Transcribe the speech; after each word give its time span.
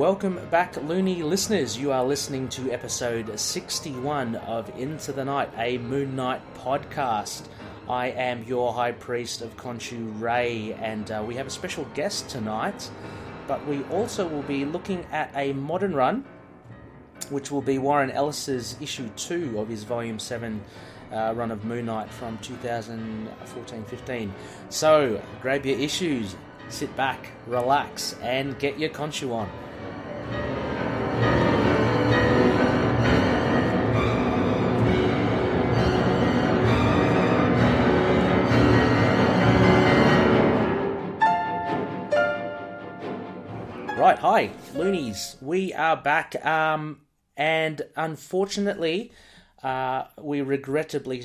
welcome 0.00 0.40
back, 0.48 0.78
Looney 0.78 1.22
listeners. 1.22 1.76
You 1.76 1.92
are 1.92 2.02
listening 2.02 2.48
to 2.48 2.72
episode 2.72 3.38
61 3.38 4.34
of 4.34 4.72
Into 4.78 5.12
the 5.12 5.26
Night, 5.26 5.50
a 5.58 5.76
Moon 5.76 6.16
Knight 6.16 6.40
podcast. 6.54 7.42
I 7.86 8.06
am 8.06 8.42
your 8.44 8.72
High 8.72 8.92
Priest 8.92 9.42
of 9.42 9.58
Khonshu 9.58 10.18
Ray, 10.18 10.72
and 10.80 11.10
uh, 11.10 11.22
we 11.26 11.34
have 11.34 11.46
a 11.46 11.50
special 11.50 11.84
guest 11.92 12.30
tonight. 12.30 12.90
But 13.46 13.66
we 13.66 13.82
also 13.90 14.26
will 14.26 14.40
be 14.44 14.64
looking 14.64 15.04
at 15.12 15.32
a 15.36 15.52
modern 15.52 15.94
run, 15.94 16.24
which 17.28 17.50
will 17.50 17.60
be 17.60 17.76
Warren 17.76 18.10
Ellis's 18.10 18.78
issue 18.80 19.10
2 19.16 19.58
of 19.58 19.68
his 19.68 19.84
Volume 19.84 20.18
7 20.18 20.62
uh, 21.12 21.34
run 21.36 21.50
of 21.50 21.66
Moon 21.66 21.84
Knight 21.84 22.10
from 22.10 22.38
2014 22.38 23.84
15. 23.84 24.34
So, 24.70 25.20
grab 25.42 25.66
your 25.66 25.78
issues, 25.78 26.36
sit 26.70 26.96
back, 26.96 27.32
relax, 27.46 28.16
and 28.22 28.58
get 28.58 28.78
your 28.78 28.88
Khonshu 28.88 29.30
on. 29.34 29.50
Right, 44.00 44.18
hi, 44.18 44.50
Loonies. 44.74 45.36
We 45.42 45.74
are 45.74 45.94
back, 45.94 46.34
um, 46.46 47.02
and 47.36 47.82
unfortunately, 47.96 49.12
uh, 49.62 50.04
we 50.18 50.40
regrettably 50.40 51.24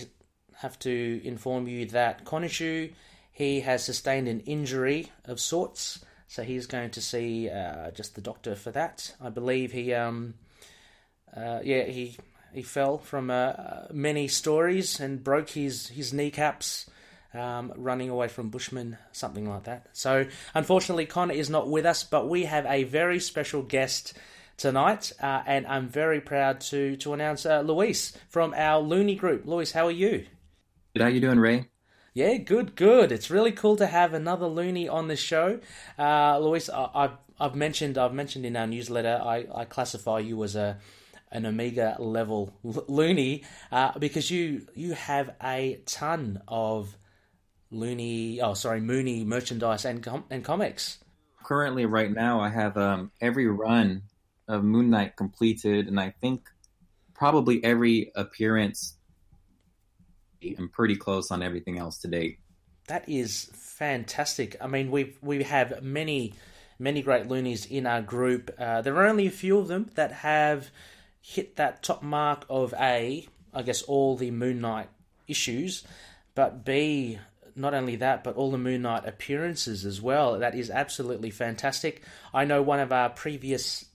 have 0.57 0.77
to 0.79 1.21
inform 1.23 1.67
you 1.67 1.85
that 1.85 2.25
Khonshu 2.25 2.91
he 3.31 3.61
has 3.61 3.83
sustained 3.83 4.27
an 4.27 4.39
injury 4.41 5.11
of 5.25 5.39
sorts, 5.39 6.03
so 6.27 6.43
he's 6.43 6.67
going 6.67 6.91
to 6.91 7.01
see 7.01 7.49
uh, 7.49 7.91
just 7.91 8.15
the 8.15 8.21
doctor 8.21 8.55
for 8.55 8.71
that. 8.71 9.15
I 9.21 9.29
believe 9.29 9.71
he, 9.71 9.93
um, 9.93 10.35
uh, 11.35 11.59
yeah, 11.63 11.83
he 11.83 12.17
he 12.53 12.61
fell 12.61 12.97
from 12.97 13.29
uh, 13.29 13.53
many 13.91 14.27
stories 14.27 14.99
and 14.99 15.23
broke 15.23 15.49
his 15.49 15.87
his 15.87 16.13
kneecaps. 16.13 16.89
Um, 17.33 17.73
running 17.75 18.09
away 18.09 18.29
from 18.29 18.47
Bushmen, 18.47 18.97
something 19.11 19.49
like 19.49 19.65
that. 19.65 19.87
So, 19.91 20.25
unfortunately, 20.53 21.05
Connor 21.05 21.33
is 21.33 21.49
not 21.49 21.67
with 21.67 21.85
us, 21.85 22.01
but 22.05 22.29
we 22.29 22.45
have 22.45 22.65
a 22.65 22.85
very 22.85 23.19
special 23.19 23.61
guest 23.61 24.13
tonight, 24.55 25.11
uh, 25.21 25.43
and 25.45 25.67
I'm 25.67 25.89
very 25.89 26.21
proud 26.21 26.61
to 26.61 26.95
to 26.95 27.13
announce 27.13 27.45
uh, 27.45 27.59
Luis 27.59 28.17
from 28.29 28.53
our 28.55 28.79
Looney 28.81 29.15
group. 29.15 29.45
Luis, 29.45 29.73
how 29.73 29.87
are 29.87 29.91
you? 29.91 30.25
Good. 30.93 31.01
How 31.01 31.09
you 31.09 31.19
doing, 31.19 31.39
Ray? 31.39 31.67
Yeah, 32.15 32.37
good, 32.37 32.77
good. 32.77 33.11
It's 33.11 33.29
really 33.29 33.51
cool 33.51 33.75
to 33.75 33.87
have 33.87 34.13
another 34.13 34.47
loony 34.47 34.87
on 34.87 35.09
the 35.09 35.17
show. 35.17 35.59
Uh, 35.99 36.39
Luis, 36.39 36.69
I, 36.69 36.89
have 36.93 37.17
I've 37.41 37.55
mentioned 37.55 37.97
I've 37.97 38.13
mentioned 38.13 38.45
in 38.45 38.55
our 38.55 38.65
newsletter 38.65 39.19
I, 39.21 39.45
I 39.53 39.65
classify 39.65 40.19
you 40.19 40.41
as 40.45 40.55
a 40.55 40.77
an 41.29 41.45
Omega 41.45 41.97
level 41.99 42.57
loony 42.63 43.43
uh, 43.69 43.99
because 43.99 44.31
you 44.31 44.65
you 44.75 44.93
have 44.93 45.35
a 45.43 45.81
ton 45.85 46.41
of 46.47 46.95
loony 47.69 48.39
oh 48.39 48.53
sorry 48.53 48.79
Mooney 48.79 49.25
merchandise 49.25 49.83
and 49.83 50.01
com- 50.01 50.23
and 50.29 50.41
comics. 50.41 50.99
Currently, 51.43 51.85
right 51.85 52.11
now, 52.11 52.39
I 52.39 52.47
have 52.47 52.77
um, 52.77 53.11
every 53.19 53.47
run 53.47 54.03
of 54.47 54.63
Moon 54.63 54.89
Knight 54.89 55.17
completed, 55.17 55.89
and 55.89 55.99
I 55.99 56.11
think 56.21 56.47
probably 57.13 57.61
every 57.61 58.13
appearance 58.15 58.95
I'm 60.57 60.69
pretty 60.69 60.95
close 60.95 61.31
on 61.31 61.41
everything 61.41 61.79
else 61.79 61.99
to 61.99 62.07
date. 62.07 62.39
That 62.87 63.07
is 63.09 63.49
fantastic. 63.53 64.57
I 64.61 64.67
mean, 64.67 64.91
we 64.91 65.15
we 65.21 65.43
have 65.43 65.81
many 65.81 66.33
many 66.77 67.01
great 67.01 67.27
loonies 67.27 67.65
in 67.65 67.87
our 67.87 68.01
group. 68.01 68.53
Uh, 68.59 68.81
there 68.81 68.95
are 68.95 69.07
only 69.07 69.27
a 69.27 69.31
few 69.31 69.57
of 69.57 69.67
them 69.67 69.89
that 69.95 70.11
have 70.11 70.69
hit 71.21 71.55
that 71.55 71.81
top 71.81 72.03
mark 72.03 72.45
of 72.49 72.73
a, 72.79 73.27
I 73.53 73.61
guess, 73.63 73.81
all 73.83 74.15
the 74.15 74.31
Moon 74.31 74.61
Knight 74.61 74.89
issues, 75.27 75.83
but 76.35 76.65
B, 76.65 77.17
not 77.55 77.73
only 77.73 77.95
that, 77.97 78.23
but 78.23 78.35
all 78.35 78.51
the 78.51 78.57
Moon 78.57 78.83
Knight 78.83 79.07
appearances 79.07 79.85
as 79.85 80.01
well. 80.01 80.39
That 80.39 80.55
is 80.55 80.69
absolutely 80.69 81.31
fantastic. 81.31 82.03
I 82.33 82.45
know 82.45 82.61
one 82.61 82.79
of 82.79 82.91
our 82.91 83.09
previous 83.09 83.85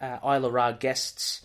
uh, 0.00 0.18
Isla 0.24 0.50
Ra 0.50 0.72
guests, 0.72 1.42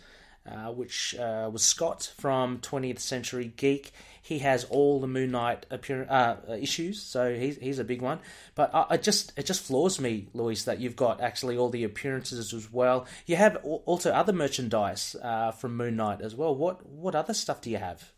uh, 0.50 0.72
which 0.72 1.16
uh, 1.16 1.50
was 1.52 1.64
Scott 1.64 2.14
from 2.18 2.60
20th 2.60 3.00
Century 3.00 3.54
Geek 3.56 3.94
he 4.24 4.40
has 4.40 4.64
all 4.64 5.02
the 5.02 5.08
Moon 5.08 5.32
Knight 5.32 5.66
appear, 5.70 6.08
uh, 6.10 6.38
issues, 6.58 7.02
so 7.02 7.36
he's 7.36 7.58
he's 7.58 7.78
a 7.78 7.84
big 7.84 8.02
one. 8.02 8.20
But 8.56 8.74
I, 8.74 8.86
I, 8.92 8.98
just 8.98 9.34
it 9.38 9.46
just 9.46 9.62
floors 9.62 10.00
me, 10.00 10.30
Luis, 10.34 10.64
that 10.64 10.80
you've 10.80 10.96
got 10.96 11.20
actually 11.20 11.58
all 11.58 11.70
the 11.70 11.84
appearances 11.84 12.54
as 12.54 12.72
well. 12.72 13.06
You 13.26 13.36
have 13.36 13.58
also 13.64 14.12
other 14.12 14.32
merchandise 14.32 15.18
uh, 15.22 15.52
from 15.52 15.76
Moon 15.76 15.98
Knight 15.98 16.22
as 16.22 16.36
well. 16.36 16.56
What 16.56 16.86
what 16.86 17.16
other 17.16 17.34
stuff 17.34 17.60
do 17.60 17.70
you 17.70 17.78
have? 17.78 18.14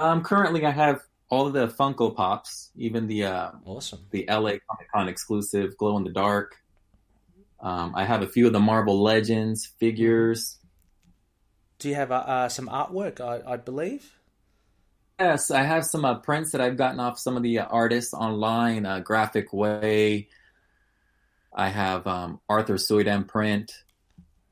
Um, 0.00 0.22
currently 0.22 0.66
I 0.66 0.70
have 0.70 1.00
all 1.30 1.46
of 1.46 1.54
the 1.54 1.66
Funko 1.66 2.14
Pops, 2.14 2.70
even 2.76 3.06
the 3.06 3.24
uh, 3.24 3.50
awesome 3.64 4.00
the 4.10 4.26
LA 4.28 4.58
Comic 4.68 4.92
Con 4.92 5.08
exclusive 5.08 5.78
glow 5.78 5.96
in 5.96 6.04
the 6.04 6.10
dark. 6.10 6.56
Um, 7.60 7.94
I 7.96 8.04
have 8.04 8.20
a 8.20 8.28
few 8.28 8.46
of 8.46 8.52
the 8.52 8.60
Marvel 8.60 9.02
Legends 9.02 9.64
figures. 9.64 10.57
Do 11.78 11.88
you 11.88 11.94
have 11.94 12.10
uh, 12.10 12.16
uh 12.16 12.48
some 12.48 12.68
artwork? 12.68 13.20
I, 13.20 13.52
I 13.52 13.56
believe. 13.56 14.18
Yes, 15.20 15.50
I 15.50 15.64
have 15.64 15.84
some 15.84 16.04
uh, 16.04 16.20
prints 16.20 16.52
that 16.52 16.60
I've 16.60 16.76
gotten 16.76 17.00
off 17.00 17.18
some 17.18 17.36
of 17.36 17.42
the 17.42 17.58
uh, 17.58 17.64
artists 17.66 18.14
online, 18.14 18.86
uh, 18.86 19.00
Graphic 19.00 19.52
Way. 19.52 20.28
I 21.52 21.68
have 21.70 22.06
um, 22.06 22.40
Arthur 22.48 22.76
Suydam 22.76 23.26
print, 23.26 23.72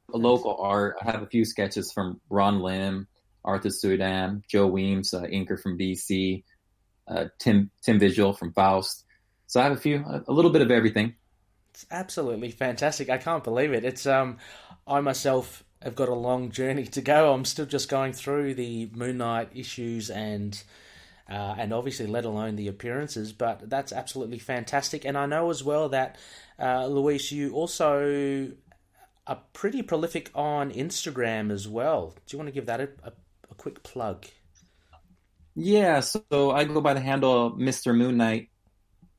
local 0.08 0.56
art. 0.58 0.96
I 1.00 1.12
have 1.12 1.22
a 1.22 1.26
few 1.26 1.44
sketches 1.44 1.92
from 1.92 2.20
Ron 2.30 2.60
Lim, 2.60 3.06
Arthur 3.44 3.68
Suydam, 3.68 4.42
Joe 4.48 4.66
Weems, 4.66 5.14
uh, 5.14 5.22
inker 5.22 5.60
from 5.60 5.78
DC, 5.78 6.42
uh, 7.06 7.26
Tim 7.38 7.70
Tim 7.82 8.00
Vigil 8.00 8.32
from 8.32 8.52
Faust. 8.52 9.04
So 9.46 9.60
I 9.60 9.64
have 9.64 9.72
a 9.72 9.80
few, 9.80 10.04
a 10.26 10.32
little 10.32 10.50
bit 10.50 10.62
of 10.62 10.72
everything. 10.72 11.14
It's 11.70 11.86
absolutely 11.90 12.50
fantastic. 12.50 13.08
I 13.08 13.18
can't 13.18 13.44
believe 13.44 13.72
it. 13.72 13.84
It's 13.84 14.06
um, 14.06 14.38
I 14.86 15.00
myself 15.00 15.62
have 15.82 15.94
got 15.94 16.08
a 16.08 16.14
long 16.14 16.50
journey 16.50 16.86
to 16.86 17.00
go. 17.00 17.32
I'm 17.32 17.44
still 17.44 17.66
just 17.66 17.88
going 17.88 18.12
through 18.12 18.54
the 18.54 18.90
Moon 18.94 19.18
Knight 19.18 19.50
issues 19.54 20.10
and 20.10 20.60
uh, 21.28 21.56
and 21.58 21.72
obviously 21.72 22.06
let 22.06 22.24
alone 22.24 22.56
the 22.56 22.68
appearances. 22.68 23.32
But 23.32 23.68
that's 23.68 23.92
absolutely 23.92 24.38
fantastic. 24.38 25.04
And 25.04 25.18
I 25.18 25.26
know 25.26 25.50
as 25.50 25.62
well 25.62 25.88
that 25.90 26.16
uh, 26.58 26.86
Luis, 26.86 27.32
you 27.32 27.52
also 27.52 28.52
are 29.26 29.40
pretty 29.52 29.82
prolific 29.82 30.30
on 30.34 30.70
Instagram 30.72 31.50
as 31.50 31.66
well. 31.66 32.14
Do 32.26 32.34
you 32.34 32.38
want 32.38 32.48
to 32.48 32.52
give 32.52 32.66
that 32.66 32.80
a, 32.80 32.88
a, 33.02 33.12
a 33.50 33.54
quick 33.56 33.82
plug? 33.82 34.26
Yeah, 35.54 36.00
so 36.00 36.50
I 36.50 36.64
go 36.64 36.80
by 36.80 36.94
the 36.94 37.00
handle 37.00 37.52
Mr. 37.52 37.96
Moon 37.96 38.18
Knight. 38.18 38.50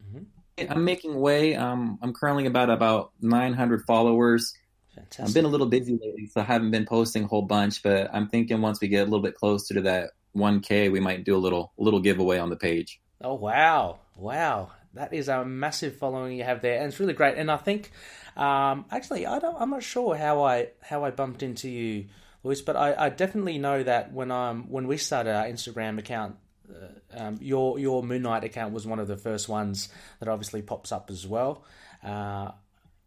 Mm-hmm. 0.06 0.72
I'm 0.72 0.86
making 0.86 1.20
way. 1.20 1.56
Um, 1.56 2.00
I'm 2.02 2.14
currently 2.14 2.46
about 2.46 2.70
about 2.70 3.12
900 3.22 3.84
followers. 3.86 4.54
Fantastic. 4.98 5.26
I've 5.26 5.34
been 5.34 5.46
a 5.46 5.50
little 5.50 5.68
busy 5.68 5.94
lately, 6.02 6.26
so 6.26 6.42
I 6.42 6.44
haven't 6.44 6.72
been 6.72 6.86
posting 6.86 7.26
a 7.26 7.28
whole 7.28 7.44
bunch. 7.44 7.84
But 7.84 8.10
I'm 8.14 8.28
thinking 8.28 8.62
once 8.62 8.82
we 8.82 8.88
get 8.88 9.02
a 9.02 9.04
little 9.04 9.22
bit 9.22 9.36
closer 9.36 9.76
to 9.76 9.82
that 9.82 10.12
1K, 10.36 10.92
we 10.92 11.00
might 11.00 11.24
do 11.24 11.36
a 11.36 11.38
little 11.38 11.72
little 11.78 12.00
giveaway 12.00 12.40
on 12.40 12.50
the 12.50 12.56
page. 12.56 13.00
Oh 13.22 13.36
wow, 13.36 14.00
wow! 14.16 14.72
That 14.96 15.14
is 15.14 15.28
a 15.28 15.46
massive 15.46 15.98
following 15.98 16.38
you 16.38 16.44
have 16.44 16.62
there, 16.62 16.78
and 16.78 16.88
it's 16.88 17.00
really 17.00 17.14
great. 17.14 17.38
And 17.38 17.52
I 17.52 17.58
think, 17.58 17.92
um, 18.36 18.86
actually, 18.92 19.28
I 19.28 19.40
don't, 19.40 19.56
I'm 19.60 19.70
not 19.70 19.84
sure 19.84 20.16
how 20.16 20.44
I 20.44 20.70
how 20.82 21.04
I 21.04 21.12
bumped 21.12 21.44
into 21.44 21.70
you, 21.70 22.08
Luis, 22.44 22.62
but 22.62 22.76
I, 22.76 23.06
I 23.06 23.10
definitely 23.10 23.60
know 23.60 23.84
that 23.84 24.12
when 24.12 24.32
I'm 24.32 24.70
when 24.70 24.88
we 24.88 24.98
started 24.98 25.36
our 25.36 25.46
Instagram 25.46 26.00
account, 26.00 26.38
uh, 26.72 27.20
um, 27.20 27.38
your 27.40 27.78
your 27.78 28.02
Moon 28.02 28.24
Knight 28.24 28.44
account 28.44 28.74
was 28.74 28.88
one 28.88 29.00
of 29.00 29.08
the 29.08 29.18
first 29.18 29.48
ones 29.48 29.90
that 30.20 30.28
obviously 30.28 30.64
pops 30.64 30.92
up 30.92 31.12
as 31.12 31.28
well. 31.28 31.64
Uh, 32.04 32.52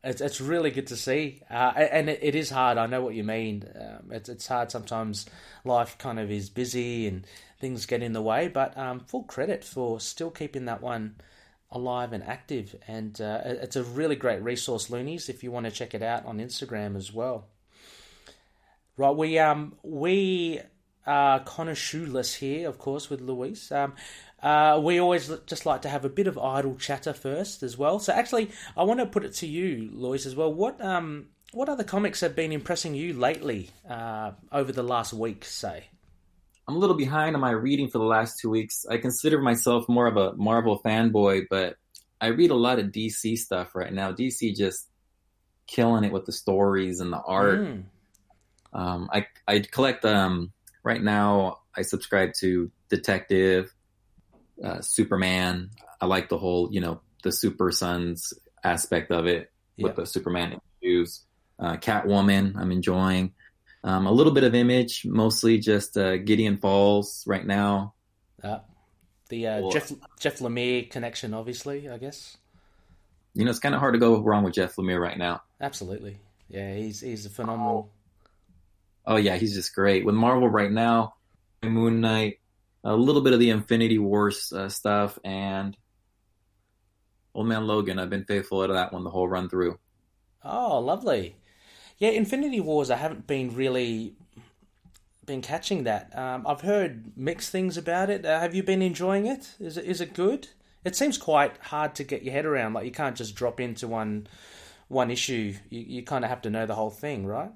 it's 0.02 0.20
it's 0.20 0.40
really 0.40 0.70
good 0.70 0.86
to 0.88 0.96
see, 0.96 1.42
uh, 1.50 1.72
and 1.76 2.08
it, 2.08 2.20
it 2.22 2.34
is 2.34 2.50
hard. 2.50 2.78
I 2.78 2.86
know 2.86 3.02
what 3.02 3.14
you 3.14 3.24
mean. 3.24 3.68
Um, 3.74 4.10
it's 4.12 4.28
it's 4.28 4.46
hard 4.46 4.70
sometimes. 4.70 5.26
Life 5.64 5.98
kind 5.98 6.18
of 6.18 6.30
is 6.30 6.48
busy 6.48 7.06
and 7.06 7.26
things 7.60 7.86
get 7.86 8.02
in 8.02 8.14
the 8.14 8.22
way, 8.22 8.48
but 8.48 8.76
um, 8.78 9.00
full 9.00 9.24
credit 9.24 9.62
for 9.62 10.00
still 10.00 10.30
keeping 10.30 10.64
that 10.64 10.80
one 10.80 11.16
alive 11.70 12.12
and 12.12 12.24
active. 12.24 12.74
And 12.88 13.20
uh, 13.20 13.42
it's 13.44 13.76
a 13.76 13.84
really 13.84 14.16
great 14.16 14.42
resource, 14.42 14.88
Loonies, 14.88 15.28
if 15.28 15.44
you 15.44 15.50
want 15.50 15.66
to 15.66 15.72
check 15.72 15.94
it 15.94 16.02
out 16.02 16.24
on 16.24 16.38
Instagram 16.38 16.96
as 16.96 17.12
well. 17.12 17.46
Right, 18.96 19.14
we 19.14 19.38
um 19.38 19.74
we 19.82 20.60
are 21.06 21.40
connoisseurless 21.40 22.36
here, 22.36 22.68
of 22.68 22.78
course, 22.78 23.08
with 23.08 23.20
Luis. 23.20 23.72
Um, 23.72 23.94
uh, 24.42 24.80
we 24.82 24.98
always 24.98 25.30
just 25.46 25.66
like 25.66 25.82
to 25.82 25.88
have 25.88 26.04
a 26.04 26.08
bit 26.08 26.26
of 26.26 26.38
idle 26.38 26.76
chatter 26.76 27.12
first 27.12 27.62
as 27.62 27.76
well. 27.76 27.98
So 27.98 28.12
actually, 28.12 28.50
I 28.76 28.84
want 28.84 29.00
to 29.00 29.06
put 29.06 29.24
it 29.24 29.34
to 29.34 29.46
you, 29.46 29.90
Luis, 29.92 30.26
as 30.26 30.34
well. 30.34 30.52
What 30.52 30.82
um 30.82 31.28
what 31.52 31.68
other 31.68 31.84
comics 31.84 32.20
have 32.20 32.36
been 32.36 32.52
impressing 32.52 32.94
you 32.94 33.12
lately 33.12 33.70
uh, 33.88 34.32
over 34.52 34.70
the 34.70 34.84
last 34.84 35.12
week, 35.12 35.44
say? 35.44 35.86
I'm 36.68 36.76
a 36.76 36.78
little 36.78 36.96
behind 36.96 37.34
on 37.34 37.40
my 37.40 37.50
reading 37.50 37.88
for 37.88 37.98
the 37.98 38.04
last 38.04 38.38
two 38.38 38.48
weeks. 38.48 38.86
I 38.88 38.98
consider 38.98 39.40
myself 39.40 39.88
more 39.88 40.06
of 40.06 40.16
a 40.16 40.34
Marvel 40.36 40.80
fanboy, 40.84 41.46
but 41.50 41.74
I 42.20 42.28
read 42.28 42.52
a 42.52 42.54
lot 42.54 42.78
of 42.78 42.86
DC 42.86 43.36
stuff 43.38 43.74
right 43.74 43.92
now. 43.92 44.12
DC 44.12 44.54
just 44.54 44.86
killing 45.66 46.04
it 46.04 46.12
with 46.12 46.26
the 46.26 46.32
stories 46.32 47.00
and 47.00 47.12
the 47.12 47.20
art. 47.20 47.60
Mm. 47.60 47.82
Um, 48.72 49.08
I 49.12 49.26
I 49.48 49.60
collect 49.60 50.04
um 50.04 50.52
right 50.84 51.02
now. 51.02 51.58
I 51.76 51.82
subscribe 51.82 52.34
to 52.34 52.70
Detective, 52.88 53.74
uh, 54.62 54.80
Superman. 54.80 55.70
I 56.00 56.06
like 56.06 56.28
the 56.28 56.38
whole 56.38 56.68
you 56.72 56.80
know 56.80 57.00
the 57.22 57.32
Super 57.32 57.70
Sons 57.70 58.32
aspect 58.64 59.10
of 59.10 59.26
it 59.26 59.50
with 59.78 59.92
Yeah. 59.92 59.92
the 59.92 60.06
Superman 60.06 60.60
issues. 60.82 61.22
Uh, 61.58 61.76
Catwoman, 61.76 62.56
I'm 62.56 62.72
enjoying. 62.72 63.32
Um, 63.84 64.06
a 64.06 64.12
little 64.12 64.32
bit 64.32 64.44
of 64.44 64.54
Image, 64.54 65.04
mostly 65.06 65.58
just 65.58 65.96
uh, 65.96 66.16
Gideon 66.18 66.58
Falls 66.58 67.24
right 67.26 67.46
now. 67.46 67.94
Uh, 68.42 68.58
the 69.28 69.46
uh, 69.46 69.70
Jeff 69.70 69.92
Jeff 70.18 70.38
Lemire 70.38 70.90
connection, 70.90 71.32
obviously, 71.34 71.88
I 71.88 71.98
guess. 71.98 72.36
You 73.34 73.44
know, 73.44 73.50
it's 73.50 73.60
kind 73.60 73.74
of 73.74 73.80
hard 73.80 73.94
to 73.94 74.00
go 74.00 74.20
wrong 74.20 74.42
with 74.42 74.54
Jeff 74.54 74.76
Lemire 74.76 75.00
right 75.00 75.16
now. 75.16 75.42
Absolutely. 75.60 76.18
Yeah, 76.48 76.74
he's 76.74 77.00
he's 77.00 77.26
a 77.26 77.30
phenomenal. 77.30 77.90
Oh 79.06 79.16
yeah, 79.16 79.36
he's 79.36 79.54
just 79.54 79.74
great 79.74 80.04
with 80.04 80.14
Marvel 80.14 80.48
right 80.48 80.70
now. 80.70 81.14
Moon 81.62 82.00
Knight, 82.00 82.38
a 82.84 82.94
little 82.94 83.22
bit 83.22 83.32
of 83.32 83.40
the 83.40 83.50
Infinity 83.50 83.98
Wars 83.98 84.52
uh, 84.52 84.68
stuff, 84.68 85.18
and 85.24 85.76
Old 87.34 87.46
Man 87.46 87.66
Logan. 87.66 87.98
I've 87.98 88.10
been 88.10 88.24
faithful 88.24 88.66
to 88.66 88.72
that 88.72 88.92
one 88.92 89.04
the 89.04 89.10
whole 89.10 89.28
run 89.28 89.48
through. 89.48 89.78
Oh, 90.42 90.78
lovely. 90.78 91.36
Yeah, 91.98 92.10
Infinity 92.10 92.60
Wars. 92.60 92.90
I 92.90 92.96
haven't 92.96 93.26
been 93.26 93.54
really 93.54 94.14
been 95.26 95.42
catching 95.42 95.84
that. 95.84 96.16
Um, 96.18 96.44
I've 96.46 96.62
heard 96.62 97.16
mixed 97.16 97.50
things 97.50 97.76
about 97.76 98.10
it. 98.10 98.24
Uh, 98.24 98.40
have 98.40 98.54
you 98.54 98.62
been 98.62 98.82
enjoying 98.82 99.26
it? 99.26 99.54
Is 99.60 99.76
it 99.76 99.84
is 99.84 100.00
it 100.00 100.14
good? 100.14 100.48
It 100.84 100.96
seems 100.96 101.18
quite 101.18 101.56
hard 101.58 101.94
to 101.96 102.04
get 102.04 102.22
your 102.22 102.32
head 102.32 102.46
around. 102.46 102.72
Like 102.72 102.86
you 102.86 102.90
can't 102.90 103.16
just 103.16 103.34
drop 103.34 103.60
into 103.60 103.86
one 103.86 104.26
one 104.88 105.10
issue. 105.10 105.54
You 105.68 105.80
you 105.80 106.02
kind 106.02 106.24
of 106.24 106.30
have 106.30 106.42
to 106.42 106.50
know 106.50 106.66
the 106.66 106.74
whole 106.74 106.90
thing, 106.90 107.26
right? 107.26 107.52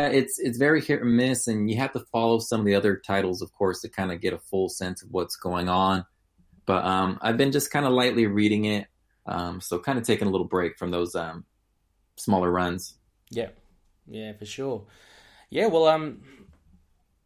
Uh, 0.00 0.08
it's 0.10 0.38
it's 0.38 0.56
very 0.56 0.80
hit 0.80 1.00
or 1.00 1.04
miss, 1.04 1.46
and 1.46 1.70
you 1.70 1.76
have 1.76 1.92
to 1.92 2.00
follow 2.12 2.38
some 2.38 2.60
of 2.60 2.66
the 2.66 2.74
other 2.74 2.96
titles, 2.96 3.42
of 3.42 3.52
course, 3.52 3.80
to 3.82 3.88
kind 3.88 4.10
of 4.10 4.20
get 4.20 4.32
a 4.32 4.38
full 4.38 4.68
sense 4.68 5.02
of 5.02 5.10
what's 5.10 5.36
going 5.36 5.68
on. 5.68 6.04
But 6.64 6.84
um, 6.84 7.18
I've 7.20 7.36
been 7.36 7.52
just 7.52 7.70
kind 7.70 7.84
of 7.84 7.92
lightly 7.92 8.26
reading 8.26 8.64
it, 8.64 8.86
um, 9.26 9.60
so 9.60 9.78
kind 9.78 9.98
of 9.98 10.04
taking 10.04 10.28
a 10.28 10.30
little 10.30 10.46
break 10.46 10.78
from 10.78 10.90
those 10.90 11.14
um, 11.14 11.44
smaller 12.16 12.50
runs. 12.50 12.94
Yeah, 13.30 13.48
yeah, 14.06 14.32
for 14.32 14.46
sure. 14.46 14.86
Yeah, 15.50 15.66
well, 15.66 15.86
um, 15.86 16.22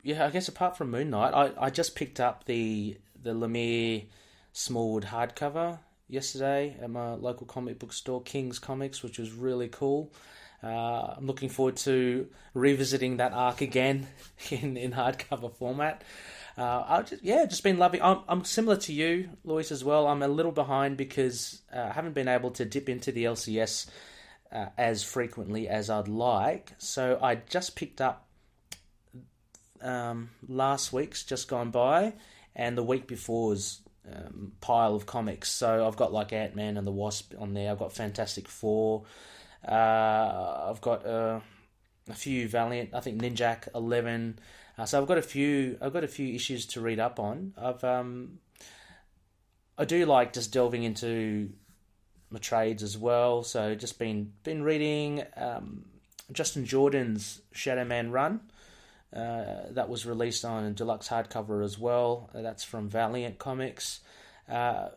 yeah, 0.02 0.26
I 0.26 0.30
guess 0.30 0.48
apart 0.48 0.76
from 0.76 0.90
Moon 0.90 1.10
Knight, 1.10 1.32
I, 1.34 1.66
I 1.66 1.70
just 1.70 1.94
picked 1.94 2.20
up 2.20 2.44
the 2.44 2.98
the 3.22 3.30
Lemire 3.30 4.06
Smallwood 4.52 5.04
hardcover 5.04 5.78
yesterday 6.08 6.76
at 6.80 6.90
my 6.90 7.14
local 7.14 7.46
comic 7.46 7.78
book 7.78 7.92
store, 7.92 8.22
King's 8.22 8.58
Comics, 8.58 9.02
which 9.02 9.18
was 9.18 9.32
really 9.32 9.68
cool. 9.68 10.12
Uh, 10.64 11.14
I'm 11.18 11.26
looking 11.26 11.50
forward 11.50 11.76
to 11.78 12.28
revisiting 12.54 13.18
that 13.18 13.32
arc 13.32 13.60
again 13.60 14.06
in, 14.50 14.76
in 14.76 14.92
hardcover 14.92 15.54
format. 15.54 16.02
Uh, 16.56 16.84
I 16.86 17.02
just 17.02 17.22
yeah, 17.22 17.44
just 17.46 17.64
been 17.64 17.78
loving. 17.78 18.00
I'm 18.00 18.20
I'm 18.28 18.44
similar 18.44 18.76
to 18.76 18.92
you, 18.92 19.30
Lois, 19.42 19.72
as 19.72 19.82
well. 19.82 20.06
I'm 20.06 20.22
a 20.22 20.28
little 20.28 20.52
behind 20.52 20.96
because 20.96 21.60
uh, 21.74 21.80
I 21.80 21.92
haven't 21.92 22.14
been 22.14 22.28
able 22.28 22.52
to 22.52 22.64
dip 22.64 22.88
into 22.88 23.10
the 23.10 23.24
LCS 23.24 23.88
uh, 24.52 24.66
as 24.78 25.02
frequently 25.02 25.68
as 25.68 25.90
I'd 25.90 26.08
like. 26.08 26.72
So 26.78 27.18
I 27.20 27.34
just 27.34 27.74
picked 27.74 28.00
up 28.00 28.28
um, 29.82 30.30
last 30.46 30.92
week's 30.92 31.24
just 31.24 31.48
gone 31.48 31.70
by, 31.72 32.14
and 32.54 32.78
the 32.78 32.84
week 32.84 33.08
before's 33.08 33.80
um, 34.10 34.52
pile 34.60 34.94
of 34.94 35.06
comics. 35.06 35.50
So 35.50 35.86
I've 35.86 35.96
got 35.96 36.12
like 36.12 36.32
Ant 36.32 36.54
Man 36.54 36.76
and 36.76 36.86
the 36.86 36.92
Wasp 36.92 37.34
on 37.36 37.52
there. 37.52 37.72
I've 37.72 37.80
got 37.80 37.92
Fantastic 37.92 38.46
Four. 38.46 39.04
Uh, 39.66 40.68
I've 40.70 40.80
got 40.80 41.06
uh, 41.06 41.40
a 42.08 42.14
few 42.14 42.48
Valiant. 42.48 42.90
I 42.94 43.00
think 43.00 43.20
Ninjak 43.20 43.68
Eleven. 43.74 44.38
Uh, 44.76 44.84
so 44.84 45.00
I've 45.00 45.08
got 45.08 45.18
a 45.18 45.22
few. 45.22 45.78
I've 45.80 45.92
got 45.92 46.04
a 46.04 46.08
few 46.08 46.34
issues 46.34 46.66
to 46.66 46.80
read 46.80 47.00
up 47.00 47.18
on. 47.18 47.54
I've 47.56 47.82
um, 47.84 48.38
I 49.78 49.84
do 49.84 50.04
like 50.06 50.32
just 50.32 50.52
delving 50.52 50.82
into 50.82 51.50
my 52.30 52.38
trades 52.38 52.82
as 52.82 52.98
well. 52.98 53.42
So 53.42 53.74
just 53.74 53.98
been 53.98 54.32
been 54.42 54.62
reading 54.62 55.22
um, 55.36 55.84
Justin 56.32 56.64
Jordan's 56.64 57.40
Shadow 57.52 57.84
Man 57.84 58.10
run. 58.10 58.40
Uh, 59.14 59.70
that 59.70 59.88
was 59.88 60.04
released 60.06 60.44
on 60.44 60.64
a 60.64 60.70
deluxe 60.72 61.08
hardcover 61.08 61.64
as 61.64 61.78
well. 61.78 62.30
That's 62.34 62.64
from 62.64 62.88
Valiant 62.88 63.38
Comics. 63.38 64.00
Uh, 64.48 64.88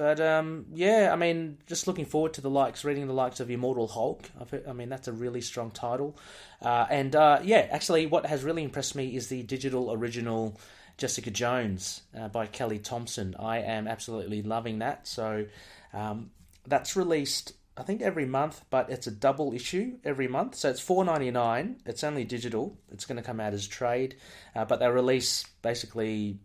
but 0.00 0.18
um, 0.18 0.64
yeah, 0.72 1.10
I 1.12 1.16
mean, 1.16 1.58
just 1.66 1.86
looking 1.86 2.06
forward 2.06 2.32
to 2.32 2.40
the 2.40 2.48
likes, 2.48 2.86
reading 2.86 3.06
the 3.06 3.12
likes 3.12 3.38
of 3.38 3.50
Immortal 3.50 3.86
Hulk. 3.86 4.30
Heard, 4.50 4.66
I 4.66 4.72
mean, 4.72 4.88
that's 4.88 5.08
a 5.08 5.12
really 5.12 5.42
strong 5.42 5.70
title. 5.70 6.16
Uh, 6.62 6.86
and 6.88 7.14
uh, 7.14 7.40
yeah, 7.44 7.68
actually, 7.70 8.06
what 8.06 8.24
has 8.24 8.42
really 8.42 8.64
impressed 8.64 8.96
me 8.96 9.14
is 9.14 9.28
the 9.28 9.42
digital 9.42 9.92
original 9.92 10.58
Jessica 10.96 11.30
Jones 11.30 12.00
uh, 12.18 12.28
by 12.28 12.46
Kelly 12.46 12.78
Thompson. 12.78 13.36
I 13.38 13.58
am 13.58 13.86
absolutely 13.86 14.40
loving 14.40 14.78
that. 14.78 15.06
So 15.06 15.44
um, 15.92 16.30
that's 16.66 16.96
released, 16.96 17.52
I 17.76 17.82
think, 17.82 18.00
every 18.00 18.24
month, 18.24 18.64
but 18.70 18.88
it's 18.88 19.06
a 19.06 19.10
double 19.10 19.52
issue 19.52 19.98
every 20.02 20.28
month. 20.28 20.54
So 20.54 20.70
it's 20.70 20.80
four 20.80 21.04
ninety 21.04 21.30
nine. 21.30 21.76
It's 21.84 22.04
only 22.04 22.24
digital. 22.24 22.74
It's 22.90 23.04
going 23.04 23.18
to 23.18 23.22
come 23.22 23.38
out 23.38 23.52
as 23.52 23.68
trade, 23.68 24.16
uh, 24.56 24.64
but 24.64 24.80
they 24.80 24.88
release 24.88 25.44
basically 25.60 26.38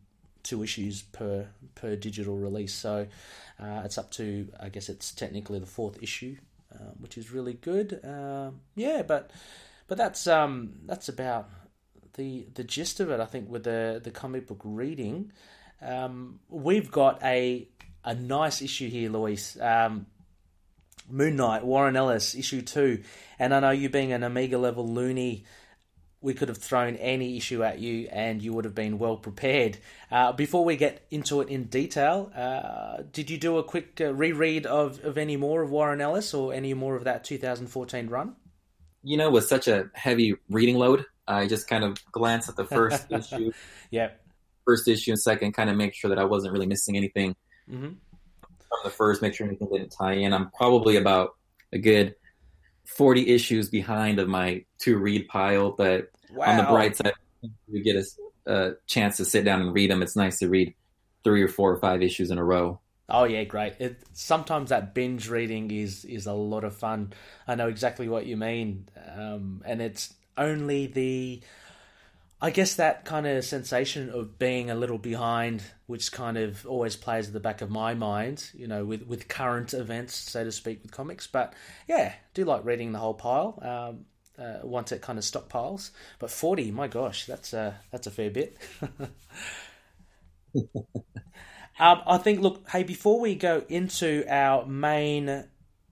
two 0.43 0.61
issues 0.61 1.01
per 1.01 1.47
per 1.73 1.95
digital 1.95 2.37
release. 2.37 2.73
So 2.73 3.07
uh, 3.59 3.81
it's 3.85 3.97
up 3.97 4.11
to, 4.11 4.49
I 4.59 4.69
guess, 4.69 4.89
it's 4.89 5.11
technically 5.11 5.59
the 5.59 5.65
fourth 5.65 6.01
issue, 6.01 6.37
uh, 6.73 6.91
which 6.99 7.17
is 7.17 7.31
really 7.31 7.53
good. 7.53 7.99
Uh, 8.03 8.51
yeah, 8.75 9.01
but 9.01 9.31
but 9.87 9.97
that's 9.97 10.27
um 10.27 10.73
that's 10.85 11.09
about 11.09 11.49
the 12.15 12.47
the 12.53 12.63
gist 12.63 12.99
of 12.99 13.09
it. 13.11 13.19
I 13.19 13.25
think 13.25 13.49
with 13.49 13.63
the 13.63 14.01
the 14.03 14.11
comic 14.11 14.47
book 14.47 14.61
reading, 14.63 15.31
um, 15.81 16.39
we've 16.49 16.91
got 16.91 17.23
a 17.23 17.67
a 18.03 18.13
nice 18.13 18.61
issue 18.61 18.89
here, 18.89 19.09
Luis. 19.09 19.59
Um, 19.59 20.07
Moon 21.07 21.35
Knight, 21.35 21.63
Warren 21.63 21.95
Ellis, 21.95 22.33
issue 22.33 22.63
two, 22.63 23.03
and 23.37 23.53
I 23.53 23.59
know 23.59 23.69
you 23.69 23.89
being 23.89 24.11
an 24.11 24.23
Omega 24.23 24.57
level 24.57 24.87
loony, 24.87 25.45
we 26.25 26.33
could 26.33 26.49
have 26.49 26.57
thrown 26.57 26.95
any 26.95 27.37
issue 27.37 27.63
at 27.63 27.77
you 27.77 28.09
and 28.11 28.41
you 28.41 28.51
would 28.51 28.65
have 28.65 28.73
been 28.73 28.97
well 28.97 29.15
prepared. 29.15 29.77
Uh, 30.11 30.31
before 30.31 30.65
we 30.65 30.75
get 30.75 31.05
into 31.11 31.39
it 31.39 31.49
in 31.49 31.65
detail, 31.65 32.31
uh, 32.35 33.03
did 33.11 33.29
you 33.29 33.37
do 33.37 33.59
a 33.59 33.63
quick 33.63 34.01
uh, 34.01 34.11
reread 34.11 34.65
of, 34.65 35.03
of 35.05 35.19
any 35.19 35.37
more 35.37 35.61
of 35.61 35.69
Warren 35.69 36.01
Ellis 36.01 36.33
or 36.33 36.51
any 36.51 36.73
more 36.73 36.95
of 36.95 37.03
that 37.03 37.23
2014 37.23 38.07
run? 38.07 38.35
You 39.03 39.17
know, 39.17 39.29
with 39.29 39.45
such 39.45 39.67
a 39.67 39.91
heavy 39.93 40.33
reading 40.49 40.77
load, 40.77 41.05
I 41.27 41.45
just 41.45 41.67
kind 41.67 41.83
of 41.83 42.03
glanced 42.11 42.49
at 42.49 42.55
the 42.55 42.65
first 42.65 43.05
issue, 43.11 43.51
Yeah. 43.91 44.09
first 44.65 44.87
issue, 44.87 45.11
and 45.11 45.21
second, 45.21 45.53
kind 45.53 45.69
of 45.69 45.77
make 45.77 45.93
sure 45.93 46.09
that 46.09 46.17
I 46.17 46.23
wasn't 46.25 46.53
really 46.53 46.65
missing 46.67 46.97
anything 46.97 47.35
hmm 47.69 47.89
from 48.67 48.79
the 48.83 48.89
first, 48.89 49.21
make 49.21 49.35
sure 49.35 49.45
anything 49.45 49.69
didn't 49.71 49.89
tie 49.89 50.13
in. 50.13 50.33
I'm 50.33 50.49
probably 50.49 50.95
about 50.95 51.35
a 51.71 51.77
good 51.77 52.15
40 52.85 53.27
issues 53.29 53.69
behind 53.69 54.19
of 54.19 54.27
my 54.27 54.65
to 54.79 54.97
read 54.97 55.27
pile, 55.27 55.71
but 55.71 56.09
Wow. 56.35 56.45
on 56.45 56.57
the 56.57 56.63
bright 56.63 56.95
side, 56.95 57.13
we 57.71 57.81
get 57.81 57.95
a, 57.95 58.05
a 58.51 58.73
chance 58.87 59.17
to 59.17 59.25
sit 59.25 59.45
down 59.45 59.61
and 59.61 59.73
read 59.73 59.91
them. 59.91 60.01
It's 60.01 60.15
nice 60.15 60.39
to 60.39 60.49
read 60.49 60.73
three 61.23 61.41
or 61.41 61.47
four 61.47 61.71
or 61.71 61.77
five 61.77 62.01
issues 62.01 62.31
in 62.31 62.37
a 62.37 62.43
row. 62.43 62.79
Oh 63.07 63.25
yeah, 63.25 63.43
great. 63.43 63.73
It, 63.79 64.01
sometimes 64.13 64.69
that 64.69 64.95
binge 64.95 65.29
reading 65.29 65.69
is 65.69 66.05
is 66.05 66.25
a 66.25 66.33
lot 66.33 66.63
of 66.63 66.75
fun. 66.75 67.13
I 67.47 67.55
know 67.55 67.67
exactly 67.67 68.09
what 68.09 68.25
you 68.25 68.35
mean, 68.35 68.89
um, 69.15 69.61
and 69.65 69.81
it's 69.81 70.13
only 70.37 70.87
the, 70.87 71.41
I 72.41 72.49
guess 72.49 72.75
that 72.75 73.05
kind 73.05 73.27
of 73.27 73.45
sensation 73.45 74.09
of 74.09 74.39
being 74.39 74.71
a 74.71 74.75
little 74.75 74.97
behind, 74.97 75.63
which 75.85 76.11
kind 76.11 76.37
of 76.37 76.65
always 76.65 76.95
plays 76.95 77.27
at 77.27 77.33
the 77.33 77.39
back 77.39 77.61
of 77.61 77.69
my 77.69 77.93
mind. 77.93 78.49
You 78.55 78.67
know, 78.67 78.85
with 78.85 79.03
with 79.03 79.27
current 79.27 79.75
events, 79.75 80.15
so 80.15 80.43
to 80.43 80.51
speak, 80.51 80.81
with 80.81 80.91
comics. 80.91 81.27
But 81.27 81.53
yeah, 81.87 82.13
do 82.33 82.43
like 82.43 82.65
reading 82.65 82.91
the 82.91 82.99
whole 82.99 83.13
pile. 83.13 83.59
Um, 83.61 84.05
uh, 84.39 84.59
once 84.63 84.91
it 84.91 85.01
kind 85.01 85.17
of 85.19 85.25
stockpiles, 85.25 85.91
but 86.19 86.29
forty, 86.31 86.71
my 86.71 86.87
gosh, 86.87 87.25
that's 87.25 87.53
a 87.53 87.79
that's 87.91 88.07
a 88.07 88.11
fair 88.11 88.29
bit. 88.29 88.57
Um, 91.79 92.01
I 92.07 92.17
think, 92.17 92.39
look, 92.41 92.69
hey, 92.69 92.83
before 92.83 93.19
we 93.19 93.35
go 93.35 93.63
into 93.67 94.23
our 94.29 94.65
main 94.65 95.45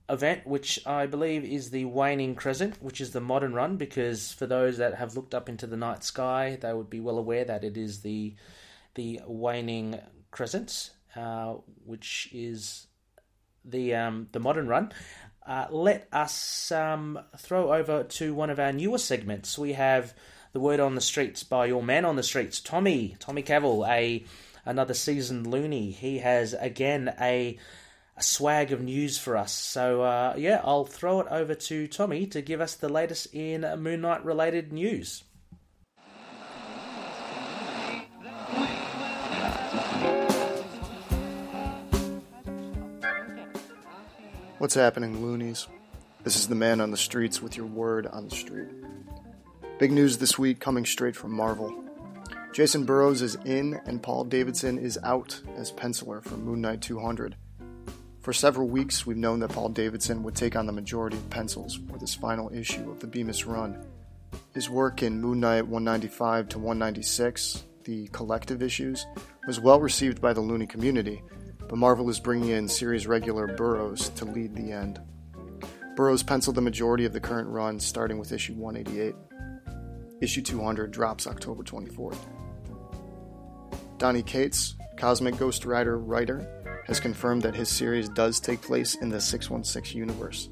event, 0.09 0.47
which 0.47 0.85
I 0.85 1.07
believe 1.07 1.43
is 1.43 1.71
the 1.71 1.85
Waning 1.85 2.35
Crescent, 2.35 2.81
which 2.81 3.01
is 3.01 3.11
the 3.11 3.19
modern 3.19 3.53
run, 3.53 3.75
because 3.77 4.31
for 4.31 4.45
those 4.45 4.77
that 4.77 4.95
have 4.95 5.15
looked 5.15 5.35
up 5.35 5.49
into 5.49 5.67
the 5.67 5.75
night 5.77 6.03
sky, 6.03 6.57
they 6.61 6.73
would 6.73 6.89
be 6.89 6.99
well 7.01 7.17
aware 7.17 7.43
that 7.45 7.63
it 7.63 7.77
is 7.77 8.01
the 8.01 8.35
the 8.95 9.21
Waning 9.25 9.99
Crescent, 10.31 10.91
uh, 11.15 11.55
which 11.85 12.29
is 12.31 12.87
the 13.65 13.95
um, 13.95 14.27
the 14.31 14.39
modern 14.39 14.67
run. 14.67 14.91
Uh, 15.45 15.67
let 15.69 16.07
us 16.11 16.71
um, 16.71 17.19
throw 17.37 17.73
over 17.73 18.03
to 18.03 18.33
one 18.33 18.49
of 18.49 18.59
our 18.59 18.71
newer 18.71 18.97
segments. 18.97 19.57
We 19.57 19.73
have 19.73 20.13
the 20.53 20.59
word 20.59 20.79
on 20.79 20.95
the 20.95 21.01
streets 21.01 21.43
by 21.43 21.65
your 21.65 21.83
man 21.83 22.05
on 22.05 22.15
the 22.15 22.23
streets, 22.23 22.59
Tommy 22.59 23.17
Tommy 23.19 23.43
Cavill, 23.43 23.87
a 23.87 24.23
another 24.65 24.93
seasoned 24.93 25.47
loony. 25.47 25.91
He 25.91 26.19
has 26.19 26.53
again 26.53 27.13
a 27.19 27.57
a 28.15 28.23
swag 28.23 28.71
of 28.71 28.81
news 28.81 29.17
for 29.17 29.35
us. 29.35 29.51
So 29.51 30.03
uh, 30.03 30.35
yeah, 30.37 30.61
I'll 30.63 30.85
throw 30.85 31.19
it 31.19 31.27
over 31.29 31.55
to 31.55 31.87
Tommy 31.87 32.27
to 32.27 32.41
give 32.41 32.61
us 32.61 32.75
the 32.75 32.89
latest 32.89 33.33
in 33.33 33.61
Moon 33.81 34.01
Knight 34.01 34.23
related 34.23 34.71
news. 34.71 35.23
What's 44.63 44.75
happening, 44.75 45.21
loonies? 45.21 45.67
This 46.23 46.37
is 46.37 46.47
the 46.47 46.55
man 46.55 46.79
on 46.79 46.89
the 46.89 46.95
streets 46.95 47.41
with 47.41 47.57
your 47.57 47.65
word 47.65 48.07
on 48.07 48.29
the 48.29 48.33
street. 48.33 48.69
Big 49.77 49.91
news 49.91 50.19
this 50.19 50.39
week 50.39 50.61
coming 50.61 50.85
straight 50.85 51.17
from 51.17 51.33
Marvel. 51.33 51.83
Jacen 52.53 52.85
Burrows 52.85 53.21
is 53.21 53.35
in 53.43 53.81
and 53.85 54.01
Paul 54.01 54.23
Davidson 54.23 54.77
is 54.77 54.97
out 55.03 55.41
as 55.57 55.73
penciler 55.73 56.23
for 56.23 56.37
Moon 56.37 56.61
Knight 56.61 56.79
200. 56.79 57.35
For 58.21 58.31
several 58.31 58.69
weeks, 58.69 59.05
we've 59.05 59.17
known 59.17 59.41
that 59.41 59.51
Paul 59.51 59.67
Davidson 59.67 60.23
would 60.23 60.33
take 60.33 60.55
on 60.55 60.65
the 60.65 60.71
majority 60.71 61.17
of 61.17 61.29
pencils 61.29 61.77
for 61.91 61.97
this 61.97 62.15
final 62.15 62.49
issue 62.53 62.89
of 62.89 63.01
the 63.01 63.07
Bemis 63.07 63.45
run. 63.45 63.85
His 64.53 64.69
work 64.69 65.03
in 65.03 65.19
Moon 65.19 65.41
Knight 65.41 65.67
195 65.67 66.47
to 66.47 66.59
196, 66.59 67.65
the 67.83 68.07
collective 68.13 68.63
issues, 68.63 69.05
was 69.45 69.59
well 69.59 69.81
received 69.81 70.21
by 70.21 70.31
the 70.31 70.39
Looney 70.39 70.67
community, 70.67 71.21
but 71.67 71.77
Marvel 71.77 72.09
is 72.09 72.19
bringing 72.19 72.49
in 72.49 72.67
series 72.67 73.07
regular 73.07 73.47
Burrows 73.47 74.09
to 74.09 74.25
lead 74.25 74.55
the 74.55 74.71
end. 74.71 75.01
Burrows 75.95 76.23
penciled 76.23 76.55
the 76.55 76.61
majority 76.61 77.05
of 77.05 77.13
the 77.13 77.19
current 77.19 77.49
run, 77.49 77.79
starting 77.79 78.17
with 78.17 78.31
issue 78.31 78.53
188. 78.53 79.15
Issue 80.21 80.41
200 80.41 80.91
drops 80.91 81.27
October 81.27 81.63
24th. 81.63 82.17
Donny 83.97 84.23
Cates, 84.23 84.75
Cosmic 84.97 85.37
Ghost 85.37 85.65
Rider 85.65 85.97
writer, 85.99 86.83
has 86.87 86.99
confirmed 86.99 87.41
that 87.43 87.55
his 87.55 87.69
series 87.69 88.09
does 88.09 88.39
take 88.39 88.61
place 88.61 88.95
in 88.95 89.09
the 89.09 89.21
616 89.21 89.97
universe. 89.97 90.49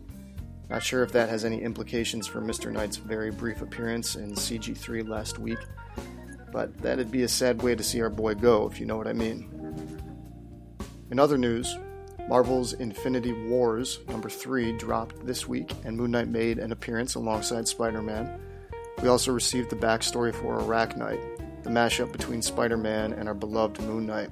Not 0.70 0.84
sure 0.84 1.04
if 1.04 1.12
that 1.12 1.28
has 1.28 1.44
any 1.44 1.62
implications 1.62 2.28
for 2.28 2.40
Mr. 2.40 2.72
Knight's 2.72 2.96
very 2.96 3.30
brief 3.30 3.62
appearance 3.62 4.16
in 4.16 4.34
CG3 4.34 5.08
last 5.08 5.38
week, 5.38 5.60
but 6.52 6.78
that'd 6.82 7.12
be 7.12 7.24
a 7.24 7.28
sad 7.28 7.62
way 7.62 7.76
to 7.76 7.84
see 7.84 8.02
our 8.02 8.10
boy 8.10 8.36
go, 8.36 8.70
if 8.70 8.80
you 8.80 8.86
know 8.86 8.96
what 8.96 9.08
I 9.08 9.14
mean. 9.14 9.50
In 11.12 11.20
other 11.20 11.38
news, 11.38 11.78
Marvel's 12.30 12.72
Infinity 12.72 13.34
Wars 13.34 14.00
number 14.08 14.30
3 14.30 14.78
dropped 14.78 15.26
this 15.26 15.46
week, 15.46 15.74
and 15.84 15.98
Moon 15.98 16.12
Knight 16.12 16.30
made 16.30 16.58
an 16.58 16.72
appearance 16.72 17.16
alongside 17.16 17.68
Spider 17.68 18.02
Man. 18.02 18.40
We 19.04 19.10
also 19.10 19.34
received 19.34 19.70
the 19.70 19.76
backstory 19.76 20.34
for 20.34 20.60
Arachknight, 20.60 21.64
the 21.64 21.70
mashup 21.70 22.14
between 22.14 22.42
Spider 22.42 22.78
Man 22.78 23.12
and 23.12 23.28
our 23.28 23.34
beloved 23.34 23.82
Moon 23.82 24.06
Knight. 24.06 24.30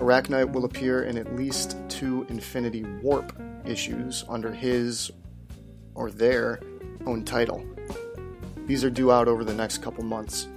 Arachknight 0.00 0.50
will 0.50 0.64
appear 0.64 1.04
in 1.04 1.16
at 1.16 1.36
least 1.36 1.76
two 1.88 2.26
Infinity 2.28 2.82
Warp 3.00 3.32
issues 3.64 4.24
under 4.28 4.50
his 4.50 5.12
or 5.94 6.10
their 6.10 6.58
own 7.06 7.24
title. 7.24 7.64
These 8.66 8.82
are 8.82 8.90
due 8.90 9.12
out 9.12 9.28
over 9.28 9.44
the 9.44 9.54
next 9.54 9.78
couple 9.78 10.02
months. 10.02 10.48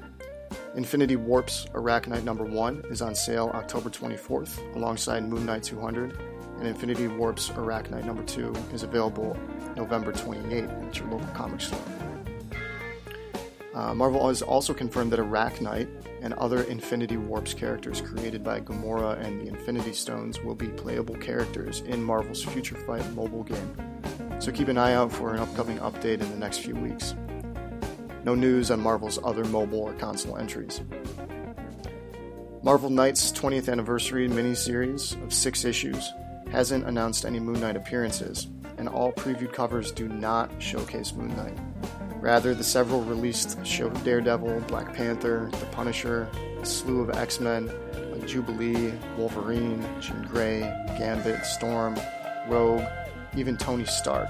Infinity 0.75 1.15
Warp's 1.15 1.65
Arachknight 1.73 2.23
number 2.23 2.43
1 2.43 2.85
is 2.89 3.01
on 3.01 3.15
sale 3.15 3.49
October 3.53 3.89
24th 3.89 4.75
alongside 4.75 5.23
Moon 5.23 5.45
Knight 5.45 5.63
200, 5.63 6.19
and 6.57 6.67
Infinity 6.67 7.07
Warp's 7.07 7.49
Arachknight 7.51 8.03
number 8.03 8.23
2 8.23 8.53
is 8.73 8.83
available 8.83 9.37
November 9.77 10.11
28th 10.11 10.87
at 10.87 10.97
your 10.97 11.07
local 11.07 11.27
comic 11.27 11.61
store. 11.61 11.79
Uh, 13.73 13.93
Marvel 13.93 14.27
has 14.27 14.41
also 14.41 14.73
confirmed 14.73 15.13
that 15.13 15.19
Arachknight 15.19 15.87
and 16.21 16.33
other 16.33 16.63
Infinity 16.63 17.15
Warps 17.15 17.53
characters 17.53 18.01
created 18.01 18.43
by 18.43 18.59
Gamora 18.59 19.17
and 19.23 19.39
the 19.39 19.47
Infinity 19.47 19.93
Stones 19.93 20.41
will 20.41 20.55
be 20.55 20.67
playable 20.67 21.15
characters 21.15 21.81
in 21.81 22.03
Marvel's 22.03 22.43
Future 22.43 22.75
Fight 22.75 23.09
mobile 23.13 23.43
game. 23.43 23.75
So 24.39 24.51
keep 24.51 24.67
an 24.67 24.77
eye 24.77 24.93
out 24.93 25.11
for 25.11 25.33
an 25.33 25.39
upcoming 25.39 25.77
update 25.79 26.19
in 26.21 26.29
the 26.29 26.37
next 26.37 26.59
few 26.59 26.75
weeks. 26.75 27.15
No 28.25 28.33
news 28.33 28.71
on 28.71 28.81
Marvel's 28.81 29.19
other 29.23 29.45
mobile 29.45 29.81
or 29.81 29.93
console 29.93 30.35
entries. 30.37 30.81
Marvel 32.63 32.89
Knights 32.89 33.31
20th 33.31 33.71
anniversary 33.71 34.27
miniseries 34.27 35.21
of 35.23 35.31
six 35.31 35.63
issues 35.63 36.11
hasn't 36.51 36.87
announced 36.87 37.23
any 37.23 37.39
Moon 37.39 37.59
Knight 37.61 37.75
appearances, 37.75 38.47
and 38.79 38.89
all 38.89 39.13
previewed 39.13 39.53
covers 39.53 39.91
do 39.91 40.07
not 40.07 40.49
showcase 40.57 41.13
Moon 41.13 41.37
Knight. 41.37 41.55
Rather, 42.15 42.55
the 42.55 42.63
several 42.63 43.03
released 43.03 43.63
show 43.63 43.91
Daredevil, 43.91 44.61
Black 44.61 44.91
Panther, 44.91 45.47
The 45.51 45.65
Punisher, 45.67 46.27
a 46.59 46.65
slew 46.65 47.01
of 47.01 47.11
X 47.11 47.39
Men 47.39 47.71
like 48.11 48.25
Jubilee, 48.25 48.91
Wolverine, 49.19 49.85
Jean 50.01 50.23
Grey, 50.23 50.61
Gambit, 50.97 51.45
Storm, 51.45 51.95
Rogue, 52.47 52.81
even 53.35 53.55
Tony 53.55 53.85
Stark, 53.85 54.29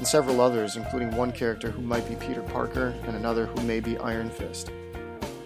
and 0.00 0.08
several 0.08 0.40
others, 0.40 0.76
including 0.76 1.14
one 1.14 1.30
character 1.30 1.70
who 1.70 1.82
might 1.82 2.08
be 2.08 2.14
Peter 2.14 2.40
Parker 2.40 2.94
and 3.04 3.14
another 3.14 3.44
who 3.44 3.62
may 3.66 3.80
be 3.80 3.98
Iron 3.98 4.30
Fist. 4.30 4.72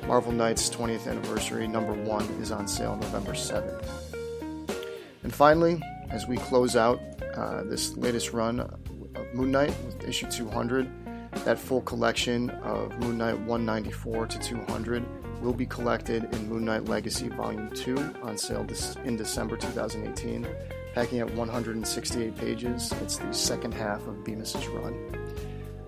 Marvel 0.06 0.30
Knights 0.30 0.70
20th 0.70 1.08
Anniversary 1.08 1.66
number 1.66 1.92
1 1.92 2.24
is 2.40 2.52
on 2.52 2.68
sale 2.68 2.94
November 2.94 3.32
7th. 3.32 3.84
And 5.24 5.34
finally, 5.34 5.82
as 6.08 6.28
we 6.28 6.36
close 6.36 6.76
out 6.76 7.00
uh, 7.34 7.64
this 7.64 7.96
latest 7.96 8.32
run 8.32 8.60
of 8.60 9.34
Moon 9.34 9.50
Knight 9.50 9.74
with 9.86 10.04
issue 10.04 10.30
200, 10.30 10.88
that 11.44 11.58
full 11.58 11.80
collection 11.80 12.50
of 12.50 12.96
Moon 13.00 13.18
Knight 13.18 13.36
194 13.40 14.28
to 14.28 14.38
200 14.38 15.42
will 15.42 15.52
be 15.52 15.66
collected 15.66 16.32
in 16.32 16.48
Moon 16.48 16.64
Knight 16.64 16.84
Legacy 16.84 17.26
Volume 17.26 17.70
2 17.74 17.96
on 18.22 18.38
sale 18.38 18.64
in 19.04 19.16
December 19.16 19.56
2018, 19.56 20.46
packing 20.94 21.18
at 21.18 21.30
168 21.34 22.36
pages. 22.36 22.92
It's 23.02 23.16
the 23.18 23.32
second 23.32 23.74
half 23.74 24.06
of 24.06 24.24
Bemis's 24.24 24.66
run. 24.68 24.94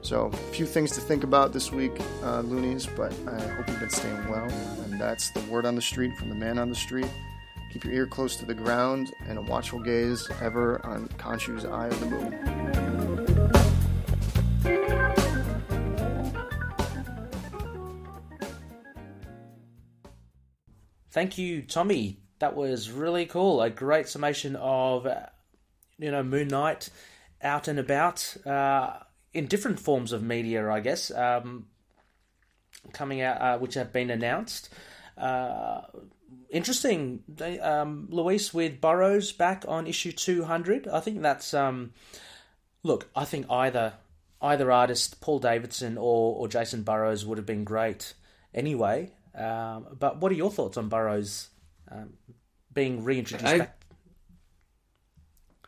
So, 0.03 0.27
a 0.27 0.37
few 0.53 0.67
things 0.67 0.93
to 0.93 1.01
think 1.01 1.25
about 1.25 1.53
this 1.53 1.73
week, 1.73 1.93
uh, 2.23 2.41
loonies, 2.41 2.87
but 2.87 3.13
I 3.27 3.41
hope 3.41 3.69
you've 3.69 3.81
been 3.81 3.91
staying 3.91 4.29
well. 4.29 4.49
And 4.85 5.01
that's 5.01 5.31
the 5.31 5.41
word 5.43 5.65
on 5.65 5.75
the 5.75 5.83
street 5.83 6.17
from 6.17 6.29
the 6.29 6.35
man 6.35 6.59
on 6.59 6.69
the 6.69 6.77
street. 6.77 7.09
Keep 7.73 7.85
your 7.85 7.95
ear 7.95 8.07
close 8.07 8.37
to 8.37 8.47
the 8.47 8.55
ground 8.55 9.13
and 9.27 9.39
a 9.39 9.43
watchful 9.43 9.81
gaze 9.81 10.29
ever 10.41 10.85
on 10.85 11.09
Khonshu's 11.19 11.65
eye 11.65 11.89
of 11.89 12.01
the 12.01 12.07
moon. 12.07 12.57
Thank 21.11 21.39
you, 21.39 21.63
Tommy. 21.63 22.21
That 22.39 22.55
was 22.55 22.91
really 22.91 23.27
cool. 23.27 23.63
A 23.63 23.71
great 23.71 24.09
summation 24.09 24.57
of, 24.57 25.07
you 25.99 26.11
know, 26.11 26.23
Moon 26.23 26.49
Knight 26.49 26.91
out 27.41 27.69
and 27.69 27.79
about 27.79 28.37
uh, 28.45 28.99
in 29.33 29.47
different 29.47 29.81
forms 29.81 30.13
of 30.13 30.23
media, 30.23 30.71
I 30.71 30.81
guess, 30.81 31.11
um, 31.11 31.67
coming 32.93 33.23
out, 33.23 33.41
uh, 33.41 33.59
which 33.59 33.75
have 33.75 33.93
been 33.93 34.11
announced. 34.11 34.69
Uh, 35.17 35.81
interesting, 36.51 37.23
they, 37.27 37.59
um, 37.59 38.09
Luis 38.11 38.53
with 38.53 38.81
Burrows 38.81 39.33
back 39.33 39.65
on 39.67 39.87
issue 39.87 40.13
two 40.13 40.45
hundred. 40.45 40.87
I 40.87 41.01
think 41.01 41.23
that's 41.23 41.55
um, 41.55 41.93
look. 42.83 43.09
I 43.17 43.25
think 43.25 43.47
either 43.51 43.95
either 44.43 44.71
artist, 44.71 45.23
Paul 45.23 45.39
Davidson 45.39 45.97
or 45.97 46.37
or 46.37 46.49
Jacen 46.49 46.85
Burrows, 46.85 47.25
would 47.25 47.39
have 47.39 47.47
been 47.47 47.65
great 47.65 48.13
anyway. 48.55 49.13
Um, 49.35 49.87
but 49.99 50.21
what 50.21 50.33
are 50.33 50.37
your 50.37 50.51
thoughts 50.51 50.77
on 50.77 50.89
Burrows 50.89 51.49
um, 51.91 52.15
being 52.73 53.05
reintroduced 53.05 53.53
I, 53.53 53.59
back? 53.59 53.85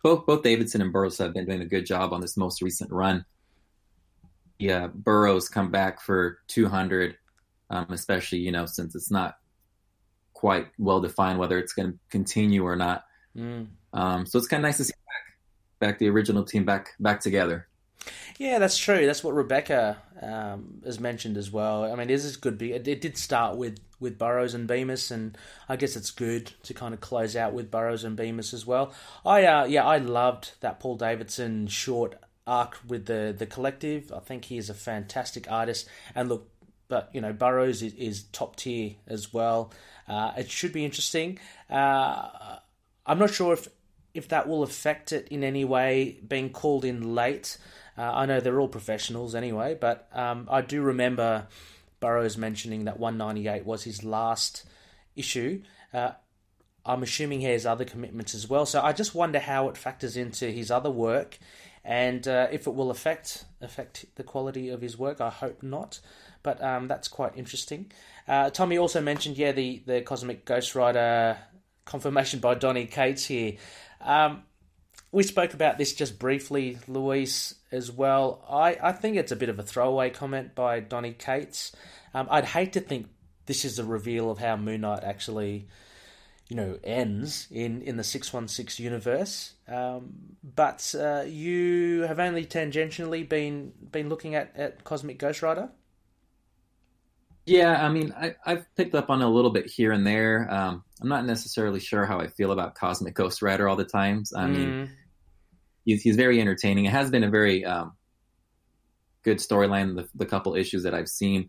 Both 0.02 0.26
both 0.26 0.42
Davidson 0.42 0.80
and 0.80 0.92
Burrows 0.92 1.18
have 1.18 1.34
been 1.34 1.46
doing 1.46 1.60
a 1.60 1.66
good 1.66 1.86
job 1.86 2.12
on 2.12 2.20
this 2.20 2.36
most 2.36 2.62
recent 2.62 2.92
run. 2.92 3.24
Yeah, 4.58 4.88
Burrows 4.88 5.48
come 5.48 5.70
back 5.70 6.00
for 6.00 6.38
200, 6.48 7.16
um, 7.70 7.86
especially 7.90 8.38
you 8.38 8.52
know 8.52 8.66
since 8.66 8.94
it's 8.94 9.10
not 9.10 9.36
quite 10.34 10.68
well 10.78 11.00
defined 11.00 11.38
whether 11.38 11.58
it's 11.58 11.72
going 11.72 11.92
to 11.92 11.98
continue 12.10 12.64
or 12.64 12.76
not. 12.76 13.04
Mm. 13.36 13.68
Um, 13.92 14.26
so 14.26 14.38
it's 14.38 14.46
kind 14.46 14.60
of 14.60 14.68
nice 14.68 14.76
to 14.76 14.84
see 14.84 14.92
back, 15.80 15.90
back 15.90 15.98
the 15.98 16.08
original 16.08 16.44
team 16.44 16.64
back 16.64 16.90
back 17.00 17.20
together. 17.20 17.68
Yeah, 18.38 18.58
that's 18.58 18.78
true. 18.78 19.04
That's 19.06 19.24
what 19.24 19.34
Rebecca 19.34 19.98
um, 20.22 20.80
has 20.84 21.00
mentioned 21.00 21.36
as 21.36 21.50
well. 21.50 21.84
I 21.84 21.94
mean, 21.96 22.08
this 22.08 22.24
is 22.24 22.36
good. 22.36 22.60
It, 22.62 22.86
it 22.86 23.00
did 23.00 23.18
start 23.18 23.56
with, 23.56 23.80
with 23.98 24.18
Burrows 24.18 24.54
and 24.54 24.68
Bemis, 24.68 25.10
and 25.10 25.36
I 25.68 25.76
guess 25.76 25.96
it's 25.96 26.10
good 26.10 26.52
to 26.62 26.74
kind 26.74 26.94
of 26.94 27.00
close 27.00 27.34
out 27.36 27.52
with 27.52 27.70
Burrows 27.70 28.04
and 28.04 28.16
Bemis 28.16 28.54
as 28.54 28.66
well. 28.66 28.92
I 29.26 29.44
uh, 29.44 29.64
yeah, 29.64 29.84
I 29.84 29.98
loved 29.98 30.52
that 30.60 30.78
Paul 30.80 30.96
Davidson 30.96 31.66
short 31.66 32.16
arc 32.46 32.78
with 32.86 33.06
the 33.06 33.34
the 33.36 33.46
collective. 33.46 34.12
I 34.12 34.20
think 34.20 34.46
he 34.46 34.56
is 34.56 34.70
a 34.70 34.74
fantastic 34.74 35.50
artist. 35.50 35.88
And 36.14 36.28
look, 36.28 36.48
but 36.88 37.10
you 37.12 37.20
know, 37.20 37.32
Burrows 37.32 37.82
is, 37.82 37.94
is 37.94 38.22
top 38.32 38.56
tier 38.56 38.94
as 39.06 39.32
well. 39.32 39.72
Uh, 40.08 40.32
it 40.38 40.50
should 40.50 40.72
be 40.72 40.84
interesting. 40.84 41.38
Uh, 41.68 42.56
I'm 43.04 43.18
not 43.18 43.32
sure 43.34 43.52
if 43.52 43.68
if 44.14 44.28
that 44.28 44.48
will 44.48 44.62
affect 44.62 45.12
it 45.12 45.28
in 45.28 45.44
any 45.44 45.64
way, 45.64 46.18
being 46.26 46.50
called 46.50 46.84
in 46.84 47.14
late. 47.14 47.58
Uh, 47.98 48.12
I 48.14 48.26
know 48.26 48.40
they're 48.40 48.60
all 48.60 48.68
professionals 48.68 49.34
anyway, 49.34 49.76
but 49.78 50.08
um, 50.12 50.48
I 50.50 50.60
do 50.60 50.82
remember 50.82 51.48
Burrows 52.00 52.36
mentioning 52.36 52.84
that 52.84 52.98
198 52.98 53.66
was 53.66 53.82
his 53.82 54.04
last 54.04 54.64
issue. 55.16 55.62
Uh, 55.92 56.12
I'm 56.86 57.02
assuming 57.02 57.40
he 57.40 57.46
has 57.46 57.66
other 57.66 57.84
commitments 57.84 58.34
as 58.34 58.48
well. 58.48 58.66
So 58.66 58.80
I 58.80 58.92
just 58.92 59.14
wonder 59.14 59.40
how 59.40 59.68
it 59.68 59.76
factors 59.76 60.16
into 60.16 60.46
his 60.50 60.70
other 60.70 60.90
work, 60.90 61.38
and 61.84 62.26
uh, 62.26 62.46
if 62.52 62.66
it 62.66 62.74
will 62.74 62.90
affect 62.90 63.44
affect 63.60 64.06
the 64.14 64.22
quality 64.22 64.68
of 64.68 64.80
his 64.80 64.96
work. 64.96 65.20
I 65.20 65.30
hope 65.30 65.62
not, 65.62 66.00
but 66.42 66.62
um, 66.62 66.88
that's 66.88 67.08
quite 67.08 67.36
interesting. 67.36 67.90
Uh, 68.26 68.50
Tommy 68.50 68.78
also 68.78 69.00
mentioned, 69.00 69.36
yeah, 69.36 69.52
the 69.52 69.82
the 69.86 70.00
Cosmic 70.02 70.44
Ghost 70.44 70.74
Rider 70.74 71.36
confirmation 71.84 72.38
by 72.38 72.54
Donny 72.54 72.86
Cates 72.86 73.24
here. 73.26 73.54
Um, 74.00 74.42
we 75.10 75.22
spoke 75.22 75.54
about 75.54 75.78
this 75.78 75.94
just 75.94 76.18
briefly, 76.18 76.78
Luis, 76.86 77.54
as 77.70 77.90
well. 77.90 78.44
I, 78.48 78.76
I 78.82 78.92
think 78.92 79.16
it's 79.16 79.32
a 79.32 79.36
bit 79.36 79.48
of 79.48 79.58
a 79.58 79.62
throwaway 79.62 80.10
comment 80.10 80.54
by 80.54 80.80
Donny 80.80 81.12
Cates. 81.12 81.72
Um, 82.14 82.26
I'd 82.30 82.44
hate 82.44 82.72
to 82.74 82.80
think 82.80 83.08
this 83.46 83.64
is 83.64 83.78
a 83.78 83.84
reveal 83.84 84.30
of 84.30 84.38
how 84.38 84.56
Moon 84.56 84.82
Knight 84.82 85.04
actually, 85.04 85.68
you 86.48 86.56
know, 86.56 86.78
ends 86.84 87.48
in, 87.50 87.82
in 87.82 87.96
the 87.96 88.04
616 88.04 88.82
universe. 88.82 89.54
Um, 89.66 90.14
but 90.42 90.94
uh, 90.98 91.24
you 91.26 92.02
have 92.02 92.18
only 92.20 92.44
tangentially 92.46 93.28
been 93.28 93.72
been 93.90 94.08
looking 94.08 94.34
at, 94.34 94.56
at 94.56 94.84
Cosmic 94.84 95.18
Ghost 95.18 95.42
Rider? 95.42 95.70
Yeah, 97.48 97.82
I 97.82 97.88
mean, 97.88 98.12
I, 98.14 98.34
I've 98.44 98.66
picked 98.76 98.94
up 98.94 99.08
on 99.08 99.22
a 99.22 99.28
little 99.28 99.50
bit 99.50 99.66
here 99.66 99.92
and 99.92 100.06
there. 100.06 100.46
Um, 100.50 100.84
I'm 101.00 101.08
not 101.08 101.24
necessarily 101.24 101.80
sure 101.80 102.04
how 102.04 102.20
I 102.20 102.26
feel 102.26 102.52
about 102.52 102.74
Cosmic 102.74 103.14
Ghost 103.14 103.40
Rider 103.40 103.66
all 103.68 103.76
the 103.76 103.84
times. 103.84 104.34
I 104.34 104.44
mm. 104.44 104.50
mean, 104.50 104.90
he's 105.88 106.02
he's 106.02 106.16
very 106.16 106.40
entertaining. 106.40 106.84
It 106.84 106.92
has 106.92 107.10
been 107.10 107.24
a 107.24 107.30
very 107.30 107.64
um, 107.64 107.92
good 109.24 109.38
storyline. 109.38 109.96
The, 109.96 110.08
the 110.14 110.26
couple 110.26 110.54
issues 110.54 110.82
that 110.82 110.94
I've 110.94 111.08
seen. 111.08 111.48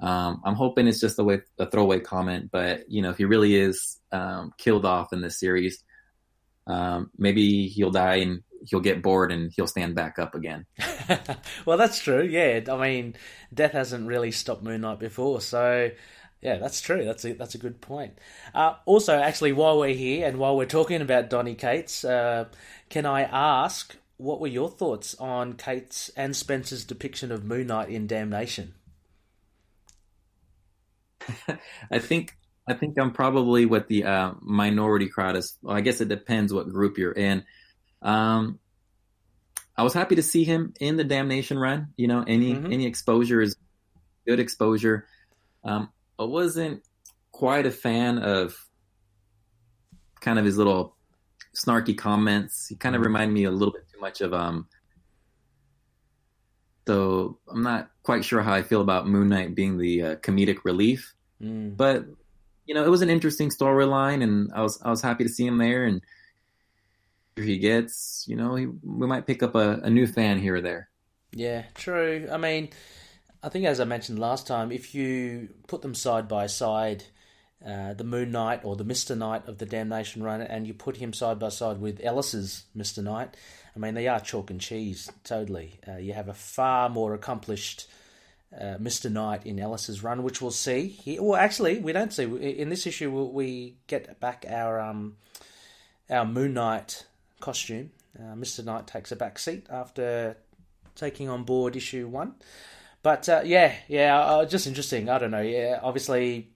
Um, 0.00 0.40
I'm 0.44 0.54
hoping 0.54 0.86
it's 0.86 1.00
just 1.00 1.18
a, 1.18 1.24
way, 1.24 1.42
a 1.58 1.68
throwaway 1.68 2.00
comment, 2.00 2.50
but 2.50 2.90
you 2.90 3.02
know, 3.02 3.10
if 3.10 3.18
he 3.18 3.26
really 3.26 3.54
is 3.54 3.98
um, 4.12 4.52
killed 4.56 4.86
off 4.86 5.12
in 5.12 5.20
this 5.20 5.38
series, 5.38 5.84
um, 6.66 7.10
maybe 7.18 7.68
he'll 7.68 7.90
die 7.90 8.16
and 8.16 8.42
he'll 8.66 8.80
get 8.80 9.02
bored 9.02 9.30
and 9.30 9.52
he'll 9.54 9.66
stand 9.66 9.94
back 9.94 10.18
up 10.18 10.34
again. 10.34 10.64
well, 11.66 11.76
that's 11.76 11.98
true. 11.98 12.22
Yeah, 12.22 12.60
I 12.70 12.76
mean, 12.76 13.14
death 13.52 13.72
hasn't 13.72 14.06
really 14.06 14.30
stopped 14.30 14.62
Moon 14.62 14.80
Knight 14.80 15.00
before, 15.00 15.42
so 15.42 15.90
yeah, 16.42 16.56
that's 16.56 16.80
true. 16.80 17.04
That's 17.04 17.24
a, 17.24 17.34
that's 17.34 17.54
a 17.54 17.58
good 17.58 17.80
point. 17.80 18.18
Uh, 18.54 18.74
also, 18.86 19.18
actually, 19.18 19.52
while 19.52 19.78
we're 19.78 19.94
here 19.94 20.26
and 20.26 20.38
while 20.38 20.56
we're 20.56 20.64
talking 20.64 21.02
about 21.02 21.28
Donny 21.28 21.54
Cates, 21.54 22.04
uh, 22.04 22.46
can 22.88 23.04
I 23.04 23.22
ask 23.22 23.96
what 24.16 24.40
were 24.40 24.46
your 24.48 24.68
thoughts 24.68 25.14
on 25.16 25.54
Cates 25.54 26.10
and 26.16 26.34
Spencer's 26.34 26.84
depiction 26.84 27.30
of 27.32 27.44
Moon 27.44 27.66
Knight 27.66 27.90
in 27.90 28.06
Damnation? 28.06 28.74
I 31.90 31.98
think 31.98 32.36
I 32.66 32.74
think 32.74 32.98
I'm 32.98 33.12
probably 33.12 33.66
what 33.66 33.88
the 33.88 34.04
uh, 34.04 34.32
minority 34.40 35.08
crowd 35.08 35.36
is. 35.36 35.56
Well, 35.62 35.76
I 35.76 35.80
guess 35.80 36.00
it 36.00 36.08
depends 36.08 36.52
what 36.52 36.68
group 36.68 36.98
you're 36.98 37.12
in. 37.12 37.44
Um, 38.00 38.58
I 39.76 39.82
was 39.82 39.92
happy 39.92 40.16
to 40.16 40.22
see 40.22 40.44
him 40.44 40.74
in 40.80 40.96
the 40.96 41.04
Damnation 41.04 41.58
run. 41.58 41.88
You 41.96 42.08
know, 42.08 42.24
any 42.26 42.54
mm-hmm. 42.54 42.72
any 42.72 42.86
exposure 42.86 43.40
is 43.40 43.56
good 44.26 44.40
exposure. 44.40 45.06
Um, 45.64 45.90
I 46.20 46.24
wasn't 46.24 46.82
quite 47.32 47.64
a 47.64 47.70
fan 47.70 48.18
of 48.18 48.54
kind 50.20 50.38
of 50.38 50.44
his 50.44 50.58
little 50.58 50.96
snarky 51.56 51.96
comments. 51.96 52.68
He 52.68 52.76
kind 52.76 52.94
of 52.94 53.00
mm-hmm. 53.00 53.06
reminded 53.06 53.34
me 53.34 53.44
a 53.44 53.50
little 53.50 53.72
bit 53.72 53.88
too 53.92 54.00
much 54.00 54.20
of 54.20 54.34
um. 54.34 54.68
So 56.86 57.38
I'm 57.48 57.62
not 57.62 57.90
quite 58.02 58.24
sure 58.24 58.42
how 58.42 58.52
I 58.52 58.62
feel 58.62 58.80
about 58.80 59.06
Moon 59.06 59.28
Knight 59.28 59.54
being 59.54 59.78
the 59.78 60.02
uh, 60.02 60.16
comedic 60.16 60.58
relief, 60.64 61.14
mm. 61.40 61.76
but 61.76 62.04
you 62.66 62.74
know 62.74 62.84
it 62.84 62.90
was 62.90 63.02
an 63.02 63.10
interesting 63.10 63.48
storyline, 63.48 64.22
and 64.22 64.50
I 64.54 64.62
was 64.62 64.80
I 64.82 64.90
was 64.90 65.00
happy 65.00 65.24
to 65.24 65.30
see 65.30 65.46
him 65.46 65.58
there. 65.58 65.84
And 65.84 66.02
he 67.36 67.58
gets, 67.58 68.24
you 68.28 68.36
know, 68.36 68.56
he, 68.56 68.66
we 68.66 69.06
might 69.06 69.26
pick 69.26 69.42
up 69.42 69.54
a, 69.54 69.80
a 69.82 69.88
new 69.90 70.06
fan 70.06 70.38
here 70.38 70.56
or 70.56 70.60
there. 70.60 70.90
Yeah, 71.32 71.64
true. 71.74 72.28
I 72.30 72.36
mean, 72.36 72.70
I 73.42 73.48
think 73.48 73.64
as 73.64 73.80
I 73.80 73.84
mentioned 73.84 74.18
last 74.18 74.46
time, 74.46 74.70
if 74.70 74.94
you 74.94 75.48
put 75.66 75.82
them 75.82 75.94
side 75.94 76.28
by 76.28 76.46
side, 76.46 77.04
uh, 77.66 77.94
the 77.94 78.04
Moon 78.04 78.30
Knight 78.30 78.60
or 78.64 78.76
the 78.76 78.84
Mister 78.84 79.16
Knight 79.16 79.48
of 79.48 79.58
the 79.58 79.66
Damnation 79.66 80.22
Run, 80.22 80.42
and 80.42 80.66
you 80.66 80.74
put 80.74 80.96
him 80.96 81.12
side 81.12 81.38
by 81.38 81.48
side 81.48 81.80
with 81.80 82.00
Ellis's 82.02 82.64
Mister 82.74 83.02
Knight, 83.02 83.36
I 83.74 83.78
mean 83.78 83.94
they 83.94 84.08
are 84.08 84.20
chalk 84.20 84.50
and 84.50 84.60
cheese 84.60 85.10
totally. 85.24 85.78
Uh, 85.88 85.96
you 85.96 86.12
have 86.12 86.28
a 86.28 86.34
far 86.34 86.88
more 86.88 87.14
accomplished 87.14 87.86
uh, 88.58 88.76
Mister 88.78 89.08
Knight 89.08 89.46
in 89.46 89.58
Ellis's 89.58 90.02
run, 90.02 90.22
which 90.22 90.42
we'll 90.42 90.50
see. 90.50 90.88
He, 90.88 91.18
well, 91.18 91.36
actually, 91.36 91.78
we 91.78 91.92
don't 91.92 92.12
see 92.12 92.24
in 92.24 92.68
this 92.68 92.86
issue. 92.86 93.10
We 93.10 93.76
get 93.86 94.20
back 94.20 94.44
our 94.48 94.80
um, 94.80 95.16
our 96.10 96.26
Moon 96.26 96.54
Knight 96.54 97.06
costume. 97.40 97.90
Uh, 98.18 98.34
Mister 98.36 98.62
Knight 98.62 98.86
takes 98.86 99.12
a 99.12 99.16
back 99.16 99.38
seat 99.38 99.66
after 99.70 100.36
taking 100.94 101.28
on 101.30 101.44
board 101.44 101.76
issue 101.76 102.06
one. 102.06 102.34
But 103.02 103.28
uh, 103.28 103.42
yeah, 103.44 103.74
yeah, 103.88 104.18
uh, 104.18 104.44
just 104.44 104.66
interesting. 104.66 105.08
I 105.08 105.18
don't 105.18 105.30
know. 105.30 105.40
Yeah, 105.40 105.80
obviously 105.82 106.50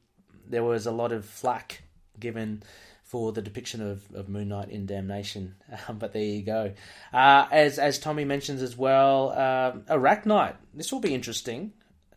there 0.49 0.65
was 0.65 0.87
a 0.87 0.93
lot 0.93 1.13
of 1.13 1.25
flack 1.25 1.83
given 2.19 2.63
for 3.03 3.33
the 3.33 3.43
depiction 3.43 3.81
of, 3.81 4.03
of 4.15 4.29
Moon 4.29 4.49
Knight 4.49 4.71
in 4.71 4.87
Damnation, 4.87 5.55
um, 5.89 5.99
but 6.01 6.13
there 6.13 6.23
you 6.23 6.43
go. 6.43 6.73
Uh, 7.13 7.47
as 7.51 7.79
as 7.79 7.99
Tommy 7.99 8.25
mentions 8.25 8.61
as 8.61 8.77
well, 8.77 9.31
um, 9.31 9.83
Arachknight. 9.83 10.57
This 10.75 10.93
will 10.93 11.01
be 11.01 11.15
interesting, 11.15 11.73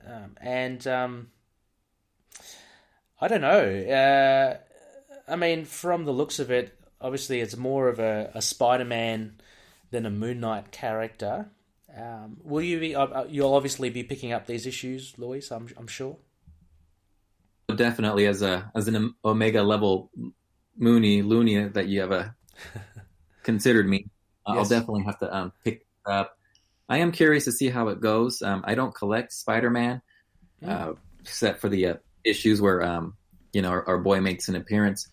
um, 0.06 0.36
and 0.42 0.86
um, 0.88 1.28
I 3.22 3.28
don't 3.28 3.42
know. 3.42 3.64
Uh, 3.64 4.58
I 5.32 5.36
mean, 5.36 5.66
from 5.66 6.06
the 6.06 6.14
looks 6.14 6.40
of 6.40 6.52
it, 6.52 6.78
obviously 7.02 7.42
it's 7.42 7.58
more 7.58 7.90
of 7.90 8.00
a, 8.00 8.32
a 8.34 8.42
Spider-Man 8.42 9.40
than 9.92 10.06
a 10.06 10.10
Moon 10.10 10.40
Knight 10.40 10.72
character. 10.72 11.50
Um, 11.98 12.38
will 12.44 12.62
you 12.62 12.80
be? 12.80 12.96
Uh, 12.96 13.06
uh, 13.06 13.26
you'll 13.30 13.54
obviously 13.54 13.90
be 13.90 14.04
picking 14.04 14.32
up 14.32 14.46
these 14.46 14.66
issues, 14.66 15.14
Luis. 15.18 15.52
I'm, 15.52 15.68
I'm 15.78 15.88
sure. 15.88 16.18
Definitely, 17.76 18.28
as 18.28 18.42
a 18.42 18.72
as 18.76 18.88
an 18.88 19.16
Omega 19.26 19.64
level 19.64 20.12
Mooney 20.78 21.22
Looney 21.22 21.68
that 21.70 21.88
you 21.88 22.02
have 22.02 22.12
a 22.12 22.36
considered 23.44 23.88
me, 23.88 24.06
yes. 24.48 24.58
I'll 24.58 24.66
definitely 24.66 25.04
have 25.04 25.20
to 25.20 25.36
um, 25.36 25.54
pick 25.64 25.86
up. 26.06 26.38
I 26.88 27.00
am 27.00 27.12
curious 27.12 27.46
to 27.46 27.52
see 27.52 27.70
how 27.70 27.90
it 27.90 28.00
goes. 28.00 28.42
Um, 28.42 28.64
I 28.66 28.76
don't 28.76 28.96
collect 28.96 29.34
Spider 29.34 29.70
Man, 29.70 30.02
mm. 30.64 30.70
uh, 30.70 30.94
except 31.20 31.60
for 31.60 31.68
the 31.68 31.88
uh, 31.88 31.94
issues 32.24 32.62
where 32.62 32.84
um, 32.84 33.16
you 33.54 33.62
know 33.62 33.70
our, 33.70 33.88
our, 33.88 33.98
boy 33.98 34.22
makes 34.22 34.48
an 34.48 34.56
appearance. 34.56 35.10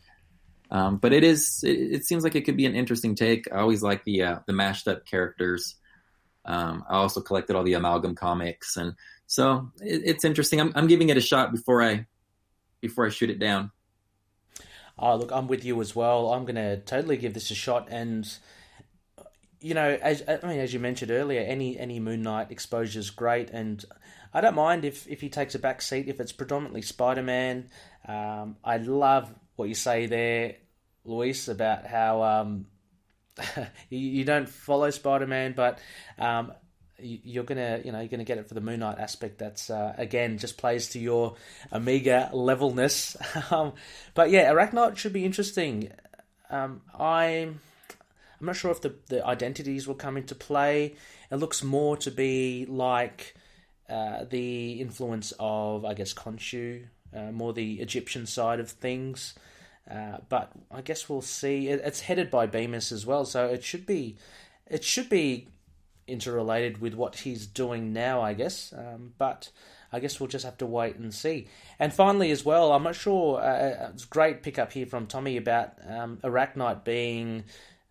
Um, 0.70 0.98
but 0.98 1.12
it 1.12 1.24
is. 1.24 1.62
It, 1.64 1.78
it, 1.92 2.04
seems 2.04 2.24
like 2.24 2.36
it 2.36 2.42
could 2.42 2.56
be 2.56 2.66
an 2.66 2.74
interesting 2.74 3.14
take. 3.14 3.52
I 3.52 3.58
always 3.58 3.82
like 3.82 4.04
the 4.04 4.22
uh, 4.22 4.38
the 4.46 4.52
mashed 4.52 4.86
up 4.86 5.06
characters. 5.06 5.76
Um, 6.44 6.84
I 6.88 6.96
also 6.96 7.20
collected 7.20 7.56
all 7.56 7.62
the 7.62 7.74
amalgam 7.74 8.14
comics, 8.14 8.76
and 8.76 8.94
so 9.26 9.70
it, 9.80 10.02
it's 10.04 10.24
interesting. 10.24 10.60
I'm, 10.60 10.72
I'm 10.74 10.86
giving 10.86 11.08
it 11.08 11.16
a 11.16 11.22
shot 11.22 11.52
before 11.52 11.82
I 11.82 12.06
before 12.80 13.06
I 13.06 13.08
shoot 13.08 13.30
it 13.30 13.38
down. 13.38 13.70
Oh, 14.98 15.16
look, 15.16 15.32
I'm 15.32 15.48
with 15.48 15.64
you 15.64 15.80
as 15.80 15.96
well. 15.96 16.32
I'm 16.32 16.44
going 16.44 16.54
to 16.54 16.76
totally 16.76 17.16
give 17.16 17.34
this 17.34 17.50
a 17.50 17.54
shot, 17.54 17.88
and 17.90 18.30
you 19.60 19.74
know, 19.74 19.98
as 20.00 20.22
I 20.28 20.46
mean, 20.46 20.60
as 20.60 20.74
you 20.74 20.80
mentioned 20.80 21.10
earlier, 21.10 21.40
any 21.40 21.78
any 21.78 21.98
Moon 21.98 22.22
Knight 22.22 22.50
exposure 22.50 23.00
is 23.00 23.10
great, 23.10 23.50
and 23.50 23.82
I 24.32 24.40
don't 24.40 24.54
mind 24.54 24.84
if 24.84 25.08
if 25.08 25.20
he 25.20 25.30
takes 25.30 25.54
a 25.54 25.58
back 25.58 25.80
seat 25.80 26.08
if 26.08 26.20
it's 26.20 26.32
predominantly 26.32 26.82
Spider 26.82 27.22
Man. 27.22 27.70
Um, 28.06 28.56
I 28.62 28.76
love 28.76 29.34
what 29.56 29.68
you 29.68 29.74
say 29.74 30.06
there, 30.06 30.56
Luis, 31.04 31.48
about 31.48 31.86
how 31.86 32.22
um, 32.22 32.66
you, 33.90 34.24
don't 34.24 34.48
follow 34.48 34.90
Spider 34.90 35.26
Man, 35.26 35.54
but 35.56 35.78
um, 36.18 36.52
you're 36.98 37.44
gonna 37.44 37.80
you 37.84 37.92
know 37.92 38.00
you're 38.00 38.08
gonna 38.08 38.24
get 38.24 38.38
it 38.38 38.48
for 38.48 38.54
the 38.54 38.60
Moon 38.60 38.80
Knight 38.80 38.98
aspect. 38.98 39.38
That's 39.38 39.70
uh, 39.70 39.94
again 39.98 40.38
just 40.38 40.56
plays 40.56 40.90
to 40.90 40.98
your 40.98 41.36
Omega 41.72 42.30
levelness. 42.32 43.16
um, 43.50 43.72
but 44.14 44.30
yeah, 44.30 44.50
Arachknight 44.52 44.96
should 44.96 45.12
be 45.12 45.24
interesting. 45.24 45.90
Um, 46.50 46.82
I'm 46.98 47.60
I'm 48.40 48.46
not 48.46 48.56
sure 48.56 48.70
if 48.70 48.80
the 48.80 48.94
the 49.08 49.26
identities 49.26 49.86
will 49.86 49.94
come 49.94 50.16
into 50.16 50.34
play. 50.34 50.94
It 51.30 51.36
looks 51.36 51.64
more 51.64 51.96
to 51.98 52.10
be 52.10 52.66
like 52.66 53.34
uh, 53.88 54.24
the 54.24 54.80
influence 54.80 55.32
of 55.40 55.84
I 55.84 55.94
guess 55.94 56.14
Khonshu, 56.14 56.84
uh, 57.14 57.32
more 57.32 57.52
the 57.52 57.80
Egyptian 57.80 58.26
side 58.26 58.60
of 58.60 58.70
things. 58.70 59.34
Uh, 59.90 60.18
but 60.28 60.52
I 60.70 60.80
guess 60.80 61.08
we'll 61.08 61.22
see. 61.22 61.68
It, 61.68 61.80
it's 61.84 62.00
headed 62.00 62.30
by 62.30 62.46
Bemis 62.46 62.90
as 62.90 63.04
well, 63.04 63.24
so 63.24 63.46
it 63.46 63.62
should 63.62 63.86
be 63.86 64.16
it 64.66 64.82
should 64.82 65.10
be 65.10 65.48
interrelated 66.06 66.80
with 66.80 66.94
what 66.94 67.16
he's 67.16 67.46
doing 67.46 67.92
now, 67.92 68.20
I 68.22 68.34
guess. 68.34 68.72
Um, 68.76 69.12
but 69.18 69.50
I 69.92 70.00
guess 70.00 70.18
we'll 70.18 70.28
just 70.28 70.44
have 70.44 70.58
to 70.58 70.66
wait 70.66 70.96
and 70.96 71.12
see. 71.12 71.48
And 71.78 71.92
finally, 71.92 72.30
as 72.30 72.44
well, 72.44 72.72
I'm 72.72 72.82
not 72.82 72.94
sure. 72.94 73.40
Uh, 73.40 73.44
uh 73.44 73.90
it's 73.92 74.04
great 74.04 74.42
pickup 74.42 74.72
here 74.72 74.86
from 74.86 75.06
Tommy 75.06 75.36
about 75.36 75.74
um, 75.86 76.18
Arachknight 76.24 76.84
being 76.84 77.44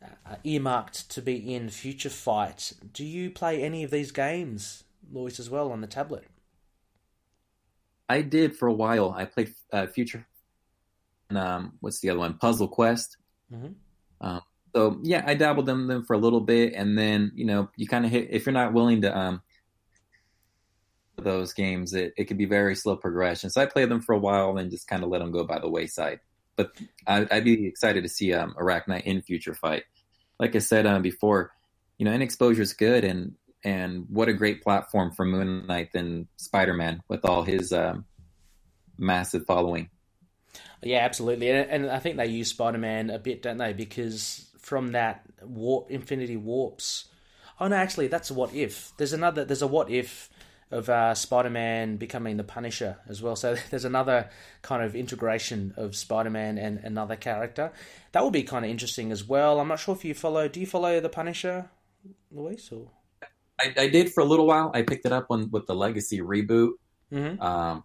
uh, 0.04 0.36
earmarked 0.44 1.10
to 1.12 1.22
be 1.22 1.54
in 1.54 1.70
Future 1.70 2.10
Fight. 2.10 2.74
Do 2.92 3.06
you 3.06 3.30
play 3.30 3.62
any 3.62 3.84
of 3.84 3.92
these 3.92 4.12
games, 4.12 4.84
Luis, 5.12 5.40
as 5.40 5.50
well 5.50 5.72
on 5.72 5.82
the 5.82 5.88
tablet? 5.88 6.26
I 8.10 8.22
did 8.22 8.56
for 8.56 8.68
a 8.68 8.74
while. 8.74 9.12
I 9.12 9.26
played 9.26 9.54
uh, 9.72 9.88
Future 9.88 10.26
um, 11.38 11.74
what's 11.80 12.00
the 12.00 12.10
other 12.10 12.20
one? 12.20 12.38
Puzzle 12.38 12.68
Quest. 12.68 13.18
Mhm. 13.52 13.76
Um, 14.22 14.42
so 14.76 15.00
yeah, 15.04 15.24
I 15.26 15.36
dabbled 15.36 15.70
in 15.70 15.88
them 15.88 16.04
for 16.04 16.14
a 16.14 16.20
little 16.20 16.42
bit, 16.42 16.74
and 16.74 16.98
then 16.98 17.32
you 17.36 17.46
know 17.46 17.70
you 17.76 17.88
kind 17.88 18.06
of 18.06 18.12
hit 18.12 18.30
if 18.32 18.46
you're 18.46 18.54
not 18.54 18.74
willing 18.74 19.02
to 19.02 19.18
um 19.18 19.42
those 21.18 21.54
games, 21.54 21.94
it, 21.94 22.14
it 22.18 22.26
could 22.26 22.38
be 22.38 22.46
very 22.46 22.76
slow 22.76 22.96
progression. 22.96 23.50
So 23.50 23.62
I 23.62 23.66
played 23.66 23.90
them 23.90 24.02
for 24.02 24.14
a 24.14 24.20
while 24.20 24.58
and 24.58 24.72
just 24.72 24.88
kind 24.88 25.04
of 25.04 25.10
let 25.10 25.20
them 25.20 25.32
go 25.32 25.44
by 25.44 25.60
the 25.60 25.70
wayside. 25.70 26.20
But 26.56 26.72
I, 27.08 27.28
I'd 27.32 27.44
be 27.44 27.68
excited 27.68 28.04
to 28.04 28.10
see 28.10 28.34
um, 28.34 28.56
Arachknight 28.60 29.04
in 29.04 29.22
future 29.22 29.54
fight. 29.54 29.84
Like 30.40 30.56
I 30.56 30.60
said 30.60 30.86
um, 30.86 31.02
before, 31.02 31.52
you 31.98 32.06
know, 32.06 32.12
in 32.12 32.22
exposure 32.22 32.62
is 32.62 32.74
good, 32.74 33.04
and 33.04 33.34
and 33.64 34.06
what 34.10 34.28
a 34.28 34.34
great 34.34 34.62
platform 34.62 35.12
for 35.12 35.26
Moon 35.26 35.66
Knight 35.68 35.94
than 35.94 36.28
Spider 36.38 36.74
Man 36.74 37.02
with 37.08 37.24
all 37.26 37.44
his 37.44 37.72
um, 37.72 38.06
massive 38.98 39.46
following. 39.46 39.90
Yeah, 40.82 41.00
absolutely, 41.00 41.50
and, 41.50 41.70
and 41.70 41.92
I 41.92 42.00
think 42.00 42.18
they 42.18 42.28
use 42.28 42.50
Spider 42.50 42.78
Man 42.78 43.10
a 43.10 43.20
bit, 43.20 43.42
don't 43.42 43.58
they? 43.58 43.74
Because 43.74 44.48
from 44.60 44.92
that 44.94 45.26
warp, 45.42 45.90
Infinity 45.92 46.38
Warps. 46.38 47.06
Oh 47.60 47.68
no, 47.68 47.76
actually, 47.76 48.08
that's 48.08 48.30
a 48.30 48.34
what 48.34 48.54
if. 48.54 48.92
There's 48.98 49.14
another. 49.14 49.46
There's 49.46 49.62
a 49.62 49.68
what 49.68 49.90
if 49.90 50.30
of 50.74 50.90
uh, 50.90 51.14
Spider 51.14 51.52
Man 51.52 51.98
becoming 51.98 52.38
the 52.38 52.44
Punisher 52.44 52.98
as 53.08 53.22
well. 53.22 53.36
So 53.36 53.56
there's 53.70 53.86
another 53.86 54.30
kind 54.62 54.84
of 54.84 54.96
integration 54.96 55.74
of 55.78 55.96
Spider 55.96 56.30
Man 56.30 56.58
and 56.58 56.80
another 56.80 57.16
character. 57.16 57.72
That 58.12 58.24
will 58.24 58.32
be 58.32 58.44
kind 58.44 58.66
of 58.66 58.72
interesting 58.72 59.12
as 59.12 59.24
well. 59.24 59.60
I'm 59.60 59.68
not 59.68 59.80
sure 59.80 59.96
if 59.96 60.04
you 60.04 60.14
follow. 60.14 60.48
Do 60.48 60.60
you 60.60 60.66
follow 60.66 61.00
the 61.00 61.10
Punisher, 61.10 61.70
Luis? 62.32 62.70
Or 62.72 62.90
I, 63.60 63.74
I 63.78 63.88
did 63.88 64.12
for 64.12 64.22
a 64.22 64.26
little 64.26 64.48
while. 64.48 64.72
I 64.74 64.82
picked 64.82 65.06
it 65.06 65.12
up 65.12 65.26
when 65.28 65.50
with 65.52 65.68
the 65.68 65.76
Legacy 65.76 66.20
reboot. 66.20 66.72
Mhm. 67.12 67.40
Um, 67.40 67.84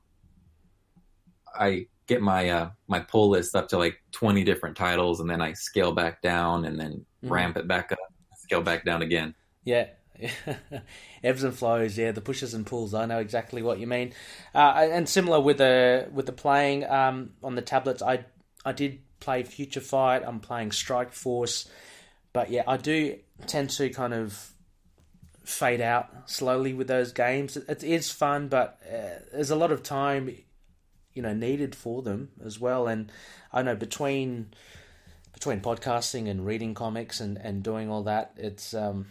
I 1.54 1.87
get 2.09 2.21
my 2.21 2.49
uh, 2.51 2.71
my 2.88 2.99
pull 3.01 3.29
list 3.31 3.55
up 3.55 3.68
to 3.68 3.79
like 3.79 4.03
twenty 4.11 4.42
different 4.42 4.77
titles, 4.77 5.21
and 5.21 5.31
then 5.31 5.40
I 5.40 5.53
scale 5.53 5.92
back 5.92 6.21
down, 6.23 6.64
and 6.64 6.79
then 6.81 7.07
Mhm. 7.25 7.31
ramp 7.31 7.57
it 7.57 7.68
back 7.68 7.92
up, 7.92 7.99
scale 8.37 8.62
back 8.62 8.85
down 8.85 9.03
again. 9.03 9.35
Yeah. 9.64 9.88
Ebbs 11.23 11.44
and 11.44 11.55
flows, 11.55 11.97
yeah, 11.97 12.11
the 12.12 12.21
pushes 12.21 12.55
and 12.55 12.66
pulls. 12.66 12.92
I 12.94 13.07
know 13.07 13.18
exactly 13.18 13.62
what 13.62 13.79
you 13.79 13.87
mean. 13.87 14.12
Uh, 14.55 14.88
and 14.90 15.09
similar 15.09 15.40
with 15.40 15.59
the 15.59 16.09
with 16.12 16.27
the 16.27 16.33
playing 16.33 16.85
um, 16.85 17.31
on 17.42 17.55
the 17.55 17.62
tablets, 17.62 18.03
I 18.03 18.25
I 18.64 18.73
did 18.73 19.01
play 19.21 19.42
Future 19.44 19.81
Fight. 19.81 20.23
I'm 20.27 20.40
playing 20.40 20.73
Strike 20.73 21.12
Force, 21.12 21.68
but 22.33 22.51
yeah, 22.51 22.64
I 22.66 22.77
do 22.79 23.18
tend 23.47 23.71
to 23.71 23.90
kind 23.90 24.12
of 24.14 24.53
fade 25.44 25.81
out 25.81 26.29
slowly 26.31 26.75
with 26.75 26.88
those 26.88 27.12
games. 27.12 27.57
It, 27.57 27.64
it 27.68 27.83
is 27.85 28.11
fun, 28.11 28.49
but 28.49 28.81
uh, 28.87 29.21
there's 29.33 29.51
a 29.51 29.57
lot 29.57 29.73
of 29.73 29.83
time, 29.83 30.35
you 31.14 31.23
know, 31.23 31.35
needed 31.35 31.75
for 31.75 32.03
them 32.03 32.31
as 32.44 32.61
well. 32.61 32.87
And 32.87 33.11
I 33.53 33.62
know 33.62 33.75
between 33.75 34.51
between 35.33 35.61
podcasting 35.61 36.29
and 36.29 36.44
reading 36.44 36.75
comics 36.75 37.21
and, 37.21 37.38
and 37.38 37.62
doing 37.62 37.90
all 37.90 38.03
that, 38.05 38.33
it's 38.37 38.75
um, 38.75 39.07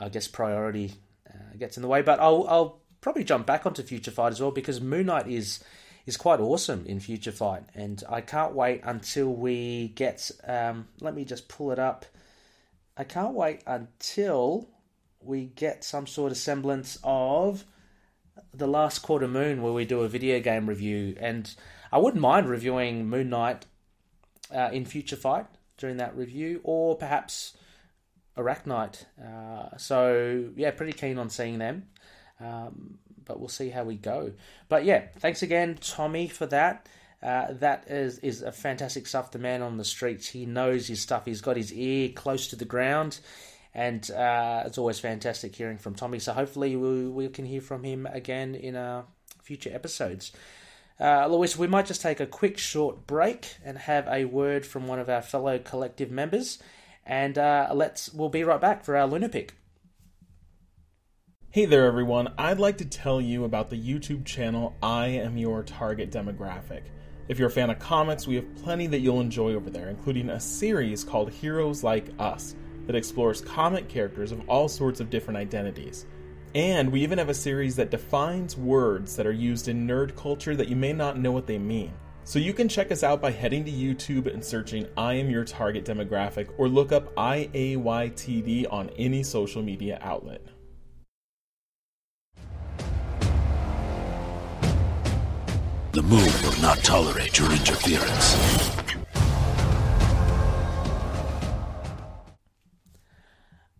I 0.00 0.08
guess 0.08 0.26
priority 0.28 0.94
uh, 1.28 1.56
gets 1.58 1.76
in 1.76 1.82
the 1.82 1.88
way. 1.88 2.02
But 2.02 2.20
I'll 2.20 2.46
I'll 2.48 2.80
probably 3.00 3.24
jump 3.24 3.46
back 3.46 3.66
onto 3.66 3.82
Future 3.82 4.10
Fight 4.10 4.32
as 4.32 4.40
well 4.40 4.50
because 4.50 4.80
Moon 4.80 5.06
Knight 5.06 5.28
is 5.28 5.62
is 6.06 6.16
quite 6.16 6.40
awesome 6.40 6.84
in 6.86 7.00
Future 7.00 7.32
Fight, 7.32 7.64
and 7.74 8.02
I 8.08 8.20
can't 8.20 8.54
wait 8.54 8.80
until 8.84 9.28
we 9.28 9.88
get. 9.88 10.30
Um, 10.46 10.88
let 11.00 11.14
me 11.14 11.24
just 11.24 11.48
pull 11.48 11.70
it 11.70 11.78
up. 11.78 12.06
I 12.96 13.04
can't 13.04 13.34
wait 13.34 13.62
until 13.66 14.68
we 15.20 15.44
get 15.44 15.84
some 15.84 16.06
sort 16.06 16.32
of 16.32 16.38
semblance 16.38 16.98
of 17.04 17.64
the 18.58 18.66
last 18.66 19.00
quarter 19.00 19.28
moon 19.28 19.62
where 19.62 19.72
we 19.72 19.84
do 19.84 20.02
a 20.02 20.08
video 20.08 20.40
game 20.40 20.68
review, 20.68 21.16
and 21.18 21.52
I 21.90 21.98
wouldn't 21.98 22.20
mind 22.20 22.48
reviewing 22.48 23.08
Moon 23.08 23.30
Knight 23.30 23.66
uh, 24.54 24.70
in 24.72 24.84
Future 24.84 25.16
Fight 25.16 25.46
during 25.78 25.96
that 25.98 26.16
review, 26.16 26.60
or 26.64 26.96
perhaps 26.96 27.56
Arachknight. 28.36 29.04
Uh, 29.22 29.76
so 29.76 30.50
yeah, 30.56 30.70
pretty 30.72 30.92
keen 30.92 31.18
on 31.18 31.30
seeing 31.30 31.58
them. 31.58 31.84
Um, 32.40 32.98
but 33.24 33.38
we'll 33.38 33.48
see 33.48 33.68
how 33.68 33.84
we 33.84 33.96
go. 33.96 34.32
But 34.68 34.84
yeah, 34.84 35.06
thanks 35.18 35.42
again, 35.42 35.78
Tommy, 35.80 36.28
for 36.28 36.46
that. 36.46 36.88
Uh, 37.22 37.48
that 37.54 37.84
is 37.88 38.18
is 38.20 38.42
a 38.42 38.52
fantastic 38.52 39.06
stuff. 39.06 39.32
The 39.32 39.38
man 39.38 39.60
on 39.60 39.76
the 39.76 39.84
streets, 39.84 40.28
he 40.28 40.46
knows 40.46 40.86
his 40.86 41.00
stuff. 41.00 41.24
He's 41.26 41.40
got 41.40 41.56
his 41.56 41.72
ear 41.72 42.10
close 42.14 42.48
to 42.48 42.56
the 42.56 42.64
ground, 42.64 43.20
and 43.74 44.10
uh, 44.10 44.64
it's 44.66 44.78
always 44.78 44.98
fantastic 44.98 45.54
hearing 45.54 45.78
from 45.78 45.94
Tommy. 45.94 46.18
So 46.18 46.32
hopefully 46.32 46.76
we, 46.76 47.06
we 47.06 47.28
can 47.28 47.44
hear 47.44 47.60
from 47.60 47.84
him 47.84 48.06
again 48.06 48.54
in 48.54 48.76
uh, 48.76 49.02
future 49.42 49.70
episodes. 49.72 50.32
Uh, 51.00 51.26
Luis, 51.28 51.56
we 51.56 51.68
might 51.68 51.86
just 51.86 52.02
take 52.02 52.18
a 52.18 52.26
quick 52.26 52.58
short 52.58 53.06
break 53.06 53.54
and 53.64 53.78
have 53.78 54.08
a 54.08 54.24
word 54.24 54.66
from 54.66 54.88
one 54.88 54.98
of 54.98 55.08
our 55.08 55.22
fellow 55.22 55.58
collective 55.58 56.10
members, 56.10 56.58
and 57.06 57.38
uh, 57.38 57.68
let's 57.72 58.12
we'll 58.12 58.28
be 58.28 58.42
right 58.42 58.60
back 58.60 58.84
for 58.84 58.96
our 58.96 59.06
Lunar 59.06 59.28
Pick. 59.28 59.54
Hey 61.50 61.66
there, 61.66 61.86
everyone. 61.86 62.34
I'd 62.36 62.58
like 62.58 62.78
to 62.78 62.84
tell 62.84 63.20
you 63.20 63.44
about 63.44 63.70
the 63.70 63.80
YouTube 63.80 64.24
channel 64.24 64.76
I 64.82 65.06
Am 65.06 65.38
Your 65.38 65.62
Target 65.62 66.10
Demographic. 66.10 66.82
If 67.28 67.38
you're 67.38 67.48
a 67.48 67.52
fan 67.52 67.70
of 67.70 67.78
comics, 67.78 68.26
we 68.26 68.34
have 68.34 68.54
plenty 68.56 68.86
that 68.88 68.98
you'll 68.98 69.20
enjoy 69.20 69.54
over 69.54 69.70
there, 69.70 69.88
including 69.88 70.30
a 70.30 70.40
series 70.40 71.04
called 71.04 71.30
Heroes 71.30 71.84
Like 71.84 72.08
Us 72.18 72.54
that 72.88 72.96
explores 72.96 73.42
comic 73.42 73.86
characters 73.86 74.32
of 74.32 74.40
all 74.48 74.66
sorts 74.66 74.98
of 74.98 75.10
different 75.10 75.36
identities. 75.36 76.06
And 76.54 76.90
we 76.90 77.02
even 77.02 77.18
have 77.18 77.28
a 77.28 77.34
series 77.34 77.76
that 77.76 77.90
defines 77.90 78.56
words 78.56 79.14
that 79.14 79.26
are 79.26 79.32
used 79.32 79.68
in 79.68 79.86
nerd 79.86 80.16
culture 80.16 80.56
that 80.56 80.68
you 80.68 80.74
may 80.74 80.94
not 80.94 81.18
know 81.18 81.30
what 81.30 81.46
they 81.46 81.58
mean. 81.58 81.92
So 82.24 82.38
you 82.38 82.54
can 82.54 82.66
check 82.66 82.90
us 82.90 83.02
out 83.02 83.20
by 83.20 83.30
heading 83.30 83.62
to 83.66 83.70
YouTube 83.70 84.32
and 84.32 84.42
searching 84.42 84.86
I 84.96 85.14
Am 85.14 85.28
Your 85.28 85.44
Target 85.44 85.84
Demographic 85.84 86.48
or 86.56 86.66
look 86.66 86.90
up 86.90 87.14
IAYTD 87.16 88.72
on 88.72 88.88
any 88.96 89.22
social 89.22 89.62
media 89.62 89.98
outlet. 90.00 90.42
The 95.92 96.02
moon 96.02 96.30
will 96.42 96.62
not 96.62 96.78
tolerate 96.78 97.38
your 97.38 97.50
interference. 97.50 98.87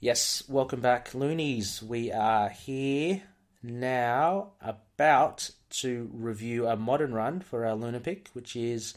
Yes, 0.00 0.44
welcome 0.46 0.80
back, 0.80 1.12
Loonies. 1.12 1.82
We 1.82 2.12
are 2.12 2.50
here 2.50 3.20
now 3.64 4.52
about 4.60 5.50
to 5.70 6.08
review 6.12 6.68
a 6.68 6.76
modern 6.76 7.12
run 7.12 7.40
for 7.40 7.66
our 7.66 7.74
Lunar 7.74 7.98
Pick, 7.98 8.28
which 8.32 8.54
is 8.54 8.94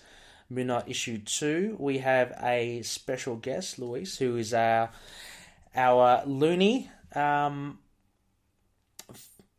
Moon 0.47 0.67
Knight 0.67 0.83
issue 0.87 1.17
two. 1.17 1.75
We 1.79 1.97
have 1.97 2.37
a 2.39 2.83
special 2.83 3.35
guest, 3.35 3.79
Luis, 3.79 4.19
who 4.19 4.37
is 4.37 4.53
our 4.53 4.91
our 5.75 6.23
Looney 6.27 6.91
um, 7.15 7.79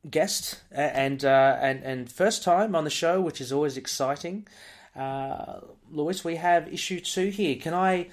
guest 0.09 0.61
and 0.71 1.25
uh, 1.25 1.59
and 1.61 1.83
and 1.83 2.13
first 2.13 2.45
time 2.45 2.77
on 2.77 2.85
the 2.85 2.91
show, 2.91 3.21
which 3.21 3.41
is 3.41 3.51
always 3.51 3.77
exciting. 3.77 4.47
Uh, 4.95 5.59
Luis, 5.91 6.23
we 6.23 6.37
have 6.37 6.73
issue 6.73 7.01
two 7.01 7.31
here. 7.31 7.57
Can 7.57 7.75
I 7.75 8.11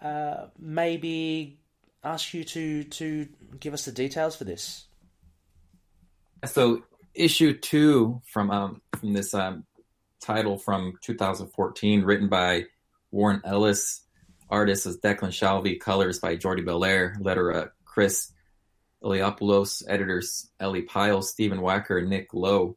uh, 0.00 0.46
maybe 0.58 1.58
ask 2.04 2.34
you 2.34 2.44
to 2.44 2.84
to 2.84 3.28
give 3.58 3.74
us 3.74 3.84
the 3.84 3.92
details 3.92 4.36
for 4.36 4.44
this? 4.44 4.86
So 6.44 6.82
issue 7.14 7.56
two 7.58 8.20
from 8.26 8.50
um, 8.50 8.82
from 8.98 9.12
this 9.12 9.34
um, 9.34 9.64
title 10.20 10.58
from 10.58 10.94
2014, 11.02 12.02
written 12.02 12.28
by 12.28 12.66
Warren 13.10 13.40
Ellis, 13.44 14.02
artist 14.48 14.86
is 14.86 14.98
Declan 14.98 15.30
Shalvey, 15.30 15.78
colors 15.78 16.18
by 16.18 16.36
Jordie 16.36 16.62
Bellaire, 16.62 17.16
letterer 17.20 17.70
Chris 17.84 18.32
Eliopoulos, 19.02 19.82
editors 19.88 20.50
Ellie 20.60 20.82
Pyle, 20.82 21.22
Stephen 21.22 21.58
Wacker, 21.58 22.06
Nick 22.06 22.32
Lowe. 22.32 22.76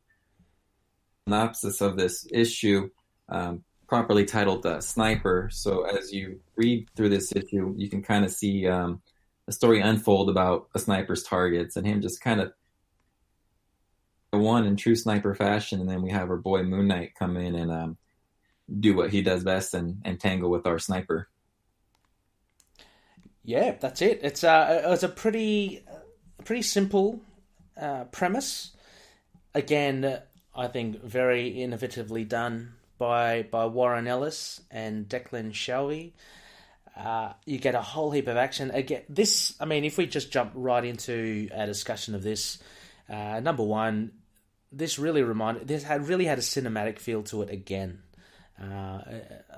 Synopsis 1.27 1.81
of 1.81 1.97
this 1.97 2.27
issue, 2.31 2.89
um, 3.29 3.63
properly 3.87 4.25
titled 4.25 4.63
uh, 4.65 4.79
Sniper. 4.79 5.49
So 5.51 5.83
as 5.83 6.13
you 6.13 6.39
read 6.55 6.87
through 6.95 7.09
this 7.09 7.31
issue, 7.31 7.73
you 7.75 7.89
can 7.89 8.03
kind 8.03 8.25
of 8.25 8.31
see 8.31 8.67
um, 8.67 9.01
a 9.47 9.51
story 9.51 9.79
unfold 9.79 10.29
about 10.29 10.69
a 10.73 10.79
sniper's 10.79 11.23
targets 11.23 11.75
and 11.75 11.85
him 11.85 12.01
just 12.01 12.21
kind 12.21 12.41
of 12.41 12.53
one 14.31 14.65
in 14.65 14.75
true 14.75 14.95
sniper 14.95 15.33
fashion, 15.33 15.79
and 15.79 15.89
then 15.89 16.01
we 16.01 16.11
have 16.11 16.29
our 16.29 16.37
boy 16.37 16.63
Moon 16.63 16.87
Knight 16.87 17.15
come 17.17 17.37
in 17.37 17.55
and 17.55 17.71
um, 17.71 17.97
do 18.79 18.95
what 18.95 19.09
he 19.09 19.21
does 19.21 19.43
best 19.43 19.73
and, 19.73 20.01
and 20.03 20.19
tangle 20.19 20.49
with 20.49 20.65
our 20.65 20.79
sniper. 20.79 21.29
Yeah, 23.43 23.75
that's 23.79 24.01
it. 24.01 24.19
It's 24.23 24.43
a 24.43 24.81
it's 24.91 25.03
a 25.03 25.09
pretty 25.09 25.85
pretty 26.43 26.63
simple 26.63 27.21
uh, 27.79 28.05
premise. 28.05 28.71
Again, 29.53 30.19
I 30.55 30.67
think 30.67 31.03
very 31.03 31.53
innovatively 31.53 32.27
done 32.27 32.73
by 32.97 33.43
by 33.43 33.67
Warren 33.67 34.07
Ellis 34.07 34.61
and 34.71 35.07
Declan 35.07 35.51
Shalvey. 35.51 36.13
Uh, 36.95 37.33
you 37.45 37.57
get 37.57 37.75
a 37.75 37.81
whole 37.81 38.11
heap 38.11 38.27
of 38.27 38.37
action. 38.37 38.71
Again, 38.71 39.01
this 39.09 39.55
I 39.59 39.65
mean, 39.65 39.83
if 39.83 39.97
we 39.97 40.07
just 40.07 40.31
jump 40.31 40.51
right 40.55 40.83
into 40.83 41.49
a 41.53 41.65
discussion 41.65 42.15
of 42.15 42.23
this, 42.23 42.59
uh, 43.09 43.41
number 43.41 43.63
one, 43.63 44.11
this 44.71 44.97
really 44.97 45.23
reminded 45.23 45.67
this 45.67 45.83
had 45.83 46.07
really 46.07 46.25
had 46.25 46.37
a 46.37 46.41
cinematic 46.41 46.99
feel 46.99 47.23
to 47.23 47.41
it 47.41 47.49
again. 47.49 47.99
Uh, 48.61 49.01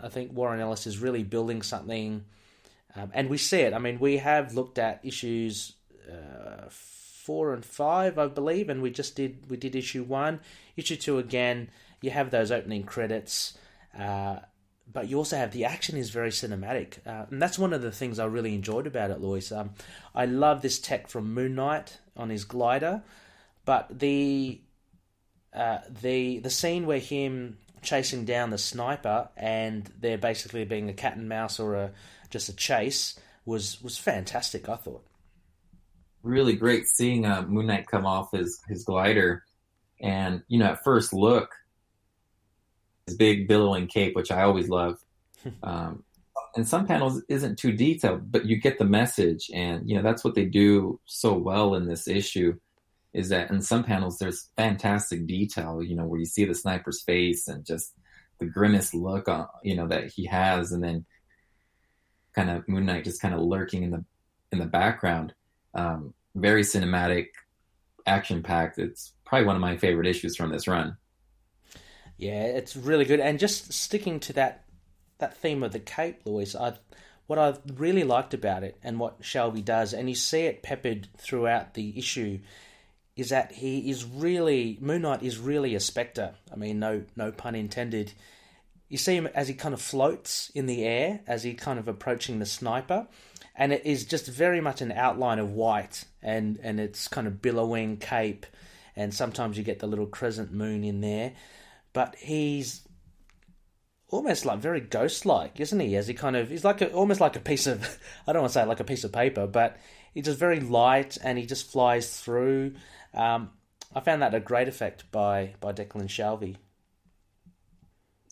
I 0.02 0.10
think 0.10 0.34
Warren 0.34 0.60
Ellis 0.60 0.88
is 0.88 0.98
really 0.98 1.24
building 1.24 1.62
something, 1.62 2.26
um, 2.96 3.12
and 3.14 3.30
we 3.30 3.38
see 3.38 3.60
it. 3.60 3.74
I 3.74 3.80
mean, 3.80 4.00
we 4.00 4.18
have 4.18 4.56
looked 4.56 4.80
at 4.80 5.02
issues 5.04 5.74
uh, 6.10 6.70
four 6.70 7.54
and 7.54 7.64
five, 7.64 8.18
I 8.18 8.28
believe, 8.28 8.70
and 8.70 8.82
we 8.82 8.90
just 8.90 9.16
did 9.16 9.48
we 9.48 9.58
did 9.58 9.76
issue 9.76 10.04
one, 10.04 10.40
issue 10.76 10.96
two 10.96 11.20
again. 11.20 11.70
You 12.02 12.10
have 12.10 12.32
those 12.32 12.52
opening 12.52 12.84
credits. 12.84 13.56
But 14.92 15.10
you 15.10 15.18
also 15.18 15.38
have 15.38 15.52
the 15.52 15.66
action 15.66 15.98
is 15.98 16.10
very 16.10 16.30
cinematic, 16.30 17.06
uh, 17.06 17.26
and 17.30 17.42
that's 17.42 17.60
one 17.60 17.74
of 17.74 17.82
the 17.82 17.92
things 17.92 18.20
I 18.20 18.26
really 18.26 18.56
enjoyed 18.56 18.88
about 18.88 19.12
it, 19.12 19.20
Lois. 19.20 19.52
Um, 19.52 19.72
I 20.16 20.26
love 20.26 20.62
this 20.62 20.80
tech 20.80 21.08
from 21.08 21.34
Moon 21.34 21.56
Knight 21.56 22.00
on 22.16 22.30
his 22.30 22.46
glider, 22.46 23.04
but 23.66 24.00
the 24.00 24.62
uh, 25.54 25.80
the 26.02 26.40
the 26.40 26.50
scene 26.50 26.86
where 26.86 27.00
him 27.00 27.58
chasing 27.82 28.26
down 28.26 28.50
the 28.50 28.58
sniper 28.58 29.30
and 29.38 29.92
there 30.00 30.18
basically 30.18 30.66
being 30.66 30.90
a 30.90 30.94
cat 30.94 31.16
and 31.16 31.30
mouse 31.30 31.60
or 31.60 31.76
a 31.76 31.92
just 32.30 32.50
a 32.50 32.56
chase 32.56 33.20
was 33.46 33.82
was 33.82 33.98
fantastic. 33.98 34.70
I 34.70 34.76
thought 34.76 35.04
really 36.24 36.56
great 36.56 36.88
seeing 36.88 37.26
uh, 37.26 37.44
Moon 37.44 37.68
Knight 37.68 37.88
come 37.88 38.06
off 38.06 38.32
his 38.32 38.62
his 38.68 38.84
glider, 38.84 39.44
and 40.02 40.44
you 40.48 40.60
know 40.60 40.68
at 40.68 40.84
first 40.84 41.14
look 41.14 41.50
big 43.16 43.48
billowing 43.48 43.88
cape, 43.88 44.16
which 44.16 44.32
I 44.32 44.44
always 44.44 44.70
love. 44.70 45.00
Um, 45.64 46.04
and 46.58 46.68
some 46.68 46.88
panels 46.88 47.22
isn't 47.30 47.58
too 47.58 47.72
detailed, 47.72 48.32
but 48.32 48.46
you 48.46 48.58
get 48.58 48.80
the 48.80 48.86
message, 48.86 49.50
and 49.54 49.88
you 49.88 49.96
know 49.96 50.02
that's 50.02 50.24
what 50.24 50.36
they 50.36 50.46
do 50.46 51.00
so 51.06 51.34
well 51.34 51.76
in 51.76 51.88
this 51.88 52.08
issue. 52.08 52.58
Is 53.14 53.30
that 53.30 53.50
in 53.52 53.62
some 53.62 53.84
panels 53.84 54.18
there's 54.18 54.50
fantastic 54.58 55.26
detail, 55.28 55.82
you 55.82 55.96
know, 55.96 56.06
where 56.06 56.20
you 56.20 56.26
see 56.26 56.46
the 56.46 56.56
sniper's 56.56 57.02
face 57.04 57.48
and 57.48 57.66
just 57.66 57.94
the 58.40 58.46
grimace 58.46 58.94
look 58.94 59.28
on, 59.28 59.48
you 59.64 59.76
know, 59.76 59.88
that 59.88 60.12
he 60.12 60.26
has, 60.26 60.72
and 60.72 60.84
then 60.84 61.06
kind 62.36 62.50
of 62.50 62.68
Moon 62.68 62.86
Knight 62.86 63.04
just 63.04 63.22
kind 63.22 63.34
of 63.34 63.42
lurking 63.42 63.84
in 63.84 63.92
the 63.92 64.04
in 64.52 64.60
the 64.60 64.66
background. 64.66 65.34
Um, 65.76 66.14
very 66.36 66.64
cinematic, 66.64 67.28
action 68.06 68.42
packed. 68.42 68.80
It's 68.80 69.14
probably 69.26 69.46
one 69.46 69.56
of 69.56 69.62
my 69.62 69.78
favorite 69.78 70.08
issues 70.08 70.36
from 70.36 70.52
this 70.52 70.68
run. 70.68 70.98
Yeah, 72.18 72.44
it's 72.44 72.76
really 72.76 73.06
good. 73.06 73.20
And 73.20 73.40
just 73.40 73.72
sticking 73.74 74.20
to 74.22 74.34
that 74.34 74.64
that 75.20 75.38
theme 75.38 75.64
of 75.64 75.72
the 75.72 75.80
cape, 75.80 76.22
Louis, 76.26 76.56
I 76.56 76.74
what 77.28 77.40
I 77.40 77.56
really 77.76 78.04
liked 78.04 78.34
about 78.34 78.64
it 78.64 78.78
and 78.84 79.00
what 79.00 79.22
Shalvey 79.22 79.64
does, 79.64 79.94
and 79.94 80.10
you 80.10 80.16
see 80.16 80.42
it 80.42 80.64
peppered 80.64 81.08
throughout 81.18 81.74
the 81.74 81.98
issue, 81.98 82.40
is 83.16 83.30
that 83.30 83.52
he 83.52 83.90
is 83.90 84.06
really 84.06 84.78
Moon 84.82 85.04
Knight 85.04 85.24
is 85.24 85.38
really 85.38 85.76
a 85.76 85.80
spectre. 85.80 86.34
I 86.52 86.56
mean, 86.56 86.80
no 86.80 87.04
no 87.16 87.32
pun 87.32 87.56
intended. 87.56 88.14
You 88.90 88.98
see 88.98 89.16
him 89.16 89.28
as 89.28 89.48
he 89.48 89.54
kind 89.54 89.74
of 89.74 89.82
floats 89.82 90.50
in 90.56 90.66
the 90.66 90.86
air 90.86 91.20
as 91.28 91.44
he 91.44 91.54
kind 91.54 91.78
of 91.78 91.88
approaching 91.88 92.40
the 92.40 92.46
sniper, 92.46 93.08
and 93.56 93.72
it 93.72 93.86
is 93.86 94.06
just 94.06 94.28
very 94.28 94.62
much 94.62 94.82
an 94.82 94.92
outline 94.92 95.38
of 95.38 95.52
white 95.52 96.06
and 96.24 96.60
and 96.64 96.80
it's 96.80 97.08
kind 97.08 97.28
of 97.28 97.44
billowing 97.44 97.98
cape, 97.98 98.48
and 98.96 99.14
sometimes 99.14 99.56
you 99.56 99.64
get 99.64 99.80
the 99.80 99.88
little 99.88 100.08
crescent 100.08 100.52
moon 100.52 100.84
in 100.84 101.02
there 101.02 101.34
but 101.98 102.14
he's 102.16 102.88
almost 104.10 104.46
like 104.46 104.60
very 104.60 104.80
ghost-like, 104.80 105.60
isn't 105.60 105.80
he? 105.80 105.96
As 105.96 106.08
he 106.08 106.14
kind 106.14 106.36
of 106.36 106.52
he's 106.52 106.64
like 106.64 106.80
a, 106.82 106.92
almost 106.92 107.20
like 107.20 107.36
a 107.36 107.40
piece 107.40 107.66
of 107.66 107.82
I 108.28 108.34
don't 108.34 108.44
want 108.44 108.54
to 108.54 108.60
say 108.60 108.66
like 108.66 108.80
a 108.80 108.84
piece 108.84 109.04
of 109.04 109.12
paper, 109.12 109.48
but 109.48 109.78
he's 110.14 110.26
just 110.26 110.38
very 110.38 110.60
light 110.60 111.18
and 111.24 111.40
he 111.40 111.48
just 111.48 111.72
flies 111.72 112.20
through. 112.20 112.76
Um, 113.16 113.50
I 113.96 114.02
found 114.02 114.22
that 114.22 114.36
a 114.36 114.40
great 114.40 114.68
effect 114.68 115.12
by 115.12 115.56
by 115.60 115.74
Declan 115.74 116.08
Shalvey. 116.08 116.58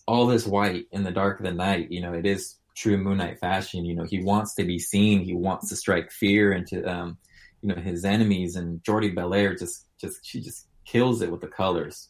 All 0.08 0.28
this 0.28 0.46
white 0.46 0.86
in 0.92 1.02
the 1.02 1.10
dark 1.10 1.40
of 1.40 1.46
the 1.48 1.52
night, 1.52 1.90
you 1.90 2.02
know, 2.02 2.14
it 2.14 2.28
is 2.28 2.58
true 2.76 3.00
Moon 3.00 3.18
Knight 3.18 3.40
fashion. 3.40 3.84
You 3.84 3.96
know, 3.96 4.06
he 4.08 4.22
wants 4.22 4.54
to 4.58 4.64
be 4.64 4.78
seen. 4.78 5.24
He 5.24 5.34
wants 5.34 5.70
to 5.70 5.76
strike 5.76 6.12
fear 6.12 6.52
into, 6.52 6.88
um, 6.88 7.18
you 7.64 7.70
know, 7.70 7.82
his 7.82 8.06
enemies. 8.06 8.58
And 8.58 8.84
Jordie 8.84 9.16
Bellaire 9.16 9.58
just, 9.58 9.88
just, 10.00 10.20
she 10.24 10.40
just 10.40 10.68
kills 10.86 11.24
it 11.24 11.32
with 11.32 11.42
the 11.42 11.48
colors. 11.48 12.10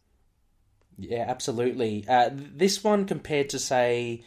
Yeah, 0.98 1.26
absolutely. 1.28 2.06
Uh, 2.08 2.30
this 2.34 2.84
one 2.84 3.06
compared 3.06 3.50
to 3.50 3.60
say 3.60 4.24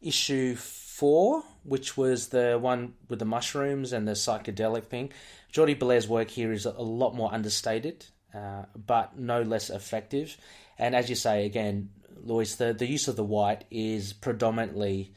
issue 0.00 0.54
four, 0.54 1.42
which 1.64 1.96
was 1.96 2.28
the 2.28 2.58
one 2.60 2.94
with 3.08 3.18
the 3.18 3.24
mushrooms 3.24 3.92
and 3.92 4.06
the 4.06 4.12
psychedelic 4.12 4.84
thing. 4.84 5.12
Jordie 5.50 5.74
Bellaire's 5.74 6.08
work 6.08 6.30
here 6.30 6.52
is 6.52 6.66
a 6.66 6.72
lot 6.72 7.14
more 7.14 7.32
understated, 7.32 8.06
uh, 8.34 8.64
but 8.74 9.18
no 9.18 9.42
less 9.42 9.70
effective. 9.70 10.36
And 10.78 10.94
as 10.94 11.08
you 11.08 11.16
say 11.16 11.46
again, 11.46 11.90
Lois, 12.22 12.56
the, 12.56 12.72
the 12.72 12.86
use 12.86 13.08
of 13.08 13.16
the 13.16 13.24
white 13.24 13.64
is 13.70 14.12
predominantly 14.12 15.12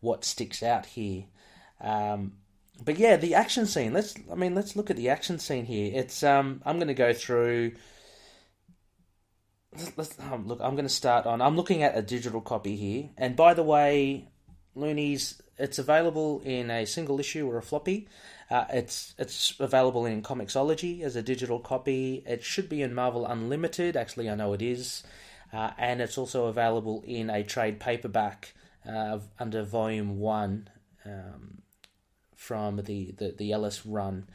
what 0.00 0.24
sticks 0.24 0.62
out 0.62 0.86
here. 0.86 1.24
Um, 1.80 2.32
but 2.82 2.98
yeah, 2.98 3.16
the 3.16 3.34
action 3.34 3.66
scene. 3.66 3.92
Let's 3.92 4.14
I 4.30 4.34
mean, 4.34 4.54
let's 4.54 4.76
look 4.76 4.90
at 4.90 4.96
the 4.96 5.08
action 5.10 5.38
scene 5.38 5.64
here. 5.64 5.90
It's 5.94 6.22
um, 6.22 6.62
I'm 6.64 6.76
going 6.76 6.88
to 6.88 6.94
go 6.94 7.12
through 7.12 7.72
let's 9.96 10.18
um, 10.20 10.46
look. 10.46 10.60
I'm 10.60 10.74
going 10.74 10.84
to 10.84 10.88
start 10.88 11.26
on. 11.26 11.40
I'm 11.40 11.56
looking 11.56 11.82
at 11.82 11.96
a 11.96 12.02
digital 12.02 12.40
copy 12.40 12.76
here, 12.76 13.10
and 13.16 13.36
by 13.36 13.54
the 13.54 13.62
way, 13.62 14.28
Loonies, 14.74 15.40
it's 15.56 15.78
available 15.78 16.40
in 16.44 16.70
a 16.70 16.84
single 16.84 17.20
issue 17.20 17.48
or 17.48 17.58
a 17.58 17.62
floppy. 17.62 18.08
Uh, 18.50 18.64
it's 18.70 19.14
it's 19.18 19.54
available 19.58 20.06
in 20.06 20.22
Comixology 20.22 21.02
as 21.02 21.16
a 21.16 21.22
digital 21.22 21.60
copy. 21.60 22.22
It 22.26 22.42
should 22.42 22.68
be 22.68 22.82
in 22.82 22.94
Marvel 22.94 23.26
Unlimited. 23.26 23.96
Actually, 23.96 24.30
I 24.30 24.34
know 24.34 24.52
it 24.52 24.62
is, 24.62 25.02
uh, 25.52 25.70
and 25.76 26.00
it's 26.00 26.16
also 26.16 26.46
available 26.46 27.02
in 27.06 27.28
a 27.30 27.42
trade 27.42 27.78
paperback 27.80 28.54
uh, 28.88 29.18
under 29.38 29.62
Volume 29.62 30.18
One 30.18 30.70
um, 31.04 31.62
from 32.34 32.76
the, 32.76 33.12
the 33.18 33.34
the 33.36 33.52
Ellis 33.52 33.84
run. 33.84 34.28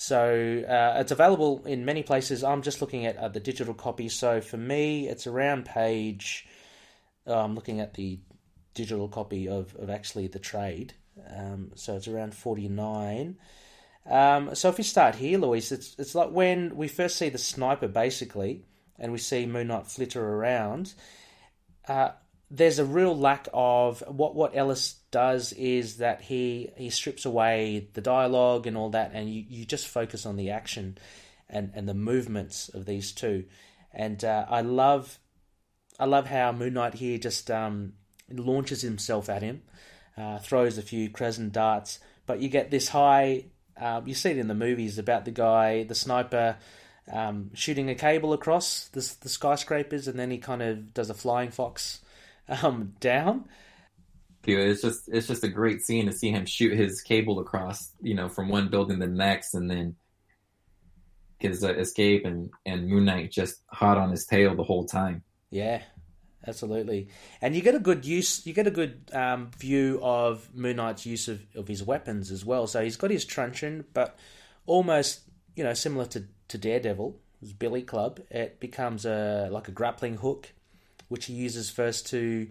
So 0.00 0.64
uh, 0.66 0.98
it's 0.98 1.12
available 1.12 1.62
in 1.66 1.84
many 1.84 2.02
places. 2.02 2.42
I'm 2.42 2.62
just 2.62 2.80
looking 2.80 3.04
at 3.04 3.18
uh, 3.18 3.28
the 3.28 3.38
digital 3.38 3.74
copy. 3.74 4.08
So 4.08 4.40
for 4.40 4.56
me, 4.56 5.06
it's 5.06 5.26
around 5.26 5.66
page. 5.66 6.48
Uh, 7.26 7.44
I'm 7.44 7.54
looking 7.54 7.80
at 7.80 7.92
the 7.92 8.18
digital 8.72 9.08
copy 9.08 9.46
of, 9.46 9.76
of 9.76 9.90
actually 9.90 10.28
the 10.28 10.38
trade. 10.38 10.94
Um, 11.36 11.72
so 11.74 11.96
it's 11.96 12.08
around 12.08 12.34
49. 12.34 13.36
Um, 14.06 14.54
so 14.54 14.70
if 14.70 14.78
we 14.78 14.84
start 14.84 15.16
here, 15.16 15.36
Louise, 15.36 15.70
it's 15.70 15.94
it's 15.98 16.14
like 16.14 16.30
when 16.30 16.76
we 16.76 16.88
first 16.88 17.16
see 17.16 17.28
the 17.28 17.36
sniper 17.36 17.86
basically, 17.86 18.64
and 18.98 19.12
we 19.12 19.18
see 19.18 19.44
Moon 19.44 19.66
Knight 19.66 19.86
flitter 19.86 20.26
around. 20.26 20.94
Uh, 21.86 22.12
there's 22.50 22.80
a 22.80 22.84
real 22.84 23.16
lack 23.16 23.48
of 23.54 24.02
what 24.08 24.34
what 24.34 24.56
Ellis 24.56 24.96
does 25.12 25.52
is 25.52 25.98
that 25.98 26.20
he 26.20 26.70
he 26.76 26.90
strips 26.90 27.24
away 27.24 27.88
the 27.94 28.00
dialogue 28.00 28.66
and 28.66 28.76
all 28.76 28.90
that, 28.90 29.12
and 29.14 29.32
you, 29.32 29.44
you 29.48 29.64
just 29.64 29.86
focus 29.86 30.26
on 30.26 30.36
the 30.36 30.50
action 30.50 30.98
and 31.48 31.70
and 31.74 31.88
the 31.88 31.94
movements 31.94 32.68
of 32.68 32.86
these 32.86 33.12
two. 33.12 33.44
And 33.92 34.24
uh, 34.24 34.46
I 34.48 34.62
love 34.62 35.18
I 35.98 36.06
love 36.06 36.26
how 36.26 36.50
Moon 36.50 36.74
Knight 36.74 36.94
here 36.94 37.18
just 37.18 37.50
um, 37.50 37.92
launches 38.28 38.82
himself 38.82 39.28
at 39.28 39.42
him, 39.42 39.62
uh, 40.16 40.38
throws 40.38 40.76
a 40.76 40.82
few 40.82 41.08
crescent 41.08 41.52
darts, 41.52 42.00
but 42.26 42.40
you 42.40 42.48
get 42.48 42.70
this 42.70 42.88
high. 42.88 43.44
Uh, 43.80 44.02
you 44.04 44.14
see 44.14 44.30
it 44.30 44.38
in 44.38 44.48
the 44.48 44.54
movies 44.54 44.98
about 44.98 45.24
the 45.24 45.30
guy, 45.30 45.84
the 45.84 45.94
sniper. 45.94 46.56
Um, 47.10 47.50
shooting 47.54 47.90
a 47.90 47.96
cable 47.96 48.32
across 48.32 48.86
the, 48.88 49.00
the 49.22 49.28
skyscrapers, 49.28 50.06
and 50.06 50.16
then 50.16 50.30
he 50.30 50.38
kind 50.38 50.62
of 50.62 50.94
does 50.94 51.10
a 51.10 51.14
flying 51.14 51.50
fox 51.50 52.00
um, 52.50 52.94
down. 53.00 53.44
It's 54.44 54.82
just 54.82 55.08
it's 55.08 55.26
just 55.26 55.44
a 55.44 55.48
great 55.48 55.82
scene 55.82 56.06
to 56.06 56.12
see 56.12 56.30
him 56.30 56.46
shoot 56.46 56.76
his 56.76 57.02
cable 57.02 57.40
across, 57.40 57.92
you 58.00 58.14
know, 58.14 58.28
from 58.28 58.48
one 58.48 58.68
building 58.68 59.00
to 59.00 59.06
the 59.06 59.12
next, 59.12 59.54
and 59.54 59.70
then 59.70 59.96
his 61.38 61.62
uh, 61.62 61.74
escape 61.74 62.24
and 62.24 62.50
and 62.64 62.88
Moon 62.88 63.04
Knight 63.04 63.30
just 63.30 63.62
hot 63.68 63.98
on 63.98 64.10
his 64.10 64.26
tail 64.26 64.54
the 64.54 64.62
whole 64.62 64.86
time. 64.86 65.22
Yeah, 65.50 65.82
absolutely. 66.46 67.08
And 67.42 67.54
you 67.54 67.60
get 67.60 67.74
a 67.74 67.80
good 67.80 68.06
use, 68.06 68.46
you 68.46 68.54
get 68.54 68.66
a 68.66 68.70
good 68.70 69.10
um, 69.12 69.50
view 69.58 70.00
of 70.02 70.54
Moon 70.54 70.76
Knight's 70.76 71.04
use 71.04 71.28
of, 71.28 71.42
of 71.54 71.68
his 71.68 71.82
weapons 71.82 72.30
as 72.30 72.44
well. 72.44 72.66
So 72.66 72.82
he's 72.82 72.96
got 72.96 73.10
his 73.10 73.26
truncheon, 73.26 73.84
but 73.92 74.18
almost 74.66 75.20
you 75.54 75.64
know 75.64 75.74
similar 75.74 76.06
to 76.06 76.24
to 76.48 76.58
Daredevil, 76.58 77.20
his 77.40 77.52
Billy 77.52 77.82
Club. 77.82 78.20
It 78.30 78.58
becomes 78.58 79.04
a 79.04 79.48
like 79.52 79.68
a 79.68 79.72
grappling 79.72 80.16
hook 80.16 80.52
which 81.10 81.26
he 81.26 81.34
uses 81.34 81.68
first 81.68 82.06
to 82.08 82.48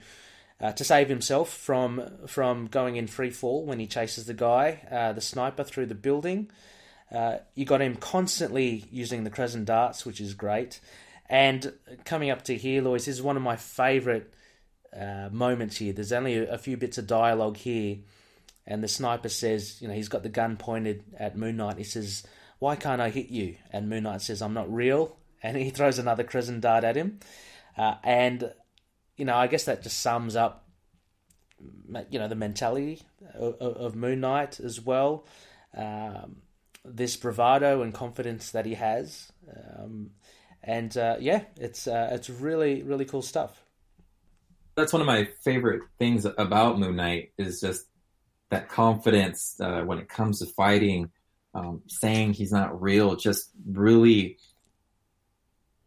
uh, 0.61 0.73
to 0.73 0.83
save 0.83 1.09
himself 1.09 1.49
from 1.49 2.27
from 2.27 2.67
going 2.67 2.97
in 2.97 3.07
free 3.07 3.29
fall 3.29 3.65
when 3.65 3.79
he 3.79 3.87
chases 3.87 4.25
the 4.25 4.33
guy, 4.33 4.81
uh, 4.91 5.13
the 5.13 5.21
sniper, 5.21 5.63
through 5.63 5.87
the 5.87 5.95
building. 5.95 6.51
Uh, 7.11 7.37
you 7.55 7.65
got 7.65 7.81
him 7.81 7.95
constantly 7.95 8.85
using 8.91 9.23
the 9.23 9.29
crescent 9.29 9.65
darts, 9.65 10.05
which 10.05 10.21
is 10.21 10.33
great. 10.33 10.79
And 11.27 11.73
coming 12.05 12.29
up 12.29 12.43
to 12.43 12.55
here, 12.55 12.81
Lois, 12.81 13.07
is 13.07 13.21
one 13.21 13.37
of 13.37 13.41
my 13.41 13.55
favourite 13.55 14.27
uh, 14.95 15.29
moments 15.31 15.77
here. 15.77 15.93
There's 15.93 16.11
only 16.11 16.37
a, 16.37 16.53
a, 16.53 16.57
few 16.57 16.75
bits 16.75 16.97
of 16.97 17.07
dialogue 17.07 17.57
here, 17.57 17.97
and 18.67 18.83
the 18.83 18.87
sniper 18.87 19.29
says, 19.29 19.81
you 19.81 19.87
know, 19.87 19.93
he's 19.93 20.09
got 20.09 20.23
the 20.23 20.29
gun 20.29 20.57
pointed 20.57 21.03
at 21.17 21.37
Moon 21.37 21.57
Knight. 21.57 21.77
He 21.77 21.83
says, 21.83 22.23
"Why 22.59 22.75
can't 22.75 23.01
I 23.01 23.09
hit 23.09 23.29
you?" 23.29 23.55
And 23.71 23.89
Moon 23.89 24.03
Knight 24.03 24.21
says, 24.21 24.41
"I'm 24.41 24.53
not 24.53 24.71
real." 24.71 25.15
And 25.41 25.55
he 25.55 25.69
throws 25.69 25.99
another 25.99 26.23
crescent 26.23 26.61
dart 26.61 26.83
at 26.83 26.97
him. 26.97 27.19
Uh, 27.79 27.95
and 28.03 28.51
you 29.15 29.23
know, 29.23 29.35
I 29.35 29.47
guess 29.47 29.63
that 29.65 29.83
just 29.83 30.01
sums 30.01 30.35
up, 30.35 30.67
you 32.09 32.19
know, 32.19 32.27
the 32.27 32.35
mentality 32.35 33.01
of, 33.33 33.55
of 33.55 33.95
Moon 33.95 34.19
Knight 34.19 34.59
as 34.59 34.81
well. 34.81 35.25
Um, 35.75 36.37
this 36.83 37.15
bravado 37.15 37.81
and 37.81 37.93
confidence 37.93 38.51
that 38.51 38.65
he 38.65 38.73
has, 38.73 39.31
um, 39.77 40.11
and 40.61 40.95
uh, 40.97 41.17
yeah, 41.21 41.43
it's 41.55 41.87
uh, 41.87 42.09
it's 42.11 42.29
really 42.29 42.83
really 42.83 43.05
cool 43.05 43.21
stuff. 43.21 43.63
That's 44.75 44.91
one 44.91 45.01
of 45.01 45.07
my 45.07 45.29
favorite 45.43 45.83
things 45.99 46.25
about 46.25 46.79
Moon 46.79 46.97
Knight 46.97 47.31
is 47.37 47.61
just 47.61 47.85
that 48.49 48.67
confidence 48.67 49.55
uh, 49.61 49.83
when 49.83 49.99
it 49.99 50.09
comes 50.09 50.39
to 50.39 50.47
fighting, 50.47 51.11
um, 51.53 51.81
saying 51.87 52.33
he's 52.33 52.51
not 52.51 52.81
real, 52.81 53.15
just 53.15 53.51
really 53.65 54.37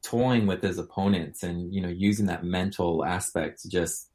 toying 0.03 0.47
with 0.47 0.63
his 0.63 0.79
opponents 0.79 1.43
and 1.43 1.73
you 1.73 1.81
know 1.81 1.89
using 1.89 2.27
that 2.27 2.45
mental 2.45 3.05
aspect 3.05 3.63
to 3.63 3.69
just 3.69 4.09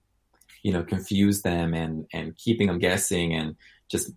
you 0.64 0.74
know 0.74 0.84
confuse 0.84 1.42
them 1.42 1.74
and 1.74 2.06
and 2.14 2.36
keeping 2.38 2.68
them 2.68 2.80
guessing 2.80 3.34
and 3.34 3.56
just 3.90 4.12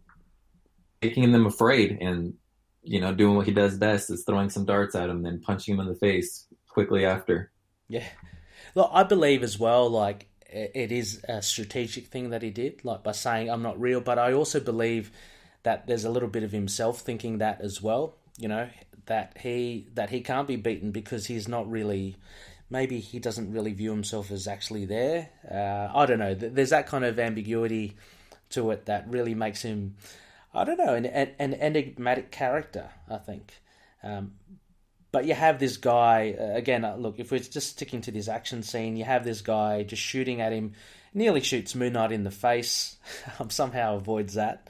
making 1.01 1.31
them 1.33 1.47
afraid 1.47 1.97
and 2.01 2.35
you 2.83 3.01
know 3.01 3.15
doing 3.15 3.37
what 3.37 3.47
he 3.47 3.53
does 3.53 3.79
best 3.79 4.11
is 4.11 4.25
throwing 4.25 4.51
some 4.51 4.65
darts 4.65 4.95
at 4.95 5.09
him 5.09 5.25
and 5.25 5.43
punching 5.43 5.75
him 5.75 5.81
in 5.81 5.87
the 5.87 5.95
face 5.95 6.47
quickly 6.69 7.05
after. 7.05 7.51
Yeah. 7.89 8.07
Look 8.75 8.91
i 8.93 9.03
believe 9.03 9.43
as 9.43 9.59
well 9.59 9.89
like 9.89 10.29
it 10.49 10.93
is 10.93 11.21
a 11.29 11.43
strategic 11.43 12.07
thing 12.07 12.31
that 12.31 12.43
he 12.43 12.51
did 12.51 12.85
like 12.85 13.03
by 13.03 13.13
saying 13.13 13.49
i'm 13.49 13.63
not 13.63 13.81
real 13.81 14.01
but 14.01 14.19
i 14.19 14.33
also 14.33 14.61
believe 14.61 15.11
that 15.63 15.87
there's 15.87 16.05
a 16.05 16.11
little 16.11 16.29
bit 16.29 16.43
of 16.43 16.53
himself 16.53 17.01
thinking 17.01 17.39
that 17.39 17.61
as 17.61 17.81
well 17.83 18.17
you 18.41 18.49
know 18.49 18.69
that 19.07 19.37
he 19.39 19.89
that 19.95 20.11
he 20.11 20.21
can't 20.21 20.49
be 20.49 20.57
beaten 20.57 20.91
because 20.91 21.27
he's 21.27 21.49
not 21.49 21.71
really 21.71 22.17
maybe 22.71 23.01
he 23.01 23.19
doesn't 23.19 23.53
really 23.53 23.73
view 23.73 23.91
himself 23.91 24.31
as 24.31 24.47
actually 24.47 24.87
there. 24.87 25.29
Uh, 25.51 25.93
I 25.95 26.07
don't 26.07 26.19
know. 26.19 26.35
There's 26.35 26.71
that 26.71 26.87
kind 26.87 27.05
of 27.05 27.19
ambiguity 27.19 27.97
to 28.51 28.71
it 28.71 28.87
that 28.87 29.09
really 29.09 29.35
makes 29.35 29.63
him, 29.63 29.97
I 30.55 30.65
don't 30.65 30.79
know, 30.79 30.95
an, 30.95 31.07
an 31.07 31.55
enigmatic 31.55 32.31
character. 32.31 32.91
I 33.09 33.19
think. 33.19 33.53
Um, 34.03 34.33
but 35.13 35.25
you 35.25 35.35
have 35.35 35.59
this 35.59 35.77
guy 35.77 36.37
uh, 36.39 36.57
again. 36.57 36.85
Uh, 36.85 36.97
look, 36.97 37.19
if 37.19 37.33
we're 37.33 37.41
just 37.41 37.71
sticking 37.71 38.01
to 38.03 38.13
this 38.13 38.29
action 38.29 38.63
scene, 38.63 38.97
you 38.97 39.05
have 39.05 39.25
this 39.25 39.41
guy 39.41 39.83
just 39.83 40.03
shooting 40.03 40.41
at 40.41 40.53
him, 40.53 40.75
nearly 41.13 41.41
shoots 41.41 41.75
Moon 41.75 41.95
Knight 41.95 42.13
in 42.13 42.25
the 42.25 42.31
face. 42.31 42.97
Somehow 43.49 43.97
avoids 43.97 44.35
that. 44.35 44.69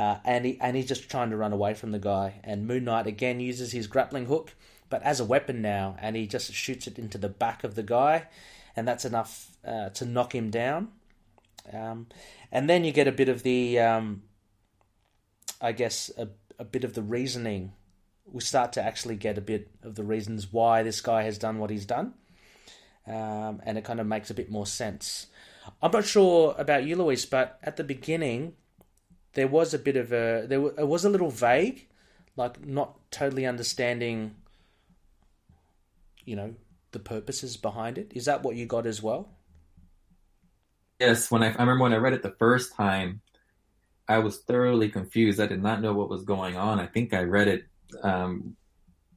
Uh, 0.00 0.18
and 0.24 0.46
he 0.46 0.58
and 0.62 0.76
he's 0.76 0.88
just 0.88 1.10
trying 1.10 1.28
to 1.28 1.36
run 1.36 1.52
away 1.52 1.74
from 1.74 1.90
the 1.90 1.98
guy. 1.98 2.40
And 2.42 2.66
Moon 2.66 2.84
Knight 2.84 3.06
again 3.06 3.38
uses 3.38 3.72
his 3.72 3.86
grappling 3.86 4.24
hook, 4.24 4.54
but 4.88 5.02
as 5.02 5.20
a 5.20 5.26
weapon 5.26 5.60
now, 5.60 5.94
and 6.00 6.16
he 6.16 6.26
just 6.26 6.54
shoots 6.54 6.86
it 6.86 6.98
into 6.98 7.18
the 7.18 7.28
back 7.28 7.64
of 7.64 7.74
the 7.74 7.82
guy, 7.82 8.26
and 8.74 8.88
that's 8.88 9.04
enough 9.04 9.50
uh, 9.62 9.90
to 9.90 10.06
knock 10.06 10.34
him 10.34 10.48
down. 10.48 10.88
Um, 11.70 12.06
and 12.50 12.66
then 12.70 12.82
you 12.82 12.92
get 12.92 13.08
a 13.08 13.12
bit 13.12 13.28
of 13.28 13.42
the, 13.42 13.78
um, 13.78 14.22
I 15.60 15.72
guess, 15.72 16.10
a, 16.16 16.28
a 16.58 16.64
bit 16.64 16.84
of 16.84 16.94
the 16.94 17.02
reasoning. 17.02 17.72
We 18.24 18.40
start 18.40 18.72
to 18.74 18.82
actually 18.82 19.16
get 19.16 19.36
a 19.36 19.42
bit 19.42 19.68
of 19.82 19.96
the 19.96 20.04
reasons 20.04 20.50
why 20.50 20.82
this 20.82 21.02
guy 21.02 21.24
has 21.24 21.36
done 21.36 21.58
what 21.58 21.68
he's 21.68 21.84
done, 21.84 22.14
um, 23.06 23.60
and 23.66 23.76
it 23.76 23.84
kind 23.84 24.00
of 24.00 24.06
makes 24.06 24.30
a 24.30 24.34
bit 24.34 24.50
more 24.50 24.66
sense. 24.66 25.26
I'm 25.82 25.92
not 25.92 26.06
sure 26.06 26.54
about 26.56 26.84
you, 26.84 26.96
Luis, 26.96 27.26
but 27.26 27.58
at 27.62 27.76
the 27.76 27.84
beginning, 27.84 28.54
there 29.34 29.48
was 29.48 29.74
a 29.74 29.78
bit 29.78 29.96
of 29.96 30.12
a 30.12 30.46
there 30.46 30.60
it 30.60 30.88
was 30.88 31.04
a 31.04 31.10
little 31.10 31.30
vague, 31.30 31.86
like 32.36 32.64
not 32.64 32.98
totally 33.10 33.46
understanding. 33.46 34.34
You 36.24 36.36
know 36.36 36.54
the 36.92 36.98
purposes 36.98 37.56
behind 37.56 37.98
it. 37.98 38.12
Is 38.14 38.24
that 38.24 38.42
what 38.42 38.56
you 38.56 38.66
got 38.66 38.86
as 38.86 39.02
well? 39.02 39.28
Yes, 40.98 41.30
when 41.30 41.42
I, 41.42 41.46
I 41.46 41.60
remember 41.60 41.84
when 41.84 41.92
I 41.92 41.96
read 41.96 42.12
it 42.12 42.22
the 42.22 42.34
first 42.38 42.74
time, 42.74 43.22
I 44.08 44.18
was 44.18 44.38
thoroughly 44.38 44.88
confused. 44.90 45.40
I 45.40 45.46
did 45.46 45.62
not 45.62 45.80
know 45.80 45.94
what 45.94 46.10
was 46.10 46.24
going 46.24 46.56
on. 46.56 46.78
I 46.80 46.86
think 46.86 47.14
I 47.14 47.22
read 47.22 47.48
it 47.48 47.64
um, 48.02 48.56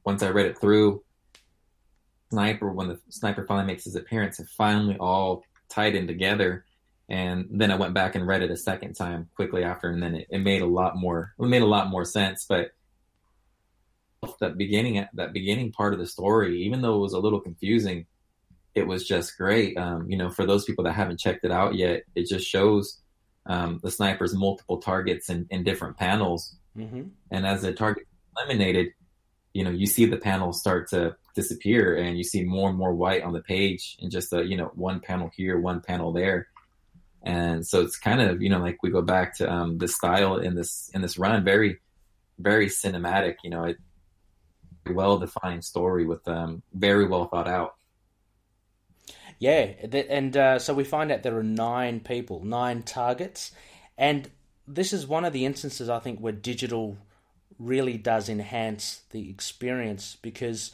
once 0.05 0.23
I 0.23 0.29
read 0.29 0.45
it 0.45 0.59
through. 0.59 1.03
Sniper, 2.31 2.71
when 2.71 2.87
the 2.87 2.99
sniper 3.09 3.45
finally 3.45 3.67
makes 3.67 3.83
his 3.83 3.95
appearance, 3.95 4.39
it 4.39 4.47
finally 4.57 4.97
all 4.97 5.43
tied 5.69 5.95
in 5.95 6.07
together 6.07 6.65
and 7.09 7.47
then 7.51 7.71
I 7.71 7.75
went 7.75 7.93
back 7.93 8.15
and 8.15 8.25
read 8.25 8.43
it 8.43 8.51
a 8.51 8.57
second 8.57 8.93
time 8.93 9.29
quickly 9.35 9.63
after, 9.63 9.89
and 9.89 10.01
then 10.01 10.15
it, 10.15 10.27
it 10.29 10.39
made 10.39 10.61
a 10.61 10.67
lot 10.67 10.95
more 10.95 11.33
it 11.37 11.45
made 11.45 11.61
a 11.61 11.67
lot 11.67 11.89
more 11.89 12.05
sense. 12.05 12.45
But 12.47 12.71
that 14.39 14.57
beginning 14.57 15.05
that 15.13 15.33
beginning 15.33 15.71
part 15.71 15.93
of 15.93 15.99
the 15.99 16.07
story, 16.07 16.63
even 16.63 16.81
though 16.81 16.95
it 16.95 17.01
was 17.01 17.13
a 17.13 17.19
little 17.19 17.41
confusing, 17.41 18.05
it 18.73 18.87
was 18.87 19.05
just 19.05 19.37
great. 19.37 19.77
Um, 19.77 20.09
you 20.09 20.17
know, 20.17 20.29
for 20.29 20.45
those 20.45 20.63
people 20.65 20.85
that 20.85 20.93
haven't 20.93 21.19
checked 21.19 21.43
it 21.43 21.51
out 21.51 21.75
yet, 21.75 22.03
it 22.15 22.27
just 22.27 22.47
shows 22.47 23.01
um, 23.45 23.79
the 23.83 23.91
sniper's 23.91 24.33
multiple 24.33 24.77
targets 24.77 25.29
in, 25.29 25.45
in 25.49 25.65
different 25.65 25.97
panels, 25.97 26.55
mm-hmm. 26.77 27.03
and 27.31 27.45
as 27.45 27.63
the 27.63 27.73
target 27.73 28.07
eliminated, 28.37 28.93
you 29.53 29.65
know, 29.65 29.69
you 29.69 29.85
see 29.85 30.05
the 30.05 30.17
panels 30.17 30.61
start 30.61 30.89
to 30.91 31.17
disappear, 31.35 31.97
and 31.97 32.17
you 32.17 32.23
see 32.23 32.45
more 32.45 32.69
and 32.69 32.77
more 32.77 32.93
white 32.93 33.23
on 33.23 33.33
the 33.33 33.41
page, 33.41 33.97
and 34.01 34.09
just 34.09 34.31
a 34.31 34.45
you 34.45 34.55
know 34.55 34.71
one 34.75 35.01
panel 35.01 35.29
here, 35.35 35.59
one 35.59 35.81
panel 35.81 36.13
there 36.13 36.47
and 37.23 37.65
so 37.65 37.81
it's 37.81 37.97
kind 37.97 38.21
of 38.21 38.41
you 38.41 38.49
know 38.49 38.59
like 38.59 38.77
we 38.83 38.89
go 38.89 39.01
back 39.01 39.35
to 39.37 39.51
um, 39.51 39.77
the 39.77 39.87
style 39.87 40.37
in 40.37 40.55
this 40.55 40.89
in 40.93 41.01
this 41.01 41.17
run 41.17 41.43
very 41.43 41.79
very 42.39 42.67
cinematic 42.67 43.35
you 43.43 43.49
know 43.49 43.65
a 43.65 44.93
well 44.93 45.17
defined 45.17 45.63
story 45.63 46.05
with 46.05 46.27
um 46.27 46.61
very 46.73 47.07
well 47.07 47.25
thought 47.25 47.47
out. 47.47 47.75
Yeah 49.39 49.71
and 49.91 50.37
uh, 50.37 50.59
so 50.59 50.73
we 50.73 50.83
find 50.83 51.11
out 51.11 51.23
there 51.23 51.37
are 51.37 51.43
nine 51.43 51.99
people 51.99 52.43
nine 52.43 52.83
targets. 52.83 53.51
And 53.97 54.29
this 54.67 54.93
is 54.93 55.05
one 55.05 55.25
of 55.25 55.33
the 55.33 55.45
instances 55.45 55.89
i 55.89 55.99
think 55.99 56.19
where 56.19 56.33
digital 56.33 56.97
really 57.59 57.97
does 57.97 58.29
enhance 58.29 59.01
the 59.11 59.29
experience 59.29 60.17
because 60.21 60.71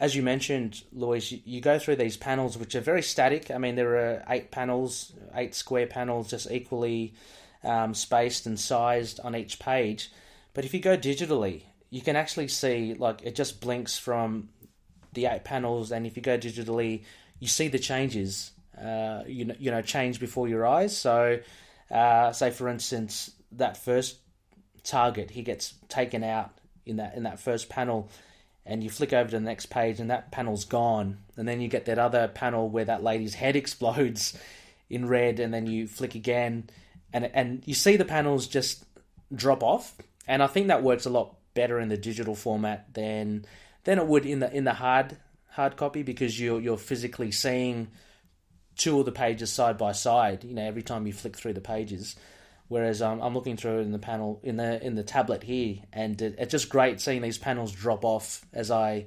as 0.00 0.16
you 0.16 0.22
mentioned, 0.22 0.82
you, 0.92 1.40
you, 1.44 1.60
go 1.60 1.78
through 1.78 1.96
these 1.96 2.16
panels 2.16 2.56
which 2.56 2.74
are 2.74 2.80
very 2.80 3.02
static. 3.02 3.50
I 3.50 3.58
mean, 3.58 3.76
there 3.76 3.96
are 3.96 4.24
eight 4.30 4.50
panels, 4.50 5.12
eight 5.34 5.54
square 5.54 5.86
panels, 5.86 6.30
just 6.30 6.50
equally 6.50 7.12
um, 7.62 7.92
spaced 7.92 8.46
and 8.46 8.58
sized 8.58 9.20
on 9.20 9.36
each 9.36 9.58
page. 9.58 10.10
But 10.54 10.64
if 10.64 10.72
you 10.72 10.80
go 10.80 10.96
digitally, 10.96 11.64
you 11.90 12.00
can 12.00 12.16
actually 12.16 12.48
see 12.48 12.94
like 12.94 13.20
it 13.22 13.34
just 13.34 13.60
blinks 13.60 13.98
from 13.98 14.48
the 15.12 15.26
eight 15.26 15.44
panels, 15.44 15.92
and 15.92 16.06
if 16.06 16.16
you 16.16 16.22
go 16.22 16.38
digitally, 16.38 17.04
you 17.38 17.46
see 17.46 17.68
the 17.68 17.78
changes. 17.78 18.52
Uh, 18.80 19.22
you 19.26 19.44
know, 19.44 19.54
you 19.58 19.70
know, 19.70 19.82
change 19.82 20.18
before 20.18 20.48
your 20.48 20.66
eyes. 20.66 20.96
So, 20.96 21.40
uh, 21.90 22.32
say 22.32 22.50
for 22.50 22.70
instance, 22.70 23.32
that 23.52 23.76
first 23.76 24.16
target 24.82 25.30
he 25.30 25.42
gets 25.42 25.74
taken 25.90 26.24
out 26.24 26.52
in 26.86 26.96
that 26.96 27.14
in 27.14 27.24
that 27.24 27.38
first 27.38 27.68
panel 27.68 28.08
and 28.66 28.84
you 28.84 28.90
flick 28.90 29.12
over 29.12 29.30
to 29.30 29.36
the 29.36 29.40
next 29.40 29.66
page 29.66 30.00
and 30.00 30.10
that 30.10 30.30
panel's 30.30 30.64
gone. 30.64 31.18
And 31.36 31.48
then 31.48 31.60
you 31.60 31.68
get 31.68 31.86
that 31.86 31.98
other 31.98 32.28
panel 32.28 32.68
where 32.68 32.84
that 32.84 33.02
lady's 33.02 33.34
head 33.34 33.56
explodes 33.56 34.38
in 34.88 35.06
red 35.08 35.40
and 35.40 35.52
then 35.52 35.66
you 35.66 35.86
flick 35.86 36.14
again. 36.14 36.68
And 37.12 37.24
and 37.34 37.62
you 37.66 37.74
see 37.74 37.96
the 37.96 38.04
panels 38.04 38.46
just 38.46 38.84
drop 39.34 39.62
off. 39.62 39.96
And 40.26 40.42
I 40.42 40.46
think 40.46 40.68
that 40.68 40.82
works 40.82 41.06
a 41.06 41.10
lot 41.10 41.36
better 41.54 41.80
in 41.80 41.88
the 41.88 41.96
digital 41.96 42.34
format 42.34 42.94
than 42.94 43.44
than 43.84 43.98
it 43.98 44.06
would 44.06 44.26
in 44.26 44.40
the 44.40 44.54
in 44.54 44.64
the 44.64 44.74
hard 44.74 45.16
hard 45.48 45.76
copy 45.76 46.02
because 46.02 46.38
you're 46.38 46.60
you're 46.60 46.78
physically 46.78 47.32
seeing 47.32 47.88
two 48.76 49.00
of 49.00 49.04
the 49.04 49.12
pages 49.12 49.50
side 49.52 49.76
by 49.76 49.92
side 49.92 50.44
you 50.44 50.54
know 50.54 50.62
every 50.62 50.82
time 50.82 51.06
you 51.06 51.12
flick 51.12 51.36
through 51.36 51.52
the 51.52 51.60
pages 51.60 52.16
Whereas 52.70 53.02
um, 53.02 53.20
I'm 53.20 53.34
looking 53.34 53.56
through 53.56 53.80
in 53.80 53.90
the 53.90 53.98
panel 53.98 54.38
in 54.44 54.54
the 54.54 54.80
in 54.80 54.94
the 54.94 55.02
tablet 55.02 55.42
here, 55.42 55.78
and 55.92 56.22
it, 56.22 56.36
it's 56.38 56.52
just 56.52 56.68
great 56.68 57.00
seeing 57.00 57.20
these 57.20 57.36
panels 57.36 57.72
drop 57.72 58.04
off 58.04 58.46
as 58.52 58.70
I 58.70 59.06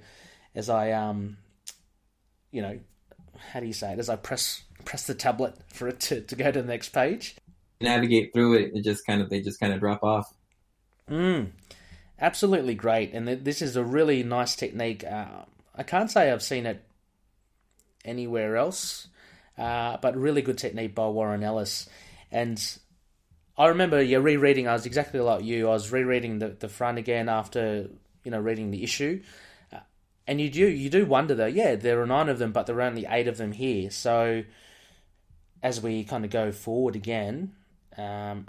as 0.54 0.70
I 0.70 0.92
um 0.92 1.38
you 2.52 2.62
know 2.62 2.78
how 3.38 3.62
do 3.62 3.66
you 3.66 3.72
say 3.72 3.94
it 3.94 4.00
as 4.00 4.10
I 4.10 4.18
press 4.18 4.64
press 4.84 5.08
the 5.08 5.16
tablet 5.16 5.56
for 5.70 5.88
it 5.88 6.02
to, 6.02 6.20
to 6.20 6.36
go 6.36 6.52
to 6.52 6.62
the 6.62 6.68
next 6.68 6.90
page. 6.90 7.38
Navigate 7.80 8.34
through 8.34 8.56
it, 8.56 8.72
it 8.76 8.84
just 8.84 9.06
kind 9.06 9.22
of 9.22 9.30
they 9.30 9.40
just 9.40 9.62
kind 9.62 9.72
of 9.72 9.80
drop 9.80 10.04
off. 10.04 10.34
Mm, 11.10 11.52
absolutely 12.20 12.76
great, 12.76 13.14
and 13.14 13.26
this 13.30 13.62
is 13.62 13.78
a 13.78 13.84
really 13.84 14.24
nice 14.24 14.58
technique. 14.58 15.06
Uh, 15.06 15.46
I 15.74 15.84
can't 15.84 16.12
say 16.12 16.30
I've 16.30 16.44
seen 16.44 16.66
it 16.66 16.84
anywhere 18.04 18.58
else, 18.58 19.08
uh, 19.58 19.96
but 20.02 20.18
really 20.18 20.42
good 20.42 20.58
technique 20.58 20.96
by 20.96 21.08
Warren 21.08 21.44
Ellis. 21.44 21.88
And 22.30 22.62
I 23.58 23.68
remember, 23.68 24.02
yeah, 24.02 24.18
rereading. 24.18 24.68
I 24.68 24.74
was 24.74 24.86
exactly 24.86 25.20
like 25.20 25.44
you. 25.44 25.68
I 25.68 25.72
was 25.72 25.92
rereading 25.92 26.40
the, 26.40 26.50
the 26.50 26.70
front 26.70 26.98
again 26.98 27.30
after 27.30 27.90
you 28.24 28.32
know 28.32 28.40
reading 28.40 28.72
the 28.72 28.84
issue, 28.84 29.22
uh, 29.72 29.80
and 30.28 30.42
you 30.42 30.50
do 30.50 30.68
you 30.68 30.90
do 30.90 31.06
wonder 31.06 31.36
though. 31.36 31.46
Yeah, 31.46 31.76
there 31.76 32.02
are 32.02 32.08
nine 32.08 32.30
of 32.30 32.40
them, 32.40 32.52
but 32.52 32.66
there 32.66 32.78
are 32.78 32.82
only 32.82 33.06
eight 33.08 33.28
of 33.28 33.38
them 33.38 33.52
here. 33.52 33.92
So 33.92 34.44
as 35.62 35.82
we 35.82 36.04
kind 36.04 36.26
of 36.26 36.32
go 36.32 36.52
forward 36.52 36.96
again, 36.96 37.54
um, 37.98 38.48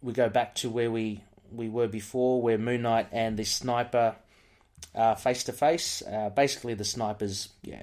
we 0.00 0.12
go 0.12 0.28
back 0.30 0.54
to 0.56 0.70
where 0.70 0.90
we 0.90 1.22
we 1.50 1.68
were 1.68 1.88
before, 1.88 2.40
where 2.40 2.56
Moon 2.56 2.82
Knight 2.82 3.08
and 3.12 3.36
the 3.36 3.44
sniper 3.44 4.16
are 4.94 5.16
face 5.16 5.44
to 5.44 5.52
face. 5.52 6.02
Basically, 6.34 6.72
the 6.72 6.84
sniper's 6.84 7.50
yeah 7.62 7.82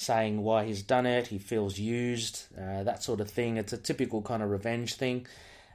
saying 0.00 0.42
why 0.42 0.64
he's 0.64 0.82
done 0.82 1.04
it. 1.04 1.26
He 1.26 1.38
feels 1.38 1.78
used, 1.78 2.44
uh, 2.58 2.82
that 2.84 3.02
sort 3.02 3.20
of 3.20 3.30
thing. 3.30 3.58
It's 3.58 3.74
a 3.74 3.76
typical 3.76 4.22
kind 4.22 4.42
of 4.42 4.50
revenge 4.50 4.94
thing. 4.94 5.26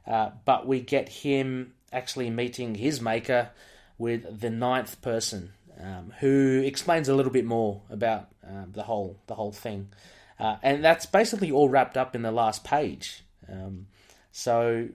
Uh, 0.07 0.31
but 0.45 0.67
we 0.67 0.79
get 0.79 1.09
him 1.09 1.73
actually 1.91 2.29
meeting 2.29 2.75
his 2.75 3.01
maker 3.01 3.49
with 3.97 4.39
the 4.39 4.49
ninth 4.49 5.01
person, 5.01 5.53
um, 5.81 6.13
who 6.19 6.61
explains 6.65 7.09
a 7.09 7.15
little 7.15 7.31
bit 7.31 7.45
more 7.45 7.81
about 7.89 8.27
um, 8.47 8.71
the 8.73 8.83
whole 8.83 9.19
the 9.27 9.35
whole 9.35 9.51
thing, 9.51 9.89
uh, 10.39 10.57
and 10.61 10.83
that's 10.83 11.05
basically 11.05 11.51
all 11.51 11.69
wrapped 11.69 11.97
up 11.97 12.15
in 12.15 12.21
the 12.21 12.31
last 12.31 12.63
page. 12.63 13.23
Um, 13.49 13.87
so 14.31 14.89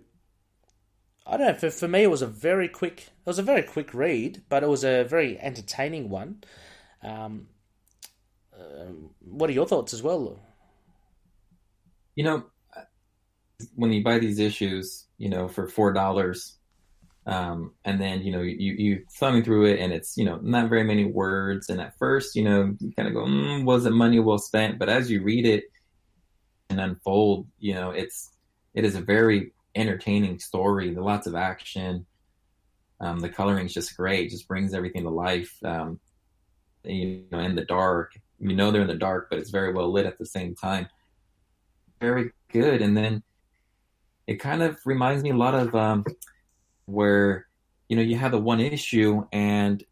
I 1.27 1.37
don't 1.37 1.47
know. 1.47 1.55
For, 1.55 1.71
for 1.71 1.89
me, 1.89 2.03
it 2.03 2.11
was 2.11 2.23
a 2.23 2.27
very 2.27 2.69
quick. 2.69 3.09
It 3.09 3.27
was 3.27 3.39
a 3.39 3.43
very 3.43 3.63
quick 3.63 3.95
read, 3.95 4.43
but 4.49 4.63
it 4.63 4.69
was 4.69 4.85
a 4.85 5.05
very 5.05 5.39
entertaining 5.39 6.09
one. 6.11 6.43
Um, 7.03 7.49
uh, 8.53 8.93
what 9.21 9.49
are 9.49 9.55
your 9.55 9.67
thoughts 9.67 9.95
as 9.95 10.03
well? 10.03 10.39
You 12.15 12.25
know, 12.25 12.45
when 13.75 13.93
you 13.93 14.03
buy 14.03 14.19
these 14.19 14.39
issues, 14.39 15.07
you 15.19 15.29
know, 15.29 15.49
for 15.49 15.67
four 15.67 15.93
dollars, 15.93 16.57
um, 17.27 17.73
and 17.85 18.01
then 18.01 18.23
you 18.23 18.33
know 18.33 18.41
you 18.41 18.73
you 18.73 19.05
thumbing 19.19 19.45
through 19.45 19.67
it, 19.67 19.81
and 19.81 19.93
it's 19.93 20.17
you 20.17 20.25
know 20.25 20.39
not 20.43 20.69
very 20.69 20.85
many 20.85 21.05
words, 21.05 21.69
and 21.69 21.81
at 21.81 21.97
first, 21.99 22.35
you 22.35 22.43
know, 22.43 22.75
you 22.81 22.93
kind 22.93 23.09
of 23.09 23.15
go, 23.15 23.25
mm, 23.25 23.65
was 23.65 23.87
it 23.87 23.91
money 23.91 24.19
well 24.19 24.39
spent? 24.39 24.79
But 24.79 24.89
as 24.89 25.11
you 25.11 25.23
read 25.23 25.47
it 25.47 25.65
and 26.69 26.81
unfold, 26.81 27.47
you 27.59 27.75
know, 27.75 27.91
it's 27.91 28.31
it 28.75 28.85
is 28.85 28.95
a 28.95 29.01
very 29.01 29.53
entertaining 29.75 30.39
story. 30.39 30.95
Lots 30.95 31.27
of 31.27 31.35
action. 31.35 32.07
Um, 33.01 33.21
the 33.21 33.29
coloring 33.29 33.67
is 33.67 33.75
just 33.75 33.97
great. 33.97 34.31
Just 34.31 34.49
brings 34.49 34.75
everything 34.75 35.05
to 35.05 35.11
life. 35.11 35.55
Um, 35.65 36.01
you 36.85 37.25
know, 37.31 37.41
in 37.41 37.55
the 37.55 37.65
dark, 37.65 38.13
you 38.39 38.57
know 38.57 38.71
they're 38.71 38.83
in 38.83 38.89
the 38.89 38.95
dark, 38.95 39.29
but 39.31 39.39
it's 39.39 39.51
very 39.51 39.73
well 39.73 39.93
lit 39.93 40.07
at 40.07 40.19
the 40.19 40.27
same 40.27 40.55
time. 40.55 40.89
Very 42.01 42.33
good. 42.51 42.81
And 42.81 42.97
then 42.97 43.23
it 44.31 44.39
kind 44.39 44.62
of 44.62 44.78
reminds 44.87 45.24
me 45.24 45.31
a 45.31 45.37
lot 45.37 45.57
of 45.57 45.74
um, 45.74 46.05
where 46.87 47.49
you 47.89 47.97
know 47.97 48.03
you 48.03 48.16
have 48.16 48.31
the 48.31 48.39
one 48.39 48.61
issue 48.61 49.26
and 49.33 49.83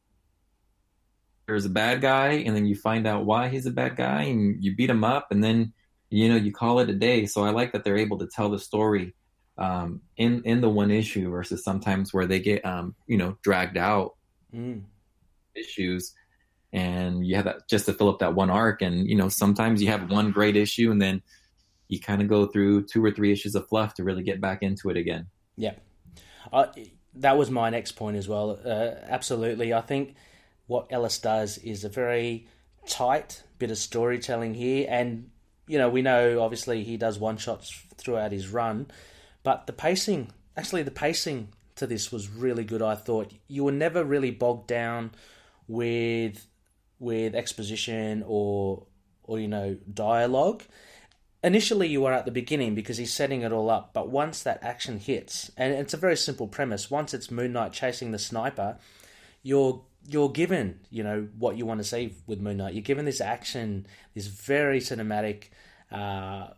there's 1.46 1.64
a 1.64 1.70
bad 1.70 2.00
guy, 2.00 2.34
and 2.46 2.54
then 2.54 2.64
you 2.64 2.76
find 2.76 3.06
out 3.06 3.24
why 3.24 3.48
he's 3.48 3.66
a 3.66 3.72
bad 3.72 3.96
guy, 3.96 4.22
and 4.22 4.62
you 4.62 4.76
beat 4.76 4.90
him 4.90 5.02
up, 5.02 5.32
and 5.32 5.42
then 5.42 5.72
you 6.08 6.28
know 6.28 6.36
you 6.36 6.52
call 6.52 6.78
it 6.78 6.88
a 6.88 6.94
day. 6.94 7.26
So 7.26 7.42
I 7.42 7.50
like 7.50 7.72
that 7.72 7.82
they're 7.82 7.96
able 7.96 8.18
to 8.18 8.28
tell 8.28 8.48
the 8.48 8.60
story 8.60 9.12
um, 9.58 10.02
in 10.16 10.42
in 10.44 10.60
the 10.60 10.68
one 10.68 10.92
issue 10.92 11.32
versus 11.32 11.64
sometimes 11.64 12.14
where 12.14 12.26
they 12.26 12.38
get 12.38 12.64
um, 12.64 12.94
you 13.08 13.18
know 13.18 13.36
dragged 13.42 13.76
out 13.76 14.14
mm. 14.54 14.82
issues 15.56 16.14
and 16.72 17.26
you 17.26 17.34
have 17.34 17.46
that 17.46 17.68
just 17.68 17.86
to 17.86 17.92
fill 17.92 18.10
up 18.10 18.20
that 18.20 18.34
one 18.34 18.50
arc 18.50 18.82
and 18.82 19.08
you 19.08 19.16
know 19.16 19.28
sometimes 19.28 19.82
you 19.82 19.88
have 19.88 20.10
one 20.10 20.30
great 20.30 20.54
issue 20.54 20.92
and 20.92 21.00
then 21.02 21.22
you 21.88 22.00
kind 22.00 22.22
of 22.22 22.28
go 22.28 22.46
through 22.46 22.84
two 22.84 23.04
or 23.04 23.10
three 23.10 23.32
issues 23.32 23.54
of 23.54 23.68
fluff 23.68 23.94
to 23.94 24.04
really 24.04 24.22
get 24.22 24.40
back 24.40 24.62
into 24.62 24.90
it 24.90 24.96
again. 24.96 25.26
Yeah. 25.56 25.74
Uh, 26.52 26.66
that 27.14 27.36
was 27.36 27.50
my 27.50 27.70
next 27.70 27.92
point 27.92 28.16
as 28.16 28.28
well. 28.28 28.58
Uh, 28.64 28.94
absolutely. 29.06 29.72
I 29.72 29.80
think 29.80 30.14
what 30.66 30.86
ellis 30.90 31.18
does 31.18 31.58
is 31.58 31.84
a 31.84 31.88
very 31.88 32.46
tight 32.86 33.42
bit 33.58 33.70
of 33.70 33.78
storytelling 33.78 34.54
here 34.54 34.86
and 34.88 35.30
you 35.66 35.76
know 35.76 35.90
we 35.90 36.00
know 36.00 36.40
obviously 36.40 36.84
he 36.84 36.96
does 36.96 37.18
one 37.18 37.36
shots 37.36 37.84
throughout 37.96 38.32
his 38.32 38.48
run 38.48 38.86
but 39.42 39.66
the 39.66 39.72
pacing 39.72 40.30
actually 40.56 40.82
the 40.82 40.90
pacing 40.90 41.48
to 41.74 41.86
this 41.86 42.10
was 42.10 42.28
really 42.30 42.64
good 42.64 42.82
i 42.82 42.94
thought. 42.94 43.32
You 43.46 43.64
were 43.64 43.72
never 43.72 44.04
really 44.04 44.30
bogged 44.30 44.68
down 44.68 45.10
with 45.68 46.46
with 46.98 47.34
exposition 47.34 48.24
or 48.26 48.86
or 49.22 49.38
you 49.38 49.48
know 49.48 49.76
dialogue. 49.92 50.62
Initially, 51.42 51.86
you 51.86 52.04
are 52.04 52.12
at 52.12 52.24
the 52.24 52.32
beginning 52.32 52.74
because 52.74 52.96
he's 52.96 53.14
setting 53.14 53.42
it 53.42 53.52
all 53.52 53.70
up, 53.70 53.92
but 53.92 54.08
once 54.08 54.42
that 54.42 54.62
action 54.62 54.98
hits, 54.98 55.52
and 55.56 55.72
it's 55.72 55.94
a 55.94 55.98
very 55.98 56.16
simple 56.16 56.48
premise. 56.48 56.90
Once 56.90 57.14
it's 57.14 57.30
Moon 57.30 57.52
Knight 57.52 57.72
chasing 57.72 58.10
the 58.10 58.18
sniper, 58.18 58.76
you're 59.42 59.82
you're 60.08 60.30
given 60.30 60.80
you 60.90 61.04
know 61.04 61.28
what 61.38 61.56
you 61.56 61.64
want 61.64 61.78
to 61.78 61.84
see 61.84 62.14
with 62.26 62.40
Moon 62.40 62.56
Knight. 62.56 62.74
You're 62.74 62.82
given 62.82 63.04
this 63.04 63.20
action, 63.20 63.86
this 64.14 64.26
very 64.26 64.80
cinematic, 64.80 65.44
uh, 65.92 66.48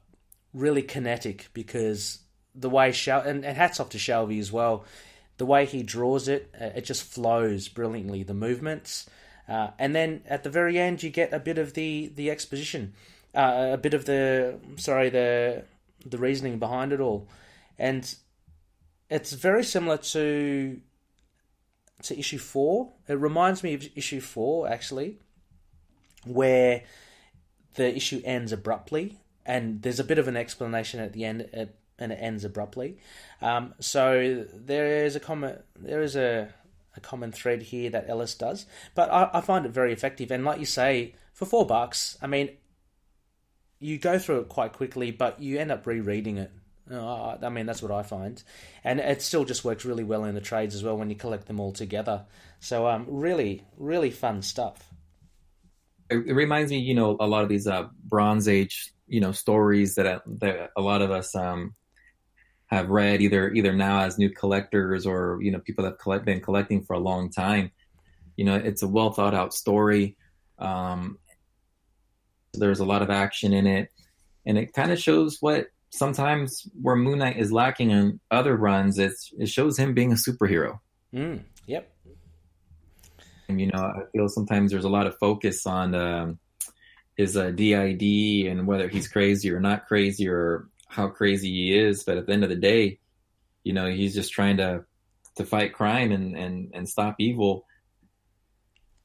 really 0.55 0.83
kinetic 0.83 1.49
because 1.53 2.21
the 2.55 2.71
way 2.71 2.91
Shal- 2.91 3.21
and, 3.21 3.45
and 3.45 3.57
hats 3.57 3.81
off 3.81 3.91
to 3.91 3.99
Shalvey 3.99 4.39
as 4.39 4.51
well. 4.51 4.85
The 5.37 5.47
way 5.47 5.67
he 5.67 5.83
draws 5.83 6.27
it, 6.29 6.55
uh, 6.59 6.67
it 6.77 6.87
just 6.87 7.03
flows 7.03 7.69
brilliantly. 7.69 8.23
The 8.23 8.35
movements, 8.35 9.09
uh, 9.47 9.71
and 9.79 9.95
then 9.95 10.23
at 10.27 10.43
the 10.43 10.51
very 10.51 10.79
end, 10.79 11.03
you 11.03 11.11
get 11.11 11.35
a 11.35 11.39
bit 11.39 11.59
of 11.59 11.75
the 11.75 12.11
the 12.15 12.31
exposition, 12.31 12.95
uh, 13.35 13.71
a 13.73 13.79
bit 13.79 13.95
of 13.95 14.05
the 14.05 14.59
sorry 14.77 15.11
the 15.11 15.65
the 16.05 16.19
reasoning 16.19 16.59
behind 16.59 16.93
it 16.93 17.01
all, 17.01 17.29
and 17.79 18.15
it's 19.09 19.33
very 19.33 19.65
similar 19.65 19.99
to 19.99 20.81
to 22.03 22.19
issue 22.19 22.39
four. 22.39 22.93
It 23.09 23.15
reminds 23.15 23.63
me 23.63 23.75
of 23.75 23.89
issue 23.95 24.21
four 24.21 24.69
actually, 24.69 25.19
where 26.25 26.83
the 27.75 27.95
issue 27.95 28.21
ends 28.25 28.53
abruptly, 28.53 29.19
and 29.47 29.83
there's 29.83 30.01
a 30.01 30.05
bit 30.05 30.19
of 30.19 30.29
an 30.29 30.37
explanation 30.37 31.01
at 31.01 31.13
the 31.13 31.25
end, 31.25 31.49
and 31.99 32.13
it 32.13 32.19
ends 32.21 32.45
abruptly. 32.45 32.99
Um, 33.43 33.75
so 33.81 34.47
there 34.55 35.05
is 35.05 35.17
a 35.17 35.21
comment. 35.21 35.59
There 35.79 36.03
is 36.03 36.17
a 36.17 36.55
a 36.97 37.01
common 37.01 37.33
thread 37.33 37.63
here 37.63 37.91
that 37.91 38.09
Ellis 38.09 38.35
does. 38.35 38.67
But 38.95 39.11
I, 39.11 39.31
I 39.33 39.41
find 39.41 39.65
it 39.67 39.73
very 39.73 39.93
effective. 39.93 40.31
And 40.31 40.45
like 40.45 40.59
you 40.59 40.67
say, 40.67 41.15
for 41.33 41.47
four 41.47 41.67
bucks, 41.67 42.19
I 42.21 42.27
mean, 42.27 42.51
you 43.81 43.99
go 43.99 44.19
through 44.19 44.41
it 44.41 44.49
quite 44.49 44.75
quickly, 44.75 45.11
but 45.11 45.41
you 45.41 45.59
end 45.59 45.73
up 45.73 45.87
rereading 45.87 46.37
it. 46.37 46.53
Uh, 46.91 47.37
I 47.43 47.49
mean, 47.49 47.67
that's 47.67 47.83
what 47.83 47.93
I 47.93 48.03
find, 48.03 48.43
and 48.83 48.99
it 48.99 49.23
still 49.23 49.45
just 49.45 49.65
works 49.65 49.85
really 49.85 50.03
well 50.03 50.25
in 50.25 50.35
the 50.35 50.41
trades 50.41 50.75
as 50.75 50.83
well 50.83 50.97
when 50.97 51.09
you 51.09 51.15
collect 51.17 51.47
them 51.47 51.61
all 51.61 51.73
together. 51.73 52.25
So, 52.59 52.89
um, 52.89 53.07
really, 53.09 53.65
really 53.77 54.11
fun 54.11 54.43
stuff. 54.43 54.91
It, 56.11 56.35
reminds 56.35 56.73
me, 56.73 56.79
you 56.79 56.95
know, 56.95 57.17
a 57.21 57.27
lot 57.29 57.45
of 57.45 57.49
these 57.49 57.69
uh, 57.69 57.87
Bronze 58.05 58.49
Age, 58.49 58.93
you 59.07 59.21
know, 59.21 59.31
stories 59.31 59.95
that 59.95 60.23
that 60.41 60.71
a 60.77 60.81
lot 60.81 61.01
of 61.01 61.13
us 61.13 61.37
um, 61.37 61.77
have 62.67 62.91
read 62.91 63.23
either 63.23 63.53
either 63.53 63.73
now 63.73 64.01
as 64.01 64.19
new 64.19 64.31
collectors 64.31 65.07
or 65.07 65.39
you 65.41 65.53
know 65.53 65.61
people 65.61 65.85
that 65.85 65.91
have 65.91 65.99
collect, 65.99 66.25
been 66.25 66.41
collecting 66.41 66.83
for 66.83 66.95
a 66.95 66.99
long 66.99 67.31
time. 67.31 67.71
You 68.37 68.47
know, 68.47 68.57
it's 68.57 68.83
a 68.83 68.89
well 68.89 69.13
thought 69.13 69.35
out 69.35 69.55
story. 69.55 70.17
Um, 70.59 71.19
there's 72.55 72.81
a 72.81 72.85
lot 72.85 73.03
of 73.03 73.11
action 73.11 73.53
in 73.53 73.67
it, 73.67 73.91
and 74.47 74.59
it 74.59 74.73
kind 74.73 74.93
of 74.93 74.99
shows 74.99 75.39
what 75.41 75.67
sometimes 75.91 76.67
where 76.81 76.97
Moon 76.97 77.19
Knight 77.19 77.37
is 77.37 77.53
lacking 77.53 77.91
in 77.91 78.21
other 78.31 78.57
runs. 78.57 78.99
It's 78.99 79.33
it 79.39 79.49
shows 79.49 79.79
him 79.79 79.95
being 79.95 80.13
a 80.13 80.17
superhero. 80.17 80.81
Mm, 81.15 81.43
yep. 81.67 81.93
And 83.49 83.61
you 83.61 83.67
know, 83.69 83.81
I 83.81 84.03
feel 84.13 84.29
sometimes 84.29 84.71
there's 84.71 84.85
a 84.85 84.89
lot 84.91 85.07
of 85.07 85.19
focus 85.19 85.67
on 85.67 85.95
um, 85.95 86.39
his 87.17 87.37
uh, 87.37 87.51
DID 87.51 88.47
and 88.47 88.67
whether 88.67 88.89
he's 88.89 89.09
crazy 89.09 89.51
or 89.51 89.61
not 89.61 89.87
crazy 89.87 90.29
or 90.29 90.69
how 90.89 91.09
crazy 91.09 91.51
he 91.51 91.79
is, 91.79 92.05
but 92.05 92.17
at 92.17 92.27
the 92.27 92.33
end 92.33 92.45
of 92.45 92.51
the 92.51 92.57
day, 92.57 92.99
you 93.65 93.73
know, 93.73 93.91
he's 93.91 94.15
just 94.15 94.33
trying 94.33 94.57
to 94.59 94.85
to 95.37 95.45
fight 95.45 95.73
crime 95.73 96.13
and 96.13 96.37
and 96.37 96.71
and 96.75 96.89
stop 96.89 97.17
evil. 97.19 97.67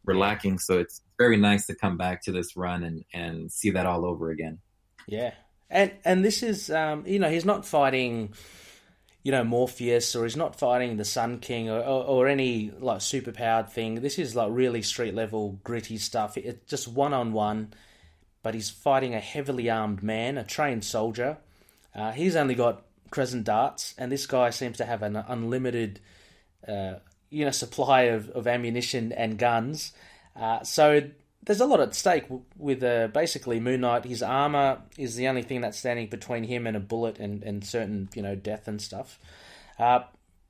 We're 0.05 0.17
lacking, 0.17 0.59
so 0.59 0.77
it's 0.79 1.01
very 1.17 1.37
nice 1.37 1.67
to 1.67 1.75
come 1.75 1.97
back 1.97 2.23
to 2.23 2.31
this 2.31 2.55
run 2.55 2.83
and 2.83 3.05
and 3.13 3.51
see 3.51 3.71
that 3.71 3.85
all 3.85 4.05
over 4.05 4.31
again. 4.31 4.59
Yeah, 5.07 5.33
and 5.69 5.91
and 6.03 6.23
this 6.23 6.43
is 6.43 6.69
um, 6.69 7.05
you 7.05 7.19
know 7.19 7.29
he's 7.29 7.45
not 7.45 7.65
fighting 7.65 8.33
you 9.23 9.31
know 9.31 9.43
Morpheus 9.43 10.15
or 10.15 10.23
he's 10.23 10.37
not 10.37 10.59
fighting 10.59 10.97
the 10.97 11.05
Sun 11.05 11.39
King 11.39 11.69
or, 11.69 11.79
or, 11.79 12.03
or 12.03 12.27
any 12.27 12.71
like 12.79 13.01
super 13.01 13.31
powered 13.31 13.69
thing. 13.69 13.95
This 13.95 14.19
is 14.19 14.35
like 14.35 14.49
really 14.51 14.81
street 14.81 15.15
level 15.15 15.59
gritty 15.63 15.97
stuff. 15.97 16.37
It's 16.37 16.69
just 16.69 16.87
one 16.87 17.13
on 17.13 17.33
one, 17.33 17.73
but 18.43 18.53
he's 18.53 18.69
fighting 18.69 19.15
a 19.15 19.19
heavily 19.19 19.69
armed 19.69 20.03
man, 20.03 20.37
a 20.37 20.43
trained 20.43 20.83
soldier, 20.83 21.37
uh, 21.95 22.11
he's 22.11 22.35
only 22.35 22.55
got 22.55 22.83
crescent 23.09 23.45
darts, 23.45 23.95
and 23.97 24.11
this 24.11 24.27
guy 24.27 24.49
seems 24.49 24.77
to 24.77 24.85
have 24.85 25.01
an 25.01 25.15
unlimited, 25.15 26.01
uh, 26.67 26.95
you 27.29 27.45
know, 27.45 27.51
supply 27.51 28.03
of, 28.03 28.29
of 28.31 28.47
ammunition 28.47 29.13
and 29.13 29.37
guns. 29.37 29.93
Uh, 30.35 30.63
so 30.63 31.01
there's 31.45 31.61
a 31.61 31.65
lot 31.65 31.79
at 31.79 31.95
stake 31.95 32.25
with 32.57 32.83
uh, 32.83 33.07
basically 33.07 33.59
Moon 33.59 33.81
Knight. 33.81 34.05
His 34.05 34.23
armor 34.23 34.81
is 34.97 35.15
the 35.15 35.27
only 35.27 35.43
thing 35.43 35.61
that's 35.61 35.77
standing 35.77 36.07
between 36.07 36.43
him 36.43 36.67
and 36.67 36.75
a 36.75 36.79
bullet 36.79 37.19
and, 37.19 37.43
and 37.43 37.63
certain 37.63 38.09
you 38.15 38.21
know 38.21 38.35
death 38.35 38.67
and 38.67 38.81
stuff. 38.81 39.19
Uh, 39.77 40.01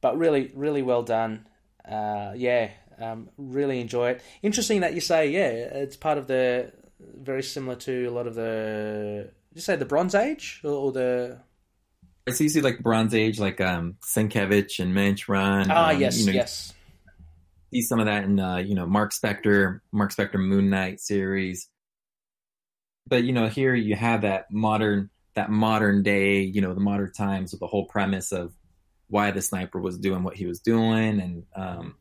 but 0.02 0.18
really, 0.18 0.52
really 0.56 0.82
well 0.82 1.04
done. 1.04 1.48
Uh, 1.88 2.34
yeah, 2.36 2.72
um, 3.00 3.30
really 3.38 3.80
enjoy 3.80 4.12
it. 4.12 4.22
Interesting 4.42 4.82
that 4.82 4.94
you 4.94 5.02
say 5.02 5.30
yeah, 5.30 5.50
it's 5.50 5.98
part 5.98 6.18
of 6.18 6.28
the 6.28 6.72
very 7.00 7.44
similar 7.44 7.76
to 7.76 8.06
a 8.06 8.12
lot 8.12 8.28
of 8.28 8.36
the 8.36 9.30
you 9.54 9.62
say 9.62 9.76
the 9.76 9.86
Bronze 9.86 10.16
Age 10.16 10.62
or, 10.64 10.72
or 10.72 10.92
the? 10.92 11.40
It's 12.28 12.42
easy 12.42 12.62
like 12.62 12.80
Bronze 12.80 13.14
Age, 13.14 13.40
like 13.40 13.62
um 13.62 13.98
Sienkiewicz 14.02 14.80
and 14.80 14.96
Moench 14.96 15.28
Run. 15.28 15.70
Ah, 15.70 15.92
um, 15.92 16.00
yes, 16.00 16.20
you 16.20 16.28
know, 16.28 16.32
yes. 16.32 16.74
See 17.76 17.82
some 17.82 18.00
of 18.00 18.06
that 18.06 18.24
in 18.24 18.40
uh, 18.40 18.56
you 18.56 18.74
know 18.74 18.86
Mark 18.86 19.12
Spector, 19.12 19.82
Mark 19.92 20.14
Spector 20.14 20.36
Moon 20.36 20.70
Knight 20.70 21.02
series. 21.02 21.68
but 23.06 23.26
you 23.26 23.34
know, 23.34 23.50
here 23.50 23.76
you 23.76 23.98
have 23.98 24.22
that 24.22 24.50
modern 24.50 25.10
that 25.34 25.50
modern 25.50 26.02
day, 26.02 26.40
you 26.40 26.62
know, 26.62 26.74
the 26.74 26.80
modern 26.80 27.12
times 27.12 27.52
with 27.52 27.60
the 27.60 27.68
whole 27.68 27.86
premise 27.86 28.32
of 28.32 28.54
why 29.10 29.30
the 29.32 29.42
sniper 29.42 29.78
was 29.82 29.98
doing 29.98 30.24
what 30.24 30.38
he 30.38 30.46
was 30.46 30.62
doing 30.62 31.20
and 31.20 31.44
um, 31.54 31.96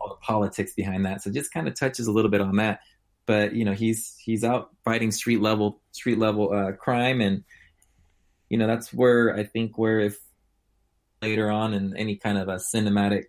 all 0.00 0.08
the 0.08 0.26
politics 0.26 0.72
behind 0.72 1.04
that. 1.04 1.20
So 1.20 1.30
just 1.30 1.52
kind 1.52 1.68
of 1.68 1.78
touches 1.78 2.06
a 2.06 2.12
little 2.12 2.30
bit 2.30 2.40
on 2.40 2.56
that. 2.56 2.80
But 3.26 3.54
you 3.54 3.66
know, 3.66 3.74
he's 3.74 4.16
he's 4.18 4.44
out 4.44 4.70
fighting 4.82 5.10
street 5.10 5.42
level 5.42 5.82
street 5.90 6.16
level 6.16 6.54
uh, 6.54 6.72
crime, 6.72 7.20
and 7.20 7.44
you 8.48 8.56
know 8.56 8.66
that's 8.66 8.94
where 8.94 9.36
I 9.36 9.44
think 9.44 9.76
where 9.76 10.00
if 10.00 10.16
later 11.20 11.50
on 11.50 11.74
in 11.74 11.98
any 11.98 12.16
kind 12.16 12.38
of 12.38 12.48
a 12.48 12.56
cinematic 12.56 13.24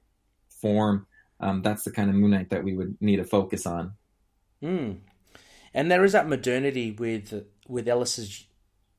form, 0.61 1.07
um, 1.43 1.61
that's 1.61 1.83
the 1.83 1.91
kind 1.91 2.09
of 2.09 2.15
Moon 2.15 2.31
Knight 2.31 2.49
that 2.49 2.63
we 2.63 2.73
would 2.73 2.97
need 3.01 3.17
to 3.17 3.23
focus 3.23 3.65
on. 3.65 3.93
Mm. 4.63 4.99
And 5.73 5.91
there 5.91 6.05
is 6.05 6.13
that 6.13 6.27
modernity 6.27 6.91
with 6.91 7.45
with 7.67 7.87
Ellis's, 7.87 8.45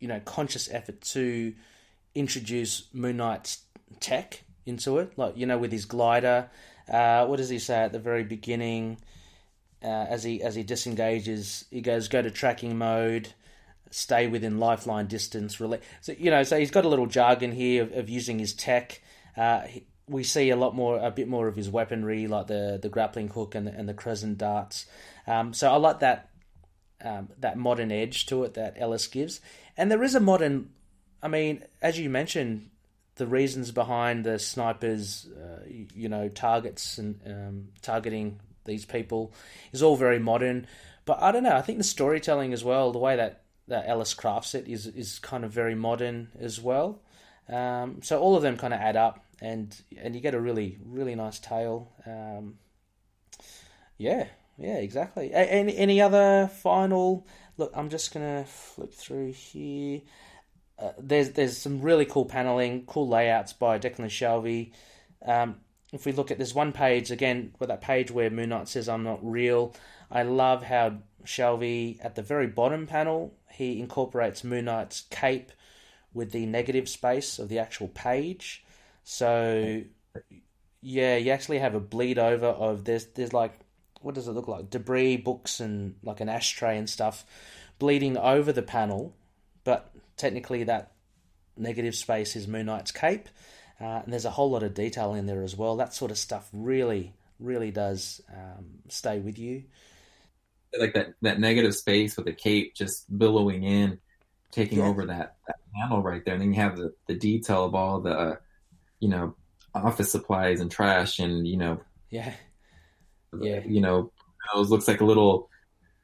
you 0.01 0.09
know, 0.09 0.21
conscious 0.21 0.71
effort 0.71 1.01
to 1.01 1.55
introduce 2.15 2.89
Moon 2.93 3.17
Knight's 3.17 3.63
tech 4.01 4.45
into 4.67 4.99
it, 4.99 5.17
like 5.17 5.37
you 5.37 5.47
know, 5.47 5.59
with 5.59 5.73
his 5.73 5.85
glider. 5.85 6.51
Uh, 6.89 7.27
what 7.27 7.37
does 7.37 7.49
he 7.49 7.59
say 7.59 7.77
at 7.77 7.93
the 7.93 7.99
very 7.99 8.25
beginning? 8.25 8.99
Uh, 9.83 10.07
as 10.09 10.23
he 10.23 10.43
as 10.43 10.55
he 10.55 10.63
disengages, 10.63 11.65
he 11.71 11.81
goes, 11.81 12.09
"Go 12.09 12.23
to 12.23 12.31
tracking 12.31 12.77
mode." 12.77 13.33
stay 13.91 14.27
within 14.27 14.59
lifeline 14.59 15.07
distance. 15.07 15.57
So 15.57 16.15
you 16.19 16.31
know, 16.31 16.43
so 16.43 16.59
he's 16.59 16.73
got 16.73 16.85
a 16.85 16.89
little 16.89 17.07
jargon 17.07 17.53
here 17.53 17.85
of, 17.85 17.93
of 17.93 18.09
using 18.09 18.41
his 18.41 18.53
tech. 18.53 19.01
Uh, 19.37 19.63
we 20.09 20.23
see 20.25 20.51
a 20.51 20.57
lot 20.57 20.75
more, 20.75 20.99
a 20.99 21.11
bit 21.11 21.29
more 21.29 21.49
of 21.49 21.57
his 21.57 21.71
weaponry, 21.71 22.27
like 22.27 22.47
the 22.47 22.79
the 22.81 22.89
grappling 22.89 23.29
hook 23.29 23.55
and 23.55 23.67
the, 23.67 23.73
and 23.73 23.89
the 23.89 23.95
crescent 23.95 24.39
darts. 24.39 24.87
Um, 25.27 25.55
so 25.55 25.71
I 25.71 25.77
like 25.77 26.01
that 26.01 26.31
um, 27.03 27.29
that 27.39 27.57
modern 27.57 27.91
edge 27.91 28.27
to 28.27 28.45
it 28.45 28.55
that 28.55 28.75
Ellis 28.79 29.07
gives, 29.07 29.41
and 29.77 29.91
there 29.91 30.03
is 30.03 30.15
a 30.15 30.21
modern. 30.21 30.71
I 31.23 31.29
mean, 31.29 31.65
as 31.81 31.99
you 31.99 32.11
mentioned, 32.11 32.69
the 33.17 33.27
reasons 33.27 33.71
behind 33.71 34.25
the 34.25 34.39
snipers, 34.39 35.27
uh, 35.27 35.63
you 35.69 36.09
know, 36.09 36.29
targets 36.29 36.99
and 36.99 37.21
um, 37.27 37.69
targeting 37.81 38.41
these 38.65 38.85
people 38.85 39.33
is 39.73 39.83
all 39.83 39.97
very 39.97 40.19
modern. 40.19 40.67
But 41.05 41.23
I 41.23 41.33
don't 41.33 41.43
know. 41.43 41.57
I 41.57 41.63
think 41.63 41.79
the 41.79 41.85
storytelling 41.85 42.53
as 42.53 42.65
well, 42.65 42.93
the 42.93 42.99
way 42.99 43.17
that, 43.17 43.43
that 43.69 43.89
Ellis 43.89 44.15
crafts 44.15 44.55
it, 44.55 44.69
is 44.69 44.87
is 44.87 45.19
kind 45.19 45.45
of 45.45 45.51
very 45.51 45.75
modern 45.75 46.29
as 46.39 46.61
well. 46.61 47.01
Um, 47.49 48.01
so 48.03 48.21
all 48.21 48.37
of 48.37 48.43
them 48.43 48.57
kind 48.57 48.75
of 48.75 48.81
add 48.81 48.97
up, 48.97 49.24
and 49.45 49.83
and 49.99 50.15
you 50.15 50.21
get 50.23 50.35
a 50.35 50.41
really 50.41 50.79
really 50.85 51.15
nice 51.15 51.39
tail. 51.39 51.93
Um, 52.07 52.59
yeah, 53.99 54.27
yeah, 54.57 54.77
exactly. 54.77 55.33
Any 55.33 55.77
any 55.77 56.01
other 56.01 56.49
final? 56.49 57.27
Look, 57.59 57.73
I'm 57.75 57.91
just 57.91 58.13
gonna 58.13 58.45
flip 58.47 58.95
through 58.95 59.33
here. 59.33 60.01
Uh, 60.79 60.93
there's 60.99 61.31
there's 61.31 61.59
some 61.59 61.83
really 61.83 62.07
cool 62.07 62.25
paneling, 62.25 62.87
cool 62.87 63.07
layouts 63.07 63.53
by 63.53 63.79
Declan 63.79 64.07
Shalvey. 64.07 64.73
Um, 65.25 65.57
if 65.93 66.07
we 66.07 66.13
look 66.13 66.31
at 66.31 66.39
this 66.39 66.55
one 66.55 66.73
page 66.73 67.11
again, 67.11 67.55
with 67.61 67.69
that 67.69 67.83
page 67.83 68.11
where 68.11 68.31
Moon 68.31 68.49
Knight 68.49 68.69
says 68.69 68.89
"I'm 68.89 69.05
not 69.05 69.21
real," 69.23 69.75
I 70.11 70.23
love 70.23 70.65
how 70.65 70.99
Shalvey 71.25 71.99
at 72.03 72.15
the 72.15 72.23
very 72.23 72.47
bottom 72.47 72.87
panel 72.87 73.35
he 73.51 73.79
incorporates 73.79 74.43
Moon 74.43 74.65
Knight's 74.65 75.03
cape 75.11 75.53
with 76.15 76.33
the 76.33 76.47
negative 76.47 76.89
space 76.89 77.39
of 77.39 77.49
the 77.49 77.59
actual 77.59 77.89
page. 77.89 78.64
So 79.05 79.83
yeah, 80.81 81.17
you 81.17 81.31
actually 81.31 81.59
have 81.61 81.75
a 81.75 81.81
bleed 81.81 82.19
over 82.19 82.47
of 82.47 82.85
there's 82.85 83.07
there's 83.07 83.33
like 83.33 83.53
what 84.01 84.15
does 84.15 84.29
it 84.29 84.33
look 84.33 84.49
like 84.49 84.71
debris, 84.71 85.17
books, 85.17 85.61
and 85.61 85.95
like 86.03 86.21
an 86.21 86.29
ashtray 86.29 86.77
and 86.77 86.89
stuff 86.89 87.25
bleeding 87.79 88.17
over 88.17 88.53
the 88.53 88.63
panel, 88.63 89.15
but 89.65 89.91
technically 90.17 90.65
that 90.65 90.93
negative 91.57 91.95
space 91.95 92.37
is 92.37 92.47
Moon 92.47 92.67
Knight's 92.67 92.93
cape, 92.93 93.29
uh, 93.81 94.03
and 94.05 94.13
there's 94.13 94.25
a 94.25 94.31
whole 94.31 94.51
lot 94.51 94.63
of 94.63 94.75
detail 94.75 95.15
in 95.15 95.27
there 95.27 95.43
as 95.43 95.57
well. 95.57 95.77
That 95.77 95.95
sort 95.95 96.11
of 96.11 96.19
stuff 96.19 96.49
really, 96.53 97.15
really 97.41 97.71
does 97.71 98.21
um, 98.33 98.67
stay 98.89 99.21
with 99.21 99.39
you. 99.39 99.65
Like 100.79 100.95
that, 100.95 101.15
that 101.23 101.39
negative 101.39 101.75
space 101.75 102.17
with 102.17 102.27
the 102.27 102.33
cape 102.33 102.75
just 102.75 103.07
billowing 103.17 103.63
in, 103.63 103.99
taking 104.51 104.79
yeah. 104.79 104.87
over 104.87 105.07
that, 105.07 105.37
that 105.47 105.57
panel 105.75 106.03
right 106.03 106.25
there, 106.25 106.35
and 106.35 106.43
then 106.43 106.53
you 106.53 106.61
have 106.61 106.77
the, 106.77 106.93
the 107.07 107.15
detail 107.15 107.65
of 107.65 107.75
all 107.75 108.01
the, 108.01 108.11
uh, 108.11 108.37
you 109.05 109.11
know, 109.11 109.37
office 109.75 110.11
supplies 110.11 110.61
and 110.61 110.71
trash, 110.71 111.19
and 111.19 111.47
you 111.47 111.59
know, 111.59 111.79
yeah, 112.09 112.33
yeah, 113.39 113.61
you 113.67 113.83
know, 113.83 114.11
looks 114.55 114.89
like 114.89 115.03
a 115.03 115.05
little 115.05 115.51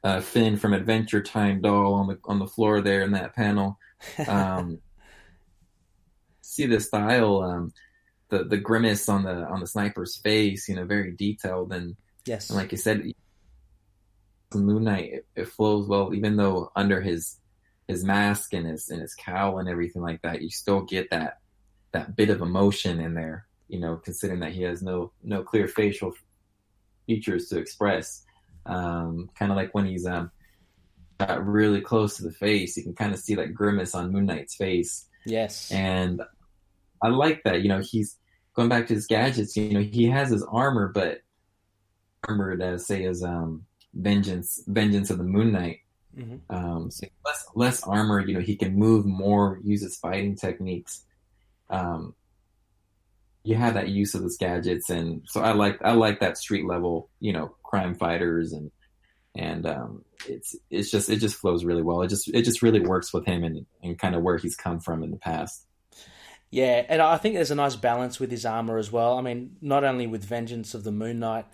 uh, 0.03 0.21
Finn 0.21 0.55
from 0.55 0.73
Adventure 0.73 1.23
Time 1.23 1.61
doll 1.61 1.95
on 1.95 2.05
the 2.05 2.19
on 2.25 2.37
the 2.37 2.45
floor 2.45 2.79
there 2.79 3.01
in 3.01 3.13
that 3.13 3.35
panel. 3.35 3.79
Um, 4.27 4.77
see 6.41 6.67
the 6.67 6.79
style, 6.79 7.41
um, 7.41 7.73
the 8.29 8.43
the 8.43 8.57
grimace 8.57 9.09
on 9.09 9.23
the 9.23 9.47
on 9.47 9.61
the 9.61 9.67
sniper's 9.67 10.17
face, 10.17 10.69
you 10.69 10.75
know, 10.75 10.85
very 10.85 11.13
detailed 11.13 11.73
and 11.73 11.95
yes, 12.27 12.51
and 12.51 12.59
like 12.59 12.71
you 12.71 12.77
said, 12.77 13.01
Moon 14.53 14.83
Knight 14.83 15.11
it, 15.11 15.25
it, 15.35 15.47
flows 15.47 15.87
well, 15.87 16.13
even 16.13 16.35
though 16.35 16.71
under 16.75 17.01
his 17.01 17.39
his 17.87 18.03
mask 18.03 18.53
and 18.53 18.67
his 18.67 18.89
and 18.89 19.01
his 19.01 19.15
cowl 19.15 19.57
and 19.57 19.67
everything 19.67 20.03
like 20.03 20.21
that, 20.21 20.43
you 20.43 20.51
still 20.51 20.81
get 20.81 21.09
that 21.09 21.40
that 21.93 22.15
bit 22.15 22.29
of 22.29 22.41
emotion 22.41 22.99
in 22.99 23.13
there. 23.13 23.47
You 23.67 23.79
know, 23.79 23.95
considering 23.95 24.41
that 24.41 24.51
he 24.51 24.63
has 24.63 24.81
no 24.81 25.11
no 25.23 25.43
clear 25.43 25.67
facial 25.67 26.13
features 27.05 27.47
to 27.49 27.59
express. 27.59 28.23
Um, 28.65 29.29
kind 29.37 29.51
of 29.51 29.55
like 29.55 29.73
when 29.73 29.85
he's 29.85 30.05
um, 30.05 30.31
got 31.19 31.45
really 31.45 31.81
close 31.81 32.17
to 32.17 32.23
the 32.23 32.31
face, 32.31 32.77
you 32.77 32.83
can 32.83 32.93
kind 32.93 33.13
of 33.13 33.19
see 33.19 33.35
that 33.35 33.53
grimace 33.53 33.95
on 33.95 34.11
Moon 34.11 34.25
Knight's 34.25 34.55
face. 34.55 35.07
Yes. 35.25 35.71
And 35.71 36.21
I 37.01 37.09
like 37.09 37.43
that. 37.43 37.61
You 37.61 37.69
know, 37.69 37.79
he's 37.79 38.17
going 38.55 38.69
back 38.69 38.87
to 38.87 38.93
his 38.93 39.07
gadgets. 39.07 39.55
You 39.55 39.73
know, 39.73 39.81
he 39.81 40.05
has 40.07 40.29
his 40.29 40.43
armor, 40.43 40.91
but 40.93 41.21
armored 42.27 42.61
as 42.61 42.85
say 42.85 43.05
as 43.05 43.23
um, 43.23 43.65
vengeance, 43.93 44.63
vengeance 44.67 45.09
of 45.09 45.17
the 45.17 45.23
Moon 45.23 45.51
Knight. 45.51 45.79
Mm-hmm. 46.17 46.53
Um, 46.53 46.91
so 46.91 47.07
less 47.25 47.45
less 47.55 47.83
armor. 47.83 48.19
You 48.19 48.35
know, 48.35 48.41
he 48.41 48.55
can 48.55 48.75
move 48.75 49.05
more, 49.05 49.59
use 49.63 49.81
his 49.81 49.97
fighting 49.97 50.35
techniques. 50.35 51.05
Um, 51.71 52.13
you 53.43 53.55
have 53.55 53.73
that 53.73 53.89
use 53.89 54.13
of 54.13 54.23
his 54.23 54.37
gadgets, 54.37 54.89
and 54.89 55.23
so 55.25 55.41
I 55.41 55.53
like 55.53 55.79
I 55.83 55.93
like 55.93 56.19
that 56.19 56.37
street 56.37 56.65
level. 56.65 57.09
You 57.19 57.33
know, 57.33 57.55
crime 57.63 57.95
fighters 57.95 58.53
and 58.53 58.71
and 59.35 59.65
um, 59.65 60.05
it's 60.27 60.55
it's 60.69 60.91
just 60.91 61.09
it 61.09 61.17
just 61.17 61.35
flows 61.35 61.63
really 61.63 61.81
well. 61.81 62.01
It 62.01 62.09
just 62.09 62.27
it 62.27 62.43
just 62.43 62.61
really 62.61 62.81
works 62.81 63.13
with 63.13 63.25
him 63.25 63.43
and 63.43 63.65
and 63.81 63.97
kind 63.97 64.15
of 64.15 64.21
where 64.21 64.37
he's 64.37 64.55
come 64.55 64.79
from 64.79 65.03
in 65.03 65.11
the 65.11 65.17
past. 65.17 65.65
Yeah, 66.49 66.85
and 66.89 67.01
I 67.01 67.17
think 67.17 67.35
there's 67.35 67.51
a 67.51 67.55
nice 67.55 67.77
balance 67.77 68.19
with 68.19 68.29
his 68.29 68.45
armor 68.45 68.77
as 68.77 68.91
well. 68.91 69.17
I 69.17 69.21
mean, 69.21 69.55
not 69.61 69.85
only 69.85 70.05
with 70.05 70.25
Vengeance 70.25 70.73
of 70.73 70.83
the 70.83 70.91
Moon 70.91 71.19
Knight, 71.19 71.45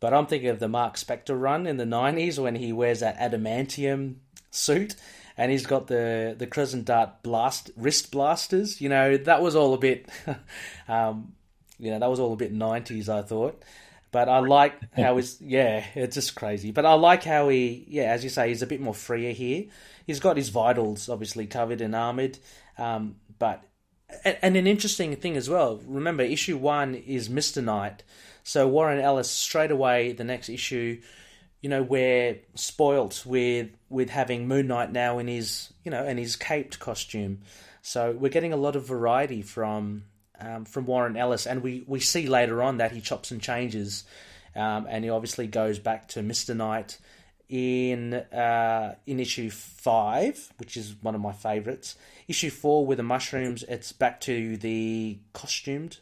but 0.00 0.12
I'm 0.12 0.26
thinking 0.26 0.48
of 0.48 0.58
the 0.58 0.66
Mark 0.66 0.96
Spector 0.96 1.40
run 1.40 1.66
in 1.66 1.76
the 1.76 1.84
'90s 1.84 2.38
when 2.38 2.56
he 2.56 2.72
wears 2.72 3.00
that 3.00 3.18
adamantium 3.18 4.16
suit 4.50 4.96
and 5.40 5.50
he's 5.50 5.64
got 5.64 5.86
the 5.86 6.36
the 6.38 6.46
crescent 6.46 6.84
dart 6.84 7.22
blast 7.22 7.70
wrist 7.74 8.10
blasters. 8.10 8.78
You 8.78 8.90
know, 8.90 9.16
that 9.16 9.40
was 9.40 9.56
all 9.56 9.72
a 9.72 9.78
bit, 9.78 10.06
um, 10.88 11.32
you 11.78 11.90
know, 11.90 11.98
that 11.98 12.10
was 12.10 12.20
all 12.20 12.34
a 12.34 12.36
bit 12.36 12.54
'90s. 12.54 13.08
I 13.08 13.22
thought. 13.22 13.62
But 14.12 14.28
I 14.28 14.40
like 14.40 14.74
how 14.92 15.16
he's 15.16 15.40
yeah, 15.40 15.82
it's 15.94 16.14
just 16.14 16.34
crazy. 16.34 16.72
But 16.72 16.84
I 16.84 16.92
like 16.92 17.24
how 17.24 17.48
he 17.48 17.86
yeah, 17.88 18.12
as 18.12 18.22
you 18.22 18.28
say, 18.28 18.48
he's 18.48 18.60
a 18.60 18.66
bit 18.66 18.82
more 18.82 18.92
freer 18.92 19.32
here. 19.32 19.64
He's 20.06 20.20
got 20.20 20.36
his 20.36 20.50
vitals 20.50 21.08
obviously 21.08 21.46
covered 21.46 21.80
and 21.80 21.96
armored, 21.96 22.38
um, 22.76 23.16
but 23.38 23.64
and 24.22 24.56
an 24.56 24.66
interesting 24.66 25.16
thing 25.16 25.38
as 25.38 25.48
well. 25.48 25.80
Remember, 25.86 26.22
issue 26.22 26.58
one 26.58 26.94
is 26.94 27.30
Mister 27.30 27.62
Knight, 27.62 28.02
so 28.44 28.68
Warren 28.68 29.00
Ellis 29.00 29.30
straight 29.30 29.70
away 29.70 30.12
the 30.12 30.24
next 30.24 30.50
issue. 30.50 31.00
You 31.60 31.68
know, 31.68 31.82
we're 31.82 32.38
spoilt 32.54 33.24
with 33.26 33.68
with 33.88 34.10
having 34.10 34.48
Moon 34.48 34.66
Knight 34.66 34.92
now 34.92 35.18
in 35.18 35.28
his 35.28 35.72
you 35.84 35.90
know 35.90 36.06
in 36.06 36.16
his 36.16 36.36
caped 36.36 36.78
costume. 36.78 37.40
So 37.82 38.12
we're 38.12 38.30
getting 38.30 38.52
a 38.52 38.56
lot 38.56 38.76
of 38.76 38.86
variety 38.86 39.42
from 39.42 40.04
um, 40.38 40.64
from 40.64 40.86
Warren 40.86 41.16
Ellis, 41.16 41.46
and 41.46 41.62
we, 41.62 41.84
we 41.86 42.00
see 42.00 42.26
later 42.26 42.62
on 42.62 42.78
that 42.78 42.92
he 42.92 43.00
chops 43.00 43.30
and 43.30 43.42
changes, 43.42 44.04
um, 44.56 44.86
and 44.88 45.04
he 45.04 45.10
obviously 45.10 45.46
goes 45.46 45.78
back 45.78 46.08
to 46.08 46.22
Mister 46.22 46.54
Knight 46.54 46.98
in 47.48 48.14
uh, 48.14 48.94
in 49.06 49.20
issue 49.20 49.50
five, 49.50 50.52
which 50.58 50.76
is 50.76 50.94
one 51.02 51.14
of 51.14 51.20
my 51.20 51.32
favourites. 51.32 51.96
Issue 52.28 52.50
four 52.50 52.86
with 52.86 52.96
the 52.96 53.02
mushrooms, 53.02 53.64
it's 53.68 53.92
back 53.92 54.20
to 54.22 54.56
the 54.56 55.18
costumed 55.32 55.98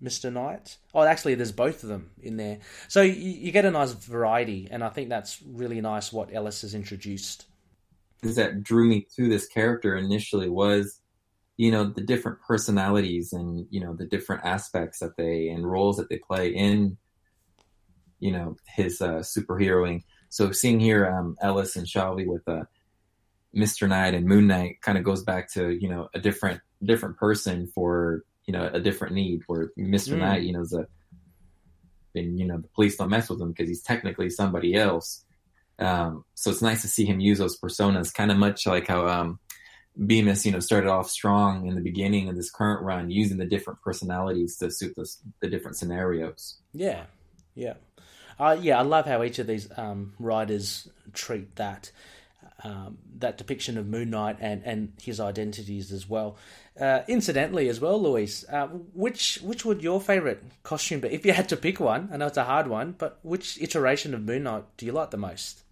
Mister 0.00 0.30
Knight. 0.30 0.76
Oh, 0.94 1.02
actually, 1.02 1.34
there's 1.34 1.52
both 1.52 1.82
of 1.82 1.88
them 1.88 2.10
in 2.20 2.36
there, 2.36 2.58
so 2.88 3.02
you, 3.02 3.12
you 3.12 3.52
get 3.52 3.64
a 3.64 3.70
nice 3.70 3.92
variety, 3.92 4.68
and 4.70 4.84
I 4.84 4.90
think 4.90 5.08
that's 5.08 5.42
really 5.42 5.80
nice 5.80 6.12
what 6.12 6.34
Ellis 6.34 6.62
has 6.62 6.74
introduced. 6.74 7.46
Is 8.22 8.36
That 8.36 8.62
drew 8.62 8.86
me 8.86 9.06
to 9.16 9.28
this 9.28 9.46
character 9.46 9.96
initially 9.96 10.48
was 10.48 11.00
you 11.56 11.70
know 11.70 11.84
the 11.84 12.02
different 12.02 12.38
personalities 12.46 13.32
and 13.32 13.66
you 13.70 13.80
know 13.80 13.94
the 13.94 14.06
different 14.06 14.44
aspects 14.44 14.98
that 14.98 15.16
they 15.16 15.48
and 15.48 15.70
roles 15.70 15.96
that 15.96 16.08
they 16.08 16.18
play 16.18 16.48
in 16.48 16.96
you 18.20 18.32
know 18.32 18.56
his 18.66 19.00
uh, 19.00 19.20
superheroing. 19.20 20.02
So 20.28 20.52
seeing 20.52 20.80
here 20.80 21.06
um, 21.06 21.36
Ellis 21.40 21.76
and 21.76 21.86
Shalvey 21.86 22.26
with 22.26 22.46
uh, 22.48 22.64
Mr. 23.54 23.88
Knight 23.88 24.14
and 24.14 24.26
Moon 24.26 24.46
Knight 24.46 24.80
kind 24.82 24.98
of 24.98 25.04
goes 25.04 25.22
back 25.22 25.50
to 25.52 25.70
you 25.70 25.88
know 25.88 26.08
a 26.14 26.20
different 26.20 26.60
different 26.84 27.16
person 27.16 27.70
for 27.74 28.24
you 28.46 28.52
know 28.52 28.70
a 28.72 28.80
different 28.80 29.14
need. 29.14 29.42
Where 29.46 29.72
Mr. 29.78 30.14
Mm. 30.14 30.18
Knight, 30.18 30.42
you 30.42 30.52
know, 30.52 30.60
is 30.60 30.72
a 30.72 30.86
and 32.14 32.38
you 32.38 32.46
know 32.46 32.58
the 32.58 32.68
police 32.68 32.96
don't 32.96 33.10
mess 33.10 33.28
with 33.28 33.40
him 33.40 33.52
because 33.52 33.68
he's 33.68 33.82
technically 33.82 34.30
somebody 34.30 34.74
else. 34.74 35.24
Um, 35.78 36.24
so 36.34 36.50
it's 36.50 36.62
nice 36.62 36.82
to 36.82 36.88
see 36.88 37.04
him 37.04 37.20
use 37.20 37.38
those 37.38 37.60
personas, 37.60 38.12
kind 38.12 38.30
of 38.30 38.38
much 38.38 38.66
like 38.66 38.86
how 38.86 39.06
um, 39.06 39.38
Bemis, 39.96 40.46
you 40.46 40.52
know, 40.52 40.60
started 40.60 40.88
off 40.88 41.10
strong 41.10 41.66
in 41.66 41.74
the 41.74 41.82
beginning 41.82 42.28
of 42.28 42.36
this 42.36 42.50
current 42.50 42.82
run, 42.82 43.10
using 43.10 43.36
the 43.36 43.44
different 43.44 43.82
personalities 43.82 44.56
to 44.58 44.70
suit 44.70 44.94
the, 44.96 45.06
the 45.40 45.48
different 45.48 45.76
scenarios. 45.76 46.56
Yeah, 46.72 47.04
yeah, 47.54 47.74
uh, 48.38 48.56
yeah. 48.60 48.78
I 48.78 48.82
love 48.82 49.06
how 49.06 49.22
each 49.22 49.38
of 49.38 49.46
these 49.46 49.68
um, 49.76 50.14
writers 50.18 50.88
treat 51.12 51.56
that 51.56 51.90
um, 52.64 52.98
that 53.18 53.38
depiction 53.38 53.76
of 53.76 53.86
Moon 53.86 54.10
Knight 54.10 54.38
and, 54.40 54.62
and 54.64 54.92
his 55.02 55.20
identities 55.20 55.92
as 55.92 56.08
well. 56.08 56.36
Uh, 56.80 57.00
incidentally, 57.08 57.68
as 57.68 57.80
well, 57.80 58.00
Luis, 58.00 58.44
uh, 58.48 58.66
which 58.66 59.38
which 59.42 59.64
would 59.64 59.82
your 59.82 60.00
favorite 60.00 60.42
costume 60.62 61.00
be 61.00 61.08
if 61.08 61.24
you 61.24 61.32
had 61.32 61.48
to 61.48 61.56
pick 61.56 61.80
one? 61.80 62.08
I 62.12 62.16
know 62.16 62.26
it's 62.26 62.36
a 62.36 62.44
hard 62.44 62.66
one, 62.68 62.94
but 62.96 63.18
which 63.22 63.60
iteration 63.60 64.14
of 64.14 64.22
Moon 64.22 64.42
Knight 64.44 64.64
do 64.76 64.86
you 64.86 64.92
like 64.92 65.10
the 65.10 65.16
most? 65.16 65.62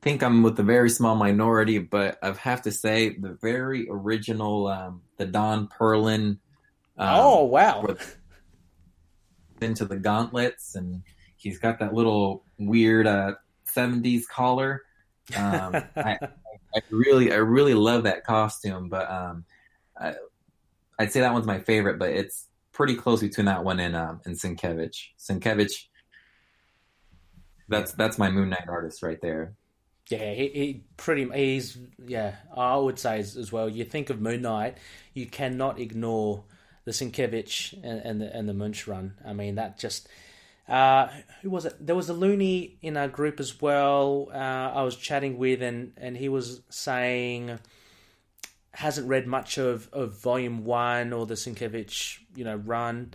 I 0.00 0.04
think 0.04 0.22
I'm 0.22 0.42
with 0.42 0.58
a 0.58 0.64
very 0.64 0.90
small 0.90 1.14
minority, 1.14 1.78
but 1.78 2.18
I 2.22 2.32
have 2.32 2.62
to 2.62 2.72
say 2.72 3.10
the 3.10 3.38
very 3.40 3.86
original, 3.88 4.66
um, 4.66 5.02
the 5.16 5.26
Don 5.26 5.68
Perlin. 5.68 6.38
Um, 6.98 7.08
oh 7.20 7.44
wow! 7.44 7.86
Into 9.60 9.84
the 9.84 9.96
gauntlets, 9.96 10.74
and 10.74 11.04
he's 11.36 11.58
got 11.58 11.78
that 11.78 11.94
little 11.94 12.44
weird 12.58 13.06
uh, 13.06 13.34
'70s 13.72 14.26
collar. 14.28 14.82
Um, 15.36 15.76
I, 15.96 16.18
I 16.74 16.82
really, 16.90 17.32
I 17.32 17.36
really 17.36 17.74
love 17.74 18.04
that 18.04 18.24
costume, 18.24 18.88
but 18.88 19.10
um, 19.10 19.44
I, 19.98 20.14
would 20.98 21.12
say 21.12 21.20
that 21.20 21.32
one's 21.32 21.46
my 21.46 21.60
favorite. 21.60 21.98
But 21.98 22.10
it's 22.10 22.48
pretty 22.72 22.94
close 22.96 23.20
between 23.20 23.46
that 23.46 23.64
one 23.64 23.80
and 23.80 23.94
um, 23.94 24.20
and 24.24 24.36
Sienkiewicz. 24.36 24.96
Sienkiewicz. 25.18 25.86
That's 27.68 27.92
that's 27.92 28.18
my 28.18 28.30
Moon 28.30 28.50
Knight 28.50 28.68
artist 28.68 29.02
right 29.02 29.20
there. 29.20 29.54
Yeah, 30.08 30.34
he, 30.34 30.48
he 30.48 30.84
pretty 30.96 31.28
he's 31.32 31.78
yeah. 32.04 32.34
I 32.54 32.76
would 32.76 32.98
say 32.98 33.20
as, 33.20 33.52
well. 33.52 33.68
You 33.68 33.84
think 33.84 34.10
of 34.10 34.20
Moon 34.20 34.42
Knight, 34.42 34.78
you 35.14 35.26
cannot 35.26 35.78
ignore 35.78 36.44
the 36.84 36.90
Sienkiewicz 36.90 37.72
and, 37.84 38.00
and 38.00 38.20
the 38.20 38.36
and 38.36 38.48
the 38.48 38.52
Moench 38.52 38.86
run. 38.86 39.14
I 39.24 39.32
mean 39.32 39.54
that 39.56 39.78
just. 39.78 40.08
Uh, 40.68 41.08
who 41.42 41.50
was 41.50 41.64
it? 41.64 41.74
There 41.84 41.96
was 41.96 42.08
a 42.08 42.14
loony 42.14 42.78
in 42.82 42.96
our 42.96 43.08
group 43.08 43.40
as 43.40 43.60
well. 43.60 44.28
Uh, 44.32 44.36
I 44.36 44.82
was 44.82 44.96
chatting 44.96 45.36
with, 45.36 45.62
and, 45.62 45.92
and 45.96 46.16
he 46.16 46.28
was 46.28 46.60
saying 46.70 47.58
hasn't 48.74 49.06
read 49.06 49.26
much 49.26 49.58
of, 49.58 49.88
of 49.92 50.18
Volume 50.20 50.64
One 50.64 51.12
or 51.12 51.26
the 51.26 51.34
Sienkiewicz, 51.34 52.18
you 52.34 52.44
know, 52.44 52.56
run. 52.56 53.12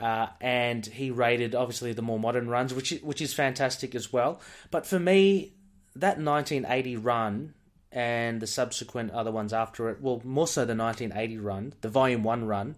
Uh, 0.00 0.28
and 0.40 0.84
he 0.86 1.10
rated 1.10 1.54
obviously 1.54 1.92
the 1.92 2.02
more 2.02 2.18
modern 2.18 2.48
runs, 2.48 2.72
which 2.72 2.90
which 3.02 3.20
is 3.20 3.34
fantastic 3.34 3.94
as 3.94 4.12
well. 4.12 4.40
But 4.70 4.86
for 4.86 4.98
me, 4.98 5.54
that 5.96 6.18
1980 6.18 6.96
run 6.96 7.54
and 7.92 8.40
the 8.40 8.46
subsequent 8.46 9.10
other 9.10 9.32
ones 9.32 9.52
after 9.52 9.90
it, 9.90 10.00
well, 10.00 10.22
more 10.24 10.46
so 10.46 10.64
the 10.64 10.76
1980 10.76 11.38
run, 11.38 11.74
the 11.80 11.88
Volume 11.88 12.22
1 12.22 12.44
run, 12.44 12.76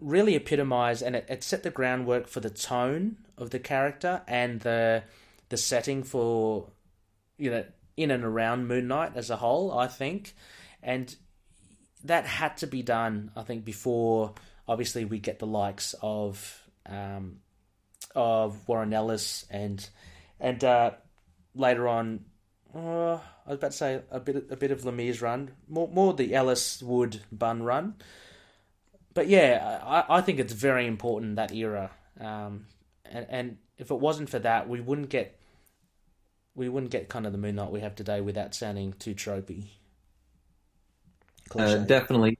really 0.00 0.34
epitomized 0.34 1.02
and 1.02 1.14
it, 1.14 1.26
it, 1.28 1.44
set 1.44 1.62
the 1.62 1.70
groundwork 1.70 2.26
for 2.26 2.40
the 2.40 2.48
tone 2.48 3.18
of 3.38 3.50
the 3.50 3.58
character 3.58 4.22
and 4.26 4.60
the 4.60 5.02
the 5.48 5.56
setting 5.56 6.02
for, 6.02 6.70
you 7.38 7.50
know, 7.50 7.64
in 7.96 8.10
and 8.10 8.24
around 8.24 8.68
Moon 8.68 8.86
Knight 8.86 9.12
as 9.14 9.30
a 9.30 9.36
whole, 9.36 9.76
I 9.76 9.86
think. 9.86 10.34
And 10.82 11.14
that 12.04 12.26
had 12.26 12.58
to 12.58 12.66
be 12.66 12.82
done, 12.82 13.30
I 13.34 13.42
think, 13.42 13.64
before 13.64 14.34
obviously 14.68 15.04
we 15.04 15.18
get 15.18 15.38
the 15.38 15.46
likes 15.46 15.94
of 16.02 16.62
um, 16.86 17.38
of 18.14 18.68
Warren 18.68 18.92
Ellis 18.92 19.46
and 19.50 19.88
and 20.38 20.62
uh, 20.62 20.90
later 21.54 21.88
on 21.88 22.24
uh, 22.74 23.14
I 23.48 23.52
was 23.52 23.56
about 23.56 23.70
to 23.70 23.76
say 23.76 24.00
a 24.10 24.20
bit 24.20 24.46
a 24.50 24.56
bit 24.56 24.70
of 24.70 24.82
Lemire's 24.82 25.22
run, 25.22 25.52
more 25.68 25.88
more 25.88 26.12
the 26.12 26.34
Ellis 26.34 26.82
Wood 26.82 27.20
Bunn 27.32 27.62
run. 27.62 27.94
But 29.14 29.28
yeah, 29.28 29.80
I, 29.82 30.18
I 30.18 30.20
think 30.20 30.38
it's 30.38 30.52
very 30.52 30.86
important 30.86 31.36
that 31.36 31.52
era, 31.52 31.90
um, 32.20 32.66
and 33.10 33.26
and 33.28 33.56
if 33.76 33.90
it 33.90 33.98
wasn't 33.98 34.30
for 34.30 34.38
that, 34.40 34.68
we 34.68 34.80
wouldn't 34.80 35.08
get 35.08 35.38
we 36.54 36.68
wouldn't 36.68 36.90
get 36.90 37.08
kind 37.08 37.26
of 37.26 37.32
the 37.32 37.38
Moon 37.38 37.54
Knight 37.54 37.70
we 37.70 37.80
have 37.80 37.94
today 37.94 38.20
without 38.20 38.54
sounding 38.54 38.92
too 38.94 39.14
tropey. 39.14 39.66
Uh, 41.56 41.76
definitely, 41.78 42.38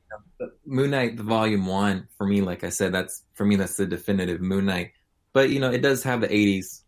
Moon 0.67 0.91
Knight, 0.91 1.17
the 1.17 1.23
Volume 1.23 1.67
One 1.67 2.09
for 2.19 2.27
me, 2.27 2.43
like 2.43 2.65
I 2.65 2.69
said, 2.69 2.93
that's 2.93 3.23
for 3.35 3.47
me 3.47 3.57
that's 3.57 3.77
the 3.77 3.87
definitive 3.87 4.41
Moon 4.41 4.67
Knight. 4.67 4.93
But 5.33 5.51
you 5.51 5.61
know, 5.61 5.71
it 5.71 5.83
does 5.83 6.03
have 6.03 6.21
the 6.21 6.29
'80s 6.29 6.83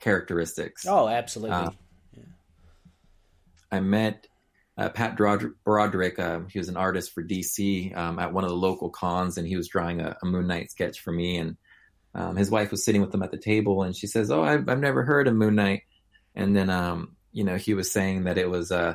characteristics. 0.00 0.86
Oh, 0.86 1.08
absolutely. 1.08 1.56
Uh, 1.56 1.70
I 3.70 3.80
met 3.80 4.26
uh, 4.76 4.90
Pat 4.90 5.16
Broderick. 5.16 6.18
Um, 6.18 6.48
he 6.48 6.58
was 6.58 6.68
an 6.68 6.76
artist 6.76 7.12
for 7.12 7.22
DC 7.22 7.96
um, 7.96 8.18
at 8.18 8.32
one 8.32 8.44
of 8.44 8.50
the 8.50 8.56
local 8.56 8.90
cons, 8.90 9.38
and 9.38 9.46
he 9.46 9.56
was 9.56 9.68
drawing 9.68 10.00
a, 10.00 10.16
a 10.22 10.26
Moon 10.26 10.46
Knight 10.46 10.70
sketch 10.70 11.00
for 11.00 11.12
me. 11.12 11.38
And 11.38 11.56
um, 12.14 12.36
his 12.36 12.50
wife 12.50 12.70
was 12.70 12.84
sitting 12.84 13.00
with 13.00 13.14
him 13.14 13.22
at 13.22 13.30
the 13.30 13.38
table, 13.38 13.82
and 13.82 13.96
she 13.96 14.06
says, 14.06 14.30
"Oh, 14.30 14.42
I've, 14.42 14.68
I've 14.68 14.80
never 14.80 15.04
heard 15.04 15.28
of 15.28 15.34
Moon 15.34 15.54
Knight." 15.54 15.82
And 16.34 16.54
then, 16.54 16.70
um, 16.70 17.16
you 17.32 17.44
know, 17.44 17.56
he 17.56 17.74
was 17.74 17.90
saying 17.90 18.24
that 18.24 18.38
it 18.38 18.50
was 18.50 18.70
uh, 18.70 18.94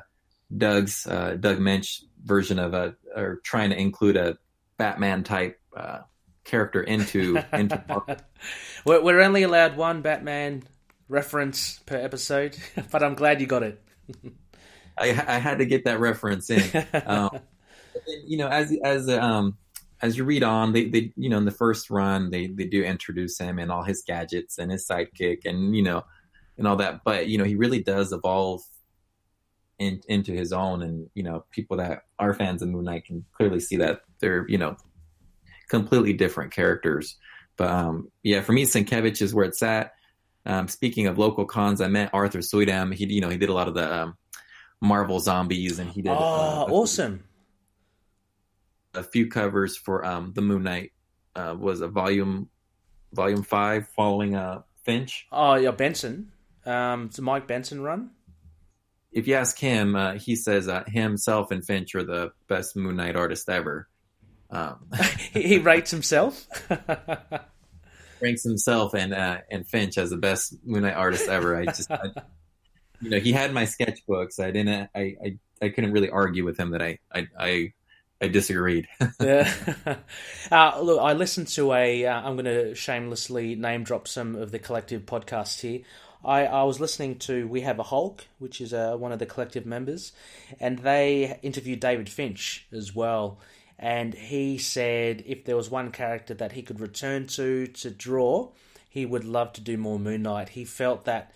Doug's 0.55 1.07
uh, 1.07 1.35
Doug 1.39 1.59
Moench 1.59 2.03
version 2.23 2.59
of 2.59 2.73
a, 2.73 2.95
or 3.15 3.41
trying 3.43 3.71
to 3.71 3.79
include 3.79 4.17
a 4.17 4.37
Batman 4.77 5.23
type 5.23 5.59
uh, 5.75 5.99
character 6.43 6.81
into 6.81 7.39
into. 7.53 7.83
we're, 8.85 9.03
we're 9.03 9.21
only 9.21 9.43
allowed 9.43 9.77
one 9.77 10.01
Batman 10.01 10.63
reference 11.09 11.79
per 11.85 11.97
episode, 11.97 12.57
but 12.91 13.03
I'm 13.03 13.15
glad 13.15 13.41
you 13.41 13.47
got 13.47 13.63
it. 13.63 13.81
I, 14.97 15.09
I 15.09 15.37
had 15.37 15.59
to 15.59 15.65
get 15.65 15.85
that 15.85 15.99
reference 15.99 16.49
in. 16.49 16.85
Um, 17.05 17.39
you 18.27 18.37
know, 18.37 18.47
as 18.47 18.71
as 18.83 19.09
um, 19.09 19.57
as 20.01 20.17
you 20.17 20.23
read 20.23 20.43
on, 20.43 20.73
they, 20.73 20.85
they 20.85 21.13
you 21.15 21.29
know 21.29 21.37
in 21.37 21.45
the 21.45 21.51
first 21.51 21.89
run 21.89 22.29
they 22.29 22.47
they 22.47 22.65
do 22.65 22.83
introduce 22.83 23.37
him 23.37 23.59
and 23.59 23.71
all 23.71 23.83
his 23.83 24.03
gadgets 24.05 24.57
and 24.57 24.71
his 24.71 24.87
sidekick 24.87 25.45
and 25.45 25.75
you 25.75 25.83
know 25.83 26.03
and 26.57 26.67
all 26.67 26.77
that, 26.77 27.01
but 27.03 27.27
you 27.27 27.37
know 27.37 27.43
he 27.43 27.55
really 27.55 27.81
does 27.81 28.11
evolve 28.11 28.61
in, 29.79 30.01
into 30.07 30.31
his 30.31 30.51
own, 30.51 30.81
and 30.81 31.09
you 31.13 31.23
know 31.23 31.45
people 31.51 31.77
that 31.77 32.03
are 32.17 32.33
fans 32.33 32.61
of 32.61 32.69
Moon 32.69 32.85
Knight 32.85 33.05
can 33.05 33.25
clearly 33.33 33.59
see 33.59 33.77
that 33.77 34.01
they're 34.19 34.47
you 34.47 34.57
know 34.57 34.75
completely 35.69 36.13
different 36.13 36.51
characters. 36.51 37.17
But 37.57 37.69
um, 37.69 38.11
yeah, 38.23 38.41
for 38.41 38.53
me, 38.53 38.65
Sienkiewicz 38.65 39.21
is 39.21 39.33
where 39.33 39.45
it's 39.45 39.63
at. 39.63 39.93
Um, 40.45 40.67
speaking 40.67 41.07
of 41.07 41.17
local 41.17 41.45
cons, 41.45 41.81
I 41.81 41.87
met 41.87 42.11
Arthur 42.13 42.39
Suydam. 42.39 42.93
He 42.93 43.05
you 43.05 43.21
know 43.21 43.29
he 43.29 43.37
did 43.37 43.49
a 43.49 43.53
lot 43.53 43.67
of 43.67 43.73
the 43.73 44.01
um, 44.01 44.17
Marvel 44.81 45.19
Zombies, 45.19 45.79
and 45.79 45.89
he 45.89 46.01
did. 46.01 46.11
Oh, 46.11 46.15
uh, 46.15 46.71
awesome! 46.71 47.23
A 48.97 49.03
few 49.03 49.27
covers 49.27 49.77
for 49.77 50.03
um, 50.05 50.33
the 50.33 50.41
Moon 50.41 50.63
Knight 50.63 50.91
uh, 51.35 51.55
was 51.57 51.81
a 51.81 51.87
volume, 51.87 52.49
volume 53.13 53.43
five, 53.43 53.87
following 53.89 54.35
uh, 54.35 54.61
Finch. 54.83 55.27
Oh 55.31 55.55
yeah, 55.55 55.71
Benson. 55.71 56.31
Um, 56.65 57.05
it's 57.05 57.19
a 57.19 57.21
Mike 57.21 57.47
Benson 57.47 57.81
run. 57.81 58.11
If 59.11 59.27
you 59.27 59.35
ask 59.35 59.57
him, 59.57 59.95
uh, 59.95 60.13
he 60.13 60.35
says 60.35 60.67
uh, 60.67 60.83
himself 60.87 61.51
and 61.51 61.65
Finch 61.65 61.95
are 61.95 62.03
the 62.03 62.31
best 62.47 62.75
Moon 62.75 62.97
Knight 62.97 63.15
artist 63.15 63.49
ever. 63.49 63.87
Um, 64.49 64.89
he 65.33 65.57
rates 65.59 65.91
himself. 65.91 66.47
ranks 68.21 68.43
himself 68.43 68.93
and 68.93 69.13
uh, 69.13 69.39
and 69.51 69.67
Finch 69.67 69.97
as 69.97 70.09
the 70.09 70.17
best 70.17 70.55
Moon 70.65 70.83
Knight 70.83 70.95
artist 70.95 71.27
ever. 71.29 71.55
I 71.55 71.65
just 71.65 71.91
I, 71.91 72.11
you 73.01 73.09
know, 73.09 73.19
he 73.19 73.31
had 73.31 73.53
my 73.53 73.63
sketchbooks. 73.63 74.39
I 74.39 74.51
didn't. 74.51 74.89
I, 74.95 75.15
I, 75.23 75.37
I 75.61 75.69
couldn't 75.69 75.91
really 75.91 76.09
argue 76.09 76.45
with 76.45 76.59
him 76.59 76.71
that 76.71 76.81
I 76.81 76.99
I 77.13 77.27
I, 77.39 77.73
I 78.21 78.27
disagreed. 78.27 78.87
yeah. 79.19 79.51
Uh, 80.49 80.79
look, 80.81 81.01
I 81.01 81.11
listened 81.11 81.49
to 81.49 81.73
a. 81.73 82.05
am 82.05 82.25
uh, 82.25 82.31
going 82.31 82.45
to 82.45 82.73
shamelessly 82.73 83.55
name 83.55 83.83
drop 83.83 84.07
some 84.07 84.35
of 84.35 84.51
the 84.51 84.59
collective 84.59 85.05
podcasts 85.05 85.59
here. 85.59 85.81
I, 86.23 86.45
I 86.45 86.63
was 86.63 86.79
listening 86.79 87.19
to 87.19 87.47
We 87.47 87.61
Have 87.61 87.79
a 87.79 87.83
Hulk, 87.83 88.25
which 88.39 88.61
is 88.61 88.73
uh, 88.73 88.95
one 88.95 89.11
of 89.11 89.19
the 89.19 89.25
collective 89.25 89.65
members, 89.65 90.13
and 90.59 90.79
they 90.79 91.37
interviewed 91.43 91.81
David 91.81 92.07
Finch 92.07 92.65
as 92.71 92.95
well. 92.95 93.39
And 93.77 94.13
he 94.13 94.57
said 94.57 95.23
if 95.27 95.43
there 95.43 95.57
was 95.57 95.69
one 95.69 95.91
character 95.91 96.33
that 96.35 96.53
he 96.53 96.63
could 96.63 96.79
return 96.79 97.27
to 97.27 97.67
to 97.67 97.91
draw, 97.91 98.51
he 98.89 99.05
would 99.05 99.25
love 99.25 99.53
to 99.53 99.61
do 99.61 99.77
more 99.77 99.99
Moon 99.99 100.23
Knight. 100.23 100.49
He 100.49 100.65
felt 100.65 101.05
that 101.05 101.33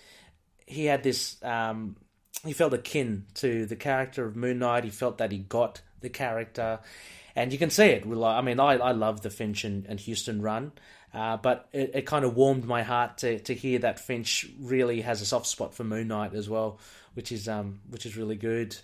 he 0.66 0.86
had 0.86 1.04
this 1.04 1.36
um, 1.44 1.98
he 2.44 2.54
felt 2.54 2.74
akin 2.74 3.26
to 3.36 3.66
the 3.66 3.76
character 3.76 4.26
of 4.26 4.36
Moon 4.36 4.60
Knight. 4.60 4.84
He 4.84 4.90
felt 4.90 5.18
that 5.20 5.32
he 5.32 5.40
got 5.40 5.82
the 6.02 6.10
character, 6.10 6.80
and 7.36 7.52
you 7.52 7.58
can 7.58 7.70
see 7.70 7.86
it. 7.86 8.06
I 8.06 8.42
mean, 8.42 8.60
I, 8.60 8.74
I 8.74 8.92
love 8.92 9.22
the 9.22 9.30
Finch 9.30 9.64
and, 9.64 9.86
and 9.86 10.00
Huston 10.00 10.42
run, 10.42 10.72
uh, 11.14 11.38
but 11.38 11.70
it, 11.72 11.92
it 11.94 12.06
kind 12.06 12.26
of 12.26 12.36
warmed 12.36 12.66
my 12.66 12.84
heart 12.84 13.20
to, 13.20 13.40
to 13.40 13.54
hear 13.54 13.80
that 13.80 14.00
Finch 14.00 14.48
really 14.60 15.02
has 15.02 15.22
a 15.22 15.26
soft 15.26 15.48
spot 15.48 15.74
for 15.74 15.84
Moon 15.84 16.08
Knight 16.08 16.34
as 16.34 16.50
well, 16.50 16.80
which 17.14 17.32
is 17.32 17.48
um 17.48 17.80
which 17.90 18.06
is 18.06 18.18
really 18.18 18.36
good. 18.36 18.76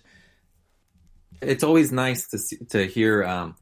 It's 1.42 1.64
always 1.64 1.92
nice 1.92 2.28
to 2.30 2.38
see, 2.38 2.58
to 2.70 2.88
hear, 2.88 3.24
um, 3.24 3.56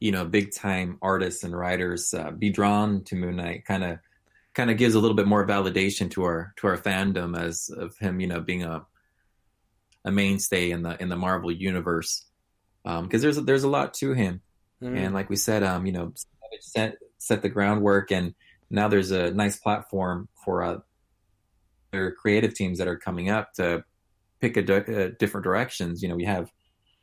you 0.00 0.12
know, 0.12 0.24
big 0.24 0.54
time 0.54 0.98
artists 1.00 1.44
and 1.44 1.56
writers 1.56 2.12
uh, 2.12 2.30
be 2.30 2.50
drawn 2.50 3.04
to 3.04 3.16
Moon 3.16 3.36
Knight. 3.36 3.64
Kind 3.64 3.84
of, 3.84 3.98
kind 4.54 4.70
of 4.70 4.76
gives 4.76 4.94
a 4.94 5.00
little 5.00 5.16
bit 5.16 5.26
more 5.26 5.46
validation 5.46 6.10
to 6.10 6.24
our 6.24 6.52
to 6.56 6.66
our 6.66 6.76
fandom 6.76 7.38
as 7.38 7.70
of 7.70 7.96
him, 7.98 8.20
you 8.20 8.26
know, 8.26 8.40
being 8.40 8.64
a 8.64 8.84
a 10.04 10.10
mainstay 10.10 10.72
in 10.72 10.82
the 10.82 11.00
in 11.00 11.08
the 11.08 11.16
Marvel 11.16 11.50
universe. 11.50 12.26
Because 12.84 13.00
um, 13.00 13.08
there's 13.08 13.36
there's 13.36 13.64
a 13.64 13.68
lot 13.68 13.94
to 13.94 14.12
him, 14.12 14.40
mm. 14.82 14.96
and 14.96 15.14
like 15.14 15.30
we 15.30 15.36
said, 15.36 15.62
um, 15.62 15.86
you 15.86 15.92
know, 15.92 16.12
set 16.60 16.96
set 17.18 17.42
the 17.42 17.48
groundwork, 17.48 18.10
and 18.10 18.34
now 18.70 18.88
there's 18.88 19.10
a 19.10 19.30
nice 19.32 19.56
platform 19.56 20.28
for 20.44 20.62
uh, 20.62 20.78
their 21.92 22.12
creative 22.12 22.54
teams 22.54 22.78
that 22.78 22.88
are 22.88 22.96
coming 22.96 23.28
up 23.28 23.52
to 23.54 23.84
pick 24.40 24.56
a, 24.56 24.62
di- 24.62 24.94
uh, 24.94 25.10
different 25.18 25.44
directions. 25.44 26.02
You 26.02 26.08
know, 26.08 26.16
we 26.16 26.24
have 26.24 26.50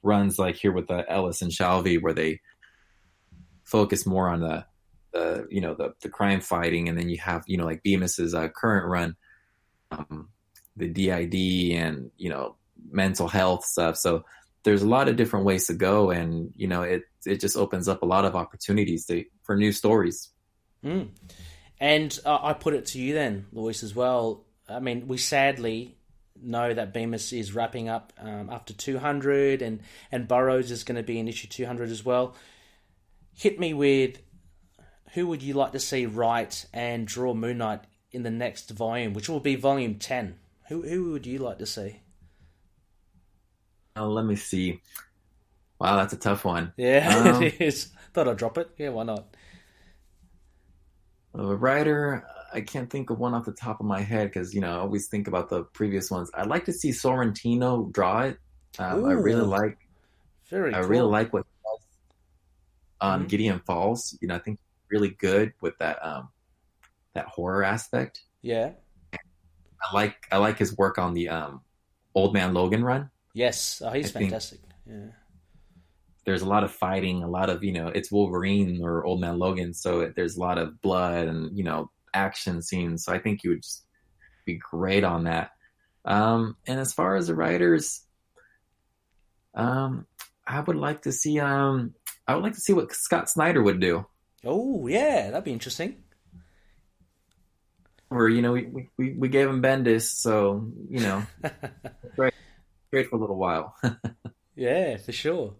runs 0.03 0.37
like 0.37 0.55
here 0.55 0.71
with 0.71 0.87
the 0.87 1.09
Ellis 1.09 1.41
and 1.41 1.51
Shalvey 1.51 2.01
where 2.01 2.13
they 2.13 2.39
focus 3.63 4.05
more 4.05 4.27
on 4.27 4.41
the 4.41 4.65
the 5.13 5.47
you 5.49 5.61
know 5.61 5.73
the 5.73 5.93
the 6.01 6.09
crime 6.09 6.41
fighting, 6.41 6.89
and 6.89 6.97
then 6.97 7.09
you 7.09 7.17
have 7.17 7.43
you 7.47 7.57
know 7.57 7.65
like 7.65 7.83
Bemis's 7.83 8.33
uh, 8.33 8.49
current 8.49 8.87
run, 8.87 9.15
um, 9.91 10.29
the 10.75 10.87
DID 10.87 11.77
and 11.77 12.11
you 12.17 12.29
know 12.29 12.55
mental 12.91 13.27
health 13.27 13.65
stuff. 13.65 13.97
So 13.97 14.23
there's 14.63 14.81
a 14.81 14.87
lot 14.87 15.07
of 15.07 15.15
different 15.15 15.45
ways 15.45 15.67
to 15.67 15.73
go, 15.73 16.11
and 16.11 16.51
you 16.55 16.67
know 16.67 16.83
it 16.83 17.03
it 17.25 17.39
just 17.39 17.57
opens 17.57 17.87
up 17.87 18.01
a 18.01 18.05
lot 18.05 18.25
of 18.25 18.35
opportunities 18.35 19.05
to, 19.07 19.25
for 19.43 19.55
new 19.55 19.71
stories. 19.71 20.29
Mm. 20.83 21.09
And 21.79 22.19
uh, 22.25 22.39
I 22.41 22.53
put 22.53 22.73
it 22.73 22.87
to 22.87 22.99
you 22.99 23.13
then, 23.13 23.47
Luis, 23.51 23.83
as 23.83 23.95
well. 23.95 24.45
I 24.67 24.79
mean, 24.79 25.07
we 25.07 25.17
sadly 25.17 25.97
know 26.41 26.73
that 26.73 26.93
Bemis 26.93 27.33
is 27.33 27.53
wrapping 27.53 27.89
up 27.89 28.13
um, 28.19 28.49
after 28.49 28.73
200, 28.73 29.61
and 29.61 29.81
and 30.11 30.27
Burrows 30.27 30.71
is 30.71 30.83
going 30.83 30.97
to 30.97 31.03
be 31.03 31.19
in 31.19 31.27
issue 31.27 31.47
200 31.47 31.89
as 31.89 32.03
well. 32.03 32.35
Hit 33.33 33.59
me 33.59 33.73
with 33.73 34.21
who 35.13 35.27
would 35.27 35.41
you 35.41 35.53
like 35.53 35.71
to 35.71 35.79
see 35.79 36.05
write 36.05 36.65
and 36.73 37.07
draw 37.07 37.33
Moon 37.33 37.57
Knight 37.57 37.81
in 38.11 38.23
the 38.23 38.31
next 38.31 38.69
volume, 38.71 39.13
which 39.13 39.29
will 39.29 39.39
be 39.39 39.55
volume 39.55 39.95
10. 39.95 40.37
Who 40.67 40.81
who 40.81 41.11
would 41.11 41.25
you 41.25 41.39
like 41.39 41.59
to 41.59 41.65
see? 41.65 42.01
Oh, 43.99 44.09
let 44.09 44.25
me 44.25 44.37
see. 44.37 44.79
Wow, 45.79 45.97
that's 45.97 46.13
a 46.13 46.17
tough 46.17 46.45
one. 46.45 46.73
Yeah, 46.77 47.33
um, 47.35 47.43
it 47.43 47.59
is. 47.59 47.91
Thought 48.13 48.29
I'd 48.29 48.37
drop 48.37 48.57
it. 48.57 48.69
Yeah, 48.77 48.89
why 48.89 49.03
not? 49.03 49.35
A 51.35 51.55
writer, 51.55 52.25
I 52.53 52.61
can't 52.61 52.89
think 52.89 53.09
of 53.09 53.19
one 53.19 53.33
off 53.33 53.45
the 53.45 53.51
top 53.51 53.79
of 53.79 53.85
my 53.85 54.01
head 54.01 54.29
because 54.29 54.53
you 54.53 54.61
know 54.61 54.71
I 54.71 54.79
always 54.79 55.07
think 55.07 55.27
about 55.27 55.49
the 55.49 55.63
previous 55.63 56.09
ones. 56.09 56.31
I'd 56.33 56.47
like 56.47 56.65
to 56.65 56.73
see 56.73 56.89
Sorrentino 56.89 57.91
draw 57.91 58.21
it. 58.21 58.37
Um, 58.77 59.05
I 59.05 59.11
really 59.11 59.45
like. 59.45 59.77
Very. 60.49 60.73
I 60.73 60.79
cool. 60.79 60.89
really 60.89 61.07
like 61.09 61.33
what 61.33 61.45
he 61.45 61.51
does 61.63 61.87
on 63.01 63.19
mm-hmm. 63.19 63.27
Gideon 63.27 63.61
Falls. 63.65 64.17
You 64.21 64.29
know, 64.29 64.35
I 64.35 64.39
think 64.39 64.59
really 64.89 65.09
good 65.09 65.53
with 65.61 65.77
that 65.79 66.03
um 66.03 66.29
that 67.13 67.27
horror 67.27 67.63
aspect. 67.63 68.21
Yeah. 68.41 68.71
I 69.13 69.93
like 69.93 70.15
I 70.31 70.37
like 70.37 70.57
his 70.57 70.75
work 70.77 70.97
on 70.97 71.13
the 71.13 71.29
um 71.29 71.61
Old 72.15 72.33
Man 72.33 72.53
Logan 72.53 72.83
run. 72.83 73.11
Yes, 73.33 73.81
oh, 73.85 73.91
he's 73.91 74.15
I 74.15 74.19
fantastic. 74.19 74.59
Yeah. 74.85 75.11
There's 76.25 76.41
a 76.41 76.47
lot 76.47 76.63
of 76.63 76.71
fighting, 76.71 77.23
a 77.23 77.27
lot 77.27 77.49
of 77.49 77.63
you 77.63 77.71
know, 77.71 77.87
it's 77.87 78.11
Wolverine 78.11 78.81
or 78.83 79.05
Old 79.05 79.21
Man 79.21 79.39
Logan, 79.39 79.73
so 79.73 80.11
there's 80.15 80.37
a 80.37 80.39
lot 80.39 80.57
of 80.57 80.81
blood 80.81 81.27
and 81.27 81.57
you 81.57 81.63
know 81.63 81.91
action 82.13 82.61
scenes. 82.61 83.05
So 83.05 83.13
I 83.13 83.19
think 83.19 83.43
you 83.43 83.51
would 83.51 83.63
just 83.63 83.83
be 84.45 84.55
great 84.55 85.03
on 85.03 85.25
that. 85.25 85.51
Um, 86.05 86.57
and 86.67 86.79
as 86.79 86.93
far 86.93 87.15
as 87.15 87.27
the 87.27 87.35
writers, 87.35 88.03
um, 89.53 90.07
I 90.45 90.59
would 90.59 90.75
like 90.75 91.03
to 91.03 91.11
see 91.11 91.39
um, 91.39 91.93
I 92.27 92.35
would 92.35 92.43
like 92.43 92.53
to 92.53 92.61
see 92.61 92.73
what 92.73 92.91
Scott 92.93 93.29
Snyder 93.29 93.61
would 93.61 93.79
do. 93.79 94.05
Oh 94.45 94.87
yeah, 94.87 95.29
that'd 95.29 95.43
be 95.43 95.53
interesting. 95.53 96.03
Or 98.09 98.27
you 98.27 98.41
know, 98.41 98.53
we 98.53 98.89
we, 98.97 99.13
we 99.13 99.29
gave 99.29 99.47
him 99.47 99.61
Bendis, 99.61 100.03
so 100.03 100.71
you 100.89 101.01
know, 101.01 101.23
great 102.15 102.33
great 102.91 103.09
for 103.09 103.15
a 103.15 103.19
little 103.19 103.37
while. 103.37 103.75
yeah, 104.55 104.97
for 104.97 105.11
sure. 105.11 105.53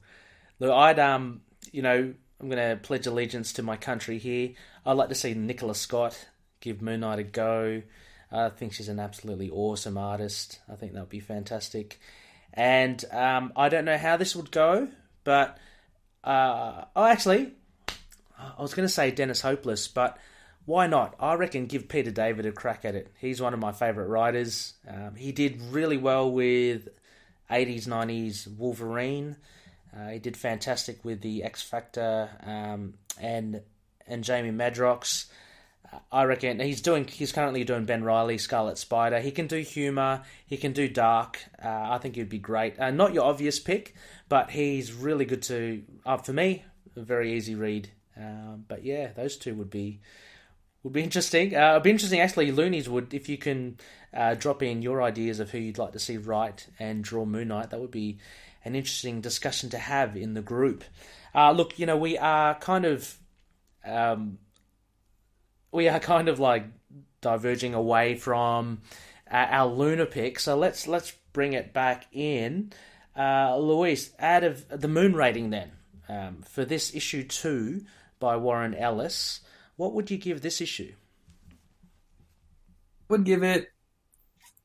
Look, 0.60 0.72
I'd 0.72 1.00
um, 1.00 1.42
you 1.72 1.82
know, 1.82 2.14
I'm 2.40 2.50
going 2.50 2.70
to 2.70 2.82
pledge 2.82 3.08
allegiance 3.08 3.54
to 3.54 3.64
my 3.64 3.78
country 3.78 4.18
here. 4.18 4.52
I'd 4.86 4.94
like 4.94 5.10
to 5.10 5.16
see 5.16 5.34
Nicola 5.34 5.76
Scott 5.76 6.28
give 6.62 6.82
Moon 6.82 7.02
Knight 7.02 7.20
a 7.20 7.24
go. 7.24 7.82
I 8.32 8.50
think 8.50 8.74
she's 8.74 8.90
an 8.90 9.00
absolutely 9.00 9.50
awesome 9.50 9.98
artist. 9.98 10.60
I 10.72 10.76
think 10.76 10.94
that 10.94 11.00
would 11.00 11.10
be 11.10 11.20
fantastic. 11.20 12.00
And 12.54 13.04
um, 13.12 13.54
I 13.56 13.70
don't 13.70 13.86
know 13.86 13.98
how 13.98 14.18
this 14.18 14.36
would 14.36 14.52
go, 14.52 14.88
but 15.24 15.58
uh, 16.24 16.86
oh, 16.96 17.06
actually, 17.06 17.54
I 18.38 18.62
was 18.62 18.74
going 18.74 18.88
to 18.88 18.94
say 18.94 19.12
Dennis 19.12 19.42
Hopeless, 19.42 19.88
but 19.88 20.18
why 20.66 20.88
not? 20.88 21.16
I 21.20 21.34
reckon 21.34 21.66
give 21.66 21.90
Peter 21.90 22.12
David 22.12 22.46
a 22.46 22.52
crack 22.52 22.86
at 22.86 22.96
it. 22.96 23.12
He's 23.20 23.42
one 23.42 23.54
of 23.54 23.60
my 23.60 23.72
favourite 23.72 24.08
writers. 24.08 24.74
Um, 24.88 25.16
he 25.16 25.32
did 25.32 25.62
really 25.72 25.98
well 25.98 26.32
with 26.32 26.90
80s, 27.50 27.88
90s 27.88 28.48
Wolverine. 28.58 29.36
Uh, 29.96 30.10
he 30.10 30.20
did 30.20 30.38
fantastic 30.38 31.04
with 31.04 31.22
the 31.22 31.44
X 31.44 31.62
Factor 31.64 32.30
um, 32.44 32.94
and 33.20 33.62
and 34.08 34.24
Jamie 34.24 34.52
Madrox. 34.52 35.26
Uh, 35.92 35.98
I 36.12 36.24
reckon 36.24 36.60
he's 36.60 36.82
doing. 36.82 37.08
He's 37.08 37.32
currently 37.32 37.64
doing 37.64 37.86
Ben 37.86 38.04
Reilly, 38.04 38.38
Scarlet 38.38 38.78
Spider. 38.78 39.20
He 39.20 39.32
can 39.32 39.48
do 39.48 39.58
humor. 39.58 40.22
He 40.46 40.58
can 40.58 40.74
do 40.74 40.88
dark. 40.88 41.40
Uh, 41.64 41.68
I 41.92 41.98
think 41.98 42.16
he'd 42.16 42.30
be 42.30 42.40
great. 42.40 42.80
Uh, 42.80 42.92
not 42.92 43.14
your 43.14 43.24
obvious 43.24 43.60
pick, 43.60 43.96
but 44.28 44.52
he's 44.52 44.94
really 44.94 45.26
good 45.26 45.42
to. 45.44 45.84
Uh, 46.06 46.18
for 46.18 46.34
me, 46.34 46.64
a 46.96 47.02
very 47.02 47.34
easy 47.34 47.56
read. 47.56 47.90
But 48.68 48.84
yeah, 48.84 49.14
those 49.14 49.38
two 49.38 49.56
would 49.56 49.70
be 49.70 50.02
would 50.90 50.94
be 50.96 51.04
interesting. 51.04 51.56
Uh, 51.56 51.74
it'd 51.74 51.84
be 51.84 51.92
interesting 51.92 52.20
actually. 52.20 52.52
Loonies 52.52 52.90
would 52.90 53.14
if 53.14 53.30
you 53.30 53.38
can 53.38 53.78
uh, 54.12 54.34
drop 54.34 54.64
in 54.64 54.82
your 54.82 55.04
ideas 55.04 55.40
of 55.40 55.52
who 55.52 55.60
you'd 55.60 55.78
like 55.78 55.92
to 55.92 56.00
see 56.00 56.18
write 56.18 56.68
and 56.80 57.04
draw 57.04 57.26
Moon 57.26 57.50
Knight. 57.50 57.70
That 57.70 57.80
would 57.80 57.92
be 57.92 58.18
an 58.66 58.76
interesting 58.76 59.22
discussion 59.22 59.70
to 59.70 59.78
have 59.78 60.18
in 60.18 60.34
the 60.34 60.42
group. 60.42 60.84
Uh, 61.36 61.52
look, 61.52 61.78
you 61.78 61.86
know, 61.86 61.96
we 61.96 62.18
are 62.18 62.56
kind 62.56 62.86
of, 62.86 63.16
um, 63.86 64.40
we 65.72 65.88
are 65.88 66.00
kind 66.00 66.28
of 66.28 66.40
like 66.40 66.66
diverging 67.22 67.76
away 67.76 68.16
from 68.16 68.82
uh, 69.32 69.46
our 69.48 69.72
lunar 69.72 70.08
pick. 70.08 70.40
So 70.40 70.58
let's 70.58 70.88
let's 70.88 71.14
bring 71.34 71.54
it 71.54 71.72
back 71.72 72.08
in. 72.12 72.74
Uh, 73.16 73.58
Luis, 73.58 74.10
out 74.18 74.44
of 74.44 74.68
the 74.70 74.88
moon 74.88 75.14
rating 75.14 75.52
then 75.52 75.72
um, 76.08 76.42
for 76.42 76.66
this 76.66 76.96
issue 76.96 77.24
two 77.24 77.84
by 78.20 78.38
Warren 78.38 78.74
Ellis, 78.74 79.42
what 79.80 79.94
would 79.94 80.12
you 80.12 80.18
give 80.18 80.42
this 80.42 80.60
issue? 80.60 80.92
Would 83.08 83.24
give 83.24 83.44
it 83.44 83.70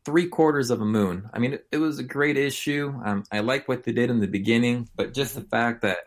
three 0.05 0.27
quarters 0.27 0.71
of 0.71 0.81
a 0.81 0.85
moon. 0.85 1.31
I 1.33 1.39
mean, 1.39 1.53
it, 1.53 1.67
it 1.71 1.77
was 1.77 2.01
a 2.01 2.03
great 2.03 2.37
issue. 2.37 2.93
Um, 3.05 3.23
I 3.31 3.39
like 3.39 3.69
what 3.69 3.85
they 3.85 3.93
did 3.93 4.11
in 4.11 4.19
the 4.19 4.27
beginning, 4.27 4.89
but 4.97 5.15
just 5.15 5.37
the 5.37 5.43
fact 5.43 5.83
that 5.83 5.99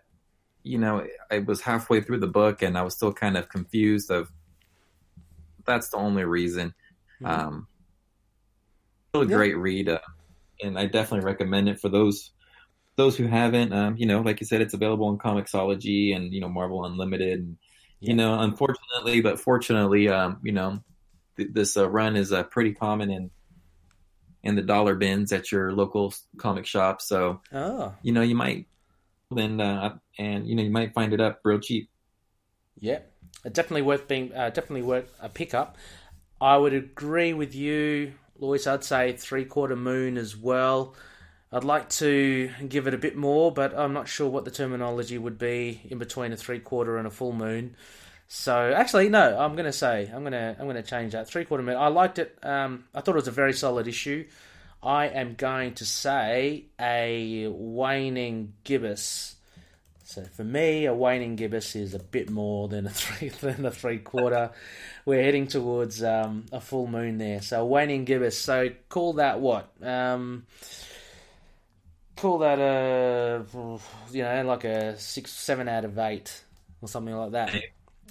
you 0.62 0.78
know 0.78 1.08
I 1.32 1.40
was 1.40 1.62
halfway 1.62 2.02
through 2.02 2.20
the 2.20 2.28
book 2.28 2.62
and 2.62 2.78
I 2.78 2.82
was 2.82 2.96
still 2.96 3.14
kind 3.14 3.38
of 3.38 3.48
confused 3.48 4.12
of 4.12 4.30
that's 5.66 5.88
the 5.88 5.98
only 5.98 6.26
reason. 6.26 6.74
Mm-hmm. 7.22 7.48
Um, 7.48 7.68
still 9.08 9.22
a 9.22 9.26
yeah. 9.26 9.38
great 9.38 9.58
read, 9.58 9.88
uh, 9.88 10.00
and 10.62 10.78
I 10.78 10.86
definitely 10.86 11.26
recommend 11.26 11.70
it 11.70 11.80
for 11.80 11.88
those 11.88 12.32
those 12.98 13.16
who 13.16 13.28
haven't. 13.28 13.72
Um, 13.72 13.96
you 13.96 14.06
know, 14.06 14.20
like 14.20 14.42
you 14.42 14.46
said, 14.46 14.60
it's 14.60 14.74
available 14.74 15.10
in 15.12 15.18
Comixology 15.18 16.14
and 16.14 16.34
you 16.34 16.42
know 16.42 16.50
Marvel 16.50 16.84
Unlimited. 16.84 17.40
And. 17.40 17.58
You 18.00 18.14
know, 18.14 18.40
unfortunately, 18.40 19.22
but 19.22 19.40
fortunately, 19.40 20.08
um, 20.08 20.40
you 20.44 20.52
know, 20.52 20.84
th- 21.36 21.50
this 21.52 21.78
uh, 21.78 21.90
run 21.90 22.16
is 22.16 22.32
uh, 22.32 22.44
pretty 22.44 22.74
common 22.74 23.10
in 23.10 23.32
in 24.44 24.56
the 24.56 24.62
dollar 24.62 24.96
bins 24.96 25.32
at 25.32 25.52
your 25.52 25.74
local 25.74 26.14
comic 26.38 26.66
shop. 26.66 27.02
So, 27.02 27.42
oh. 27.52 27.96
you 28.04 28.12
know, 28.12 28.22
you 28.22 28.36
might 28.36 28.68
then 29.32 29.60
uh, 29.60 29.98
and 30.18 30.48
you 30.48 30.56
know 30.56 30.64
you 30.64 30.70
might 30.70 30.94
find 30.94 31.14
it 31.14 31.22
up 31.22 31.42
real 31.44 31.60
cheap. 31.60 31.90
Yeah, 32.80 33.00
definitely 33.44 33.82
worth 33.82 34.08
being 34.08 34.34
uh, 34.34 34.50
definitely 34.50 34.84
worth 34.84 35.12
a 35.20 35.30
pickup. 35.30 35.78
I 36.40 36.58
would 36.58 36.74
agree 36.74 37.34
with 37.34 37.56
you, 37.56 38.14
Luis. 38.38 38.68
I'd 38.68 38.84
say 38.84 39.14
three 39.14 39.46
quarter 39.46 39.76
moon 39.76 40.18
as 40.18 40.38
well. 40.38 40.96
I'd 41.52 41.64
like 41.64 41.90
to 41.90 42.52
give 42.68 42.88
it 42.88 42.94
a 42.94 42.98
bit 42.98 43.16
more, 43.16 43.52
but 43.52 43.78
I'm 43.78 43.94
not 43.94 44.08
sure 44.08 44.30
what 44.30 44.44
the 44.44 44.52
terminology 44.52 45.18
would 45.18 45.38
be 45.38 45.82
in 45.86 45.98
between 45.98 46.34
a 46.34 46.38
three 46.38 46.60
quarter 46.60 46.98
and 46.98 47.08
a 47.08 47.12
full 47.12 47.32
moon. 47.32 47.76
So 48.28 48.74
actually, 48.76 49.08
no, 49.08 49.40
I'm 49.40 49.56
gonna 49.56 49.72
say 49.72 50.12
I'm 50.14 50.24
gonna 50.24 50.56
I'm 50.60 50.68
gonna 50.68 50.84
change 50.84 51.14
that 51.14 51.28
three 51.28 51.46
quarter 51.46 51.64
minute. 51.64 51.80
I 51.80 51.88
liked 51.88 52.20
it. 52.20 52.38
Um, 52.44 52.84
I 52.94 53.00
thought 53.00 53.14
it 53.14 53.16
was 53.16 53.30
a 53.30 53.32
very 53.32 53.54
solid 53.54 53.88
issue. 53.88 54.26
I 54.84 55.08
am 55.08 55.36
going 55.36 55.74
to 55.76 55.86
say 55.86 56.66
a 56.80 57.48
waning 57.48 58.54
gibbous. 58.64 59.36
So 60.04 60.24
for 60.24 60.44
me, 60.44 60.86
a 60.86 60.94
waning 60.94 61.36
gibbous 61.36 61.76
is 61.76 61.94
a 61.94 62.00
bit 62.00 62.30
more 62.30 62.68
than 62.68 62.86
a 62.86 62.90
three 62.92 63.30
than 63.30 63.66
a 63.66 63.72
three 63.72 64.00
quarter. 64.00 64.52
We're 65.06 65.24
heading 65.24 65.48
towards 65.48 66.04
um, 66.04 66.46
a 66.52 66.60
full 66.60 66.88
moon 66.88 67.18
there. 67.18 67.42
So 67.42 67.66
waning 67.66 68.04
gibbous. 68.04 68.38
So 68.38 68.70
call 68.90 69.14
that 69.14 69.40
what? 69.40 69.72
Um, 69.82 70.46
call 72.18 72.40
that 72.40 72.60
a 72.60 73.46
you 74.12 74.24
know 74.24 74.44
like 74.44 74.64
a 74.64 74.98
six 75.00 75.32
seven 75.32 75.68
out 75.68 75.86
of 75.86 75.98
eight 75.98 76.44
or 76.82 76.88
something 76.88 77.16
like 77.16 77.32
that. 77.32 77.56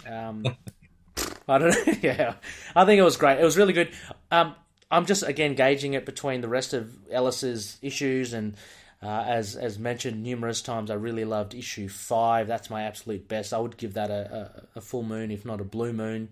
Um, 0.08 0.44
I 1.48 1.58
don't 1.58 1.70
know. 1.70 1.92
yeah, 2.02 2.34
I 2.74 2.84
think 2.84 2.98
it 2.98 3.02
was 3.02 3.16
great. 3.16 3.38
It 3.38 3.44
was 3.44 3.56
really 3.56 3.72
good. 3.72 3.90
Um, 4.30 4.54
I'm 4.90 5.06
just 5.06 5.22
again 5.22 5.54
gauging 5.54 5.94
it 5.94 6.06
between 6.06 6.40
the 6.40 6.48
rest 6.48 6.74
of 6.74 6.92
Ellis's 7.10 7.78
issues 7.82 8.32
and. 8.32 8.56
Uh, 9.02 9.22
as 9.28 9.56
as 9.56 9.78
mentioned 9.78 10.22
numerous 10.22 10.62
times, 10.62 10.90
I 10.90 10.94
really 10.94 11.26
loved 11.26 11.54
issue 11.54 11.86
five. 11.86 12.48
That's 12.48 12.70
my 12.70 12.84
absolute 12.84 13.28
best. 13.28 13.52
I 13.52 13.58
would 13.58 13.76
give 13.76 13.92
that 13.92 14.10
a, 14.10 14.62
a, 14.74 14.78
a 14.78 14.80
full 14.80 15.02
moon, 15.02 15.30
if 15.30 15.44
not 15.44 15.60
a 15.60 15.64
blue 15.64 15.92
moon. 15.92 16.30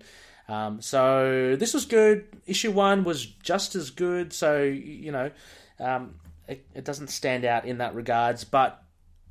Um, 0.49 0.81
so 0.81 1.57
this 1.57 1.75
was 1.75 1.85
good. 1.85 2.27
Issue 2.47 2.73
one 2.73 3.05
was 3.05 3.27
just 3.27 3.75
as 3.75 3.91
good. 3.91 4.33
So 4.33 4.63
you 4.63 5.13
know, 5.13 5.31
um, 5.79 6.15
it, 6.49 6.67
it 6.75 6.85
doesn't 6.85 7.09
stand 7.09 7.45
out 7.45 7.65
in 7.65 7.79
that 7.79 7.95
regards. 7.95 8.45
But 8.45 8.83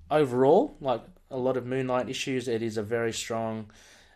overall, 0.09 0.77
like 0.79 1.01
a 1.29 1.37
lot 1.37 1.57
of 1.57 1.65
Moon 1.65 1.87
Knight 1.87 2.09
issues, 2.09 2.47
it 2.47 2.61
is 2.61 2.77
a 2.77 2.83
very 2.83 3.13
strong, 3.13 3.71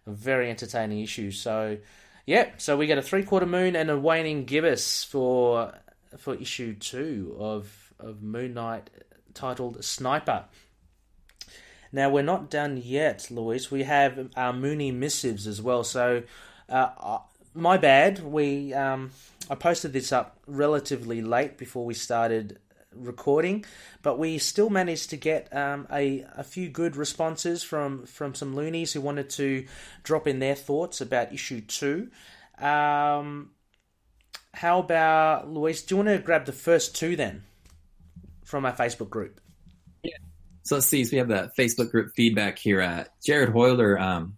very 0.05 0.49
entertaining 0.49 1.01
issue. 1.01 1.31
So 1.31 1.77
yeah, 2.25 2.49
so 2.57 2.75
we 2.77 2.87
get 2.87 2.97
a 2.97 3.01
three 3.01 3.23
quarter 3.23 3.45
moon 3.45 3.75
and 3.75 3.89
a 3.89 3.97
waning 3.97 4.45
gibbous 4.45 5.03
for 5.03 5.73
for 6.17 6.35
issue 6.35 6.75
two 6.75 7.35
of 7.39 7.93
of 7.99 8.21
Moon 8.21 8.53
Knight 8.53 8.89
titled 9.33 9.83
Sniper. 9.83 10.45
Now 11.91 12.09
we're 12.09 12.23
not 12.23 12.49
done 12.49 12.81
yet, 12.83 13.31
Luis. 13.31 13.71
We 13.71 13.83
have 13.83 14.29
our 14.35 14.51
Mooney 14.51 14.91
missives 14.91 15.47
as 15.47 15.61
well. 15.61 15.85
So, 15.85 16.23
uh, 16.67 17.19
my 17.53 17.77
bad. 17.77 18.19
We 18.19 18.73
um, 18.73 19.11
I 19.49 19.55
posted 19.55 19.93
this 19.93 20.11
up 20.11 20.37
relatively 20.45 21.21
late 21.21 21.57
before 21.57 21.85
we 21.85 21.93
started 21.93 22.59
recording, 22.99 23.65
but 24.01 24.17
we 24.17 24.37
still 24.37 24.69
managed 24.69 25.09
to 25.11 25.17
get 25.17 25.55
um, 25.55 25.87
a 25.91 26.25
a 26.35 26.43
few 26.43 26.69
good 26.69 26.95
responses 26.95 27.63
from 27.63 28.05
from 28.05 28.35
some 28.35 28.55
loonies 28.55 28.93
who 28.93 29.01
wanted 29.01 29.29
to 29.31 29.65
drop 30.03 30.27
in 30.27 30.39
their 30.39 30.55
thoughts 30.55 31.01
about 31.01 31.33
issue 31.33 31.61
two. 31.61 32.09
Um, 32.59 33.51
how 34.53 34.79
about 34.79 35.49
Luis? 35.49 35.83
Do 35.83 35.93
you 35.93 35.97
want 35.97 36.09
to 36.09 36.23
grab 36.23 36.45
the 36.45 36.51
first 36.51 36.95
two 36.95 37.15
then? 37.15 37.43
from 38.47 38.65
our 38.65 38.73
Facebook 38.73 39.09
group. 39.09 39.41
Yeah. 40.03 40.15
So 40.63 40.75
let's 40.75 40.87
see. 40.87 41.03
So 41.03 41.11
we 41.11 41.17
have 41.17 41.27
the 41.27 41.51
Facebook 41.57 41.91
group 41.91 42.13
feedback 42.15 42.57
here. 42.57 42.79
At 42.79 43.09
Jared 43.21 43.53
Hoyler 43.53 43.99
um, 43.99 44.37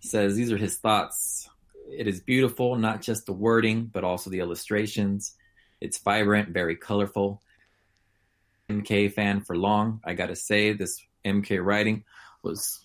says 0.00 0.34
these 0.34 0.50
are 0.50 0.56
his 0.56 0.78
thoughts. 0.78 1.48
It 1.86 2.08
is 2.08 2.20
beautiful, 2.20 2.76
not 2.76 3.02
just 3.02 3.26
the 3.26 3.34
wording, 3.34 3.84
but 3.84 4.04
also 4.04 4.30
the 4.30 4.40
illustrations. 4.40 5.36
It's 5.82 5.98
vibrant, 5.98 6.48
very 6.48 6.76
colorful. 6.76 7.42
MK 8.80 9.12
fan 9.12 9.40
for 9.40 9.56
long. 9.56 10.00
I 10.04 10.14
gotta 10.14 10.36
say, 10.36 10.72
this 10.72 11.00
MK 11.24 11.64
writing 11.64 12.04
was 12.42 12.80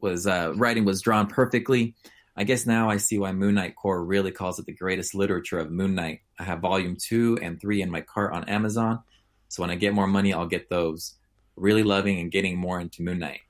was 0.00 0.26
uh, 0.26 0.52
writing 0.56 0.84
was 0.84 1.02
drawn 1.02 1.26
perfectly. 1.26 1.94
I 2.36 2.44
guess 2.44 2.66
now 2.66 2.88
I 2.88 2.98
see 2.98 3.18
why 3.18 3.32
Moon 3.32 3.56
Knight 3.56 3.74
Corps 3.74 4.04
really 4.04 4.30
calls 4.30 4.60
it 4.60 4.66
the 4.66 4.72
greatest 4.72 5.12
literature 5.14 5.58
of 5.58 5.72
Moon 5.72 5.96
Knight. 5.96 6.20
I 6.38 6.44
have 6.44 6.60
volume 6.60 6.96
two 6.96 7.36
and 7.42 7.60
three 7.60 7.82
in 7.82 7.90
my 7.90 8.00
cart 8.00 8.32
on 8.32 8.48
Amazon. 8.48 9.00
So 9.48 9.62
when 9.62 9.70
I 9.70 9.74
get 9.74 9.92
more 9.92 10.06
money, 10.06 10.32
I'll 10.32 10.46
get 10.46 10.68
those. 10.68 11.14
Really 11.56 11.82
loving 11.82 12.20
and 12.20 12.30
getting 12.30 12.56
more 12.56 12.78
into 12.78 13.02
Moon 13.02 13.18
Knight. 13.18 13.40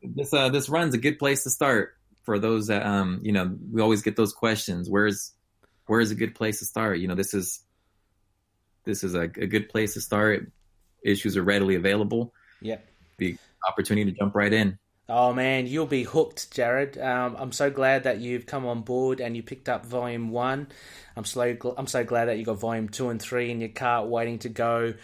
This 0.00 0.32
uh, 0.32 0.50
this 0.50 0.68
run's 0.68 0.94
a 0.94 0.98
good 0.98 1.18
place 1.18 1.42
to 1.42 1.50
start 1.50 1.94
for 2.22 2.38
those 2.38 2.68
that 2.68 2.84
um 2.86 3.20
you 3.22 3.32
know 3.32 3.56
we 3.72 3.80
always 3.80 4.02
get 4.02 4.14
those 4.14 4.32
questions. 4.32 4.88
Where's 4.88 5.32
where's 5.86 6.12
a 6.12 6.14
good 6.14 6.36
place 6.36 6.60
to 6.60 6.64
start? 6.64 7.00
You 7.00 7.08
know 7.08 7.16
this 7.16 7.34
is 7.34 7.60
this 8.84 9.02
is 9.02 9.14
a, 9.14 9.22
a 9.22 9.46
good 9.46 9.68
place 9.68 9.94
to 9.94 10.00
start. 10.00 10.52
Issues 11.08 11.36
are 11.36 11.42
readily 11.42 11.74
available. 11.74 12.32
Yep. 12.60 12.86
The 13.18 13.36
opportunity 13.66 14.12
to 14.12 14.18
jump 14.18 14.34
right 14.34 14.52
in. 14.52 14.78
Oh 15.08 15.32
man, 15.32 15.66
you'll 15.66 15.86
be 15.86 16.02
hooked, 16.02 16.52
Jared. 16.52 16.98
Um, 16.98 17.34
I'm 17.38 17.52
so 17.52 17.70
glad 17.70 18.04
that 18.04 18.20
you've 18.20 18.44
come 18.44 18.66
on 18.66 18.82
board 18.82 19.20
and 19.20 19.34
you 19.34 19.42
picked 19.42 19.68
up 19.68 19.86
volume 19.86 20.30
one. 20.30 20.68
I'm 21.16 21.24
so 21.24 21.56
I'm 21.78 21.86
so 21.86 22.04
glad 22.04 22.26
that 22.26 22.38
you 22.38 22.44
got 22.44 22.58
volume 22.58 22.88
two 22.90 23.08
and 23.08 23.20
three 23.20 23.50
in 23.50 23.60
your 23.60 23.70
cart, 23.70 24.08
waiting 24.08 24.38
to 24.40 24.50
go 24.50 24.94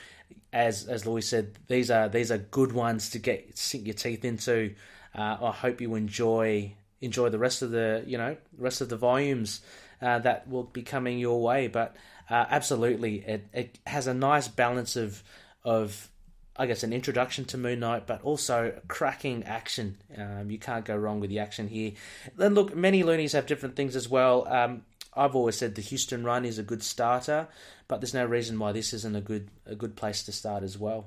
as 0.55 0.87
as 0.87 1.05
Louis 1.05 1.23
said, 1.23 1.59
these 1.67 1.91
are 1.91 2.09
these 2.09 2.31
are 2.31 2.39
good 2.39 2.73
ones 2.73 3.11
to 3.11 3.19
get 3.19 3.59
sink 3.59 3.87
your 3.87 3.95
teeth 3.95 4.25
into. 4.25 4.75
Uh, 5.15 5.37
I 5.43 5.51
hope 5.51 5.81
you 5.81 5.97
enjoy 5.97 6.75
enjoy 7.01 7.29
the 7.29 7.39
rest 7.39 7.61
of 7.63 7.73
the 7.73 8.05
you 8.07 8.17
know 8.17 8.37
rest 8.57 8.81
of 8.81 8.89
the 8.89 8.97
volumes 8.97 9.61
uh, 10.01 10.21
that 10.21 10.49
will 10.49 10.63
be 10.63 10.83
coming 10.83 11.19
your 11.19 11.43
way. 11.43 11.67
But 11.67 11.97
uh, 12.31 12.47
absolutely, 12.49 13.17
it, 13.27 13.47
it 13.53 13.79
has 13.87 14.07
a 14.07 14.15
nice 14.15 14.47
balance 14.47 14.97
of 14.97 15.23
of 15.65 16.11
I 16.57 16.67
guess 16.67 16.85
an 16.85 16.93
introduction 16.93 17.45
to 17.47 17.59
Moon 17.59 17.81
Knight, 17.81 18.07
but 18.07 18.23
also 18.23 18.81
cracking 18.87 19.43
action. 19.43 19.97
Um, 20.17 20.51
you 20.51 20.59
can't 20.59 20.85
go 20.85 20.97
wrong 20.97 21.19
with 21.19 21.31
the 21.31 21.41
action 21.41 21.67
here. 21.67 21.93
Then 22.37 22.55
look, 22.55 22.77
many 22.77 23.03
loonies 23.03 23.33
have 23.33 23.47
different 23.47 23.75
things 23.75 23.97
as 23.97 24.09
well. 24.09 24.47
Um, 24.47 24.85
I've 25.17 25.35
always 25.35 25.57
said 25.57 25.75
the 25.75 25.83
Huston 25.83 26.25
run 26.25 26.45
is 26.45 26.59
a 26.59 26.63
good 26.63 26.83
starter, 26.83 27.49
but 27.89 28.01
there's 28.01 28.15
no 28.15 28.25
reason 28.25 28.59
why 28.59 28.73
this 28.73 28.93
isn't 28.93 29.17
a 29.17 29.21
good 29.21 29.49
a 29.67 29.75
good 29.75 29.97
place 29.97 30.23
to 30.25 30.33
start 30.33 30.63
as 30.63 30.79
well. 30.79 31.07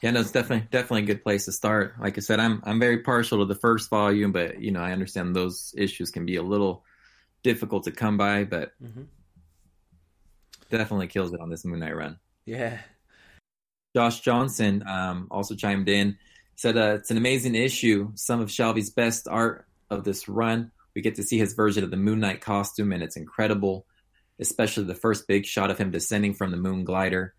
Yeah, 0.00 0.10
no, 0.10 0.20
it's 0.20 0.32
definitely 0.32 0.66
definitely 0.70 1.02
a 1.02 1.06
good 1.06 1.22
place 1.22 1.44
to 1.44 1.52
start. 1.52 1.94
Like 2.00 2.16
I 2.16 2.20
said, 2.20 2.40
I'm 2.40 2.62
I'm 2.64 2.80
very 2.80 2.98
partial 2.98 3.38
to 3.38 3.44
the 3.44 3.58
first 3.58 3.90
volume, 3.90 4.32
but 4.32 4.60
you 4.60 4.70
know 4.70 4.80
I 4.80 4.92
understand 4.92 5.36
those 5.36 5.74
issues 5.76 6.10
can 6.10 6.24
be 6.24 6.36
a 6.36 6.42
little 6.42 6.82
difficult 7.42 7.84
to 7.84 7.90
come 7.90 8.16
by, 8.16 8.44
but 8.44 8.72
mm-hmm. 8.82 9.02
definitely 10.70 11.08
kills 11.08 11.32
it 11.32 11.40
on 11.40 11.50
this 11.50 11.64
Moon 11.64 11.80
Knight 11.80 11.96
run. 11.96 12.18
Yeah. 12.44 12.78
Josh 13.94 14.20
Johnson 14.20 14.82
um, 14.86 15.28
also 15.30 15.54
chimed 15.54 15.88
in, 15.88 16.16
said 16.56 16.76
uh, 16.76 16.94
it's 16.98 17.10
an 17.10 17.16
amazing 17.16 17.54
issue. 17.54 18.10
Some 18.14 18.40
of 18.40 18.48
Shalvey's 18.48 18.90
best 18.90 19.28
art 19.28 19.66
of 19.90 20.04
this 20.04 20.28
run 20.28 20.70
we 20.94 21.02
get 21.02 21.14
to 21.16 21.22
see 21.22 21.38
his 21.38 21.54
version 21.54 21.84
of 21.84 21.90
the 21.90 21.96
Moon 21.96 22.20
Knight 22.20 22.40
costume, 22.40 22.92
and 22.92 23.02
it's 23.02 23.16
incredible, 23.16 23.86
especially 24.38 24.84
the 24.84 24.94
first 24.94 25.26
big 25.26 25.46
shot 25.46 25.70
of 25.70 25.78
him 25.78 25.90
descending 25.90 26.34
from 26.34 26.50
the 26.50 26.56
moon 26.56 26.84
glider. 26.84 27.34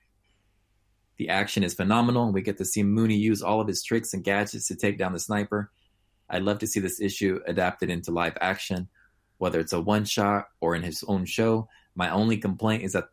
The 1.17 1.29
action 1.29 1.63
is 1.63 1.75
phenomenal. 1.75 2.31
We 2.31 2.41
get 2.41 2.57
to 2.57 2.65
see 2.65 2.81
Mooney 2.81 3.15
use 3.15 3.43
all 3.43 3.61
of 3.61 3.67
his 3.67 3.83
tricks 3.83 4.13
and 4.13 4.23
gadgets 4.23 4.67
to 4.67 4.75
take 4.75 4.97
down 4.97 5.13
the 5.13 5.19
sniper. 5.19 5.71
I'd 6.29 6.41
love 6.41 6.59
to 6.59 6.67
see 6.67 6.79
this 6.79 6.99
issue 6.99 7.39
adapted 7.45 7.91
into 7.91 8.11
live 8.11 8.37
action, 8.41 8.87
whether 9.37 9.59
it's 9.59 9.73
a 9.73 9.81
one 9.81 10.05
shot 10.05 10.47
or 10.59 10.75
in 10.75 10.81
his 10.81 11.03
own 11.07 11.25
show. 11.25 11.67
My 11.95 12.09
only 12.09 12.37
complaint 12.37 12.83
is 12.83 12.93
that 12.93 13.09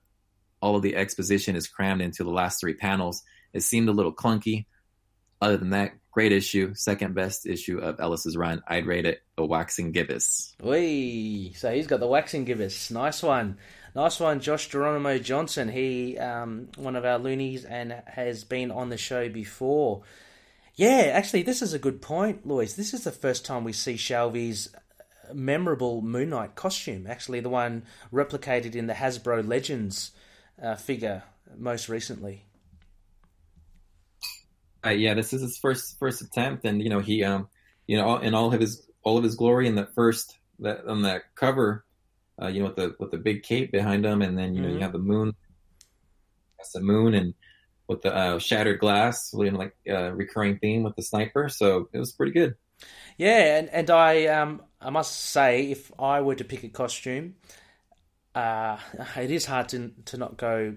all 0.61 0.77
of 0.77 0.83
the 0.83 0.97
exposition 0.97 1.57
is 1.57 1.69
crammed 1.69 2.03
into 2.03 2.25
the 2.25 2.31
last 2.31 2.61
three 2.61 2.75
panels. 2.75 3.23
It 3.53 3.63
seemed 3.63 3.89
a 3.89 3.93
little 3.93 4.15
clunky. 4.15 4.67
Other 5.41 5.57
than 5.57 5.71
that, 5.71 5.93
Great 6.13 6.33
issue, 6.33 6.75
second 6.75 7.15
best 7.15 7.47
issue 7.47 7.79
of 7.79 8.01
Ellis's 8.01 8.37
run. 8.37 8.63
I'd 8.67 8.87
rate 8.87 9.07
it 9.07 9.23
a 9.39 9.45
waxing 9.45 9.93
gibbous. 9.93 10.57
Wee, 10.61 11.53
so 11.57 11.73
he's 11.73 11.87
got 11.87 12.01
the 12.01 12.09
waxing 12.09 12.45
gibbous. 12.45 12.91
Nice 12.91 13.23
one, 13.23 13.59
nice 13.95 14.19
one, 14.19 14.41
Josh 14.41 14.69
Geronimo 14.69 15.19
Johnson. 15.19 15.69
He, 15.69 16.19
um, 16.19 16.69
one 16.77 16.97
of 16.97 17.05
our 17.05 17.19
loonies, 17.19 17.65
and 17.65 18.03
has 18.09 18.43
been 18.43 18.73
on 18.73 18.89
the 18.89 18.97
show 18.97 19.29
before. 19.29 20.03
Yeah, 20.75 21.13
actually, 21.15 21.43
this 21.43 21.63
is 21.63 21.75
a 21.75 21.79
good 21.79 22.03
point, 22.03 22.45
Louis. 22.45 22.75
This 22.75 22.93
is 22.93 23.05
the 23.05 23.13
first 23.13 23.45
time 23.45 23.63
we 23.63 23.73
see 23.73 23.95
Shalvey's 23.95 24.75
memorable 25.33 26.03
Moon 26.03 26.31
Knight 26.31 26.57
costume. 26.57 27.07
Actually, 27.07 27.39
the 27.39 27.49
one 27.49 27.85
replicated 28.13 28.75
in 28.75 28.89
the 28.89 28.95
Hasbro 28.95 29.47
Legends 29.47 30.11
uh, 30.63 30.77
figure 30.77 31.23
most 31.57 31.89
recently 31.89 32.45
uh, 34.85 34.91
yeah, 34.91 35.15
this 35.15 35.33
is 35.33 35.43
his 35.43 35.59
first 35.59 35.99
first 35.99 36.23
attempt, 36.23 36.65
and 36.65 36.83
you 36.83 36.89
know 36.89 37.01
he, 37.01 37.23
um, 37.23 37.49
you 37.87 37.97
know, 37.97 38.17
in 38.17 38.35
all 38.35 38.53
of 38.53 38.61
his 38.61 38.87
all 39.03 39.19
of 39.19 39.25
his 39.25 39.35
glory 39.35 39.67
in 39.67 39.75
that 39.75 39.95
first 39.95 40.39
that 40.61 40.87
on 40.87 41.03
that 41.03 41.23
cover, 41.35 41.85
uh, 42.41 42.47
you 42.47 42.61
know, 42.61 42.67
with 42.67 42.77
the 42.77 42.97
with 42.99 43.11
the 43.11 43.19
big 43.19 43.43
cape 43.43 43.73
behind 43.73 44.05
him, 44.05 44.23
and 44.23 44.39
then 44.39 44.55
you 44.55 44.63
know 44.63 44.69
mm-hmm. 44.69 44.77
you 44.77 44.83
have 44.83 44.93
the 44.93 44.99
moon, 44.99 45.35
that's 46.57 46.73
the 46.73 46.81
moon, 46.81 47.15
and 47.15 47.35
with 47.89 48.03
the 48.03 48.15
uh, 48.15 48.39
shattered 48.39 48.79
glass, 48.79 49.35
you 49.37 49.51
know, 49.51 49.59
like 49.59 49.77
uh, 49.89 50.13
recurring 50.13 50.59
theme 50.59 50.83
with 50.83 50.97
the 50.97 51.03
sniper. 51.03 51.49
So 51.49 51.89
it 51.93 51.99
was 51.99 52.13
pretty 52.13 52.33
good. 52.33 52.55
Yeah, 53.19 53.59
and 53.59 53.69
and 53.69 53.91
I 53.91 54.27
um 54.27 54.63
I 54.81 54.89
must 54.89 55.15
say, 55.15 55.71
if 55.71 55.93
I 55.99 56.23
were 56.23 56.37
to 56.37 56.45
pick 56.45 56.65
a 56.65 56.69
costume, 56.69 57.35
uh, 58.35 58.79
it 59.17 59.31
is 59.31 59.47
hard 59.47 59.69
to 59.71 59.93
to 60.07 60.17
not 60.17 60.37
go 60.37 60.75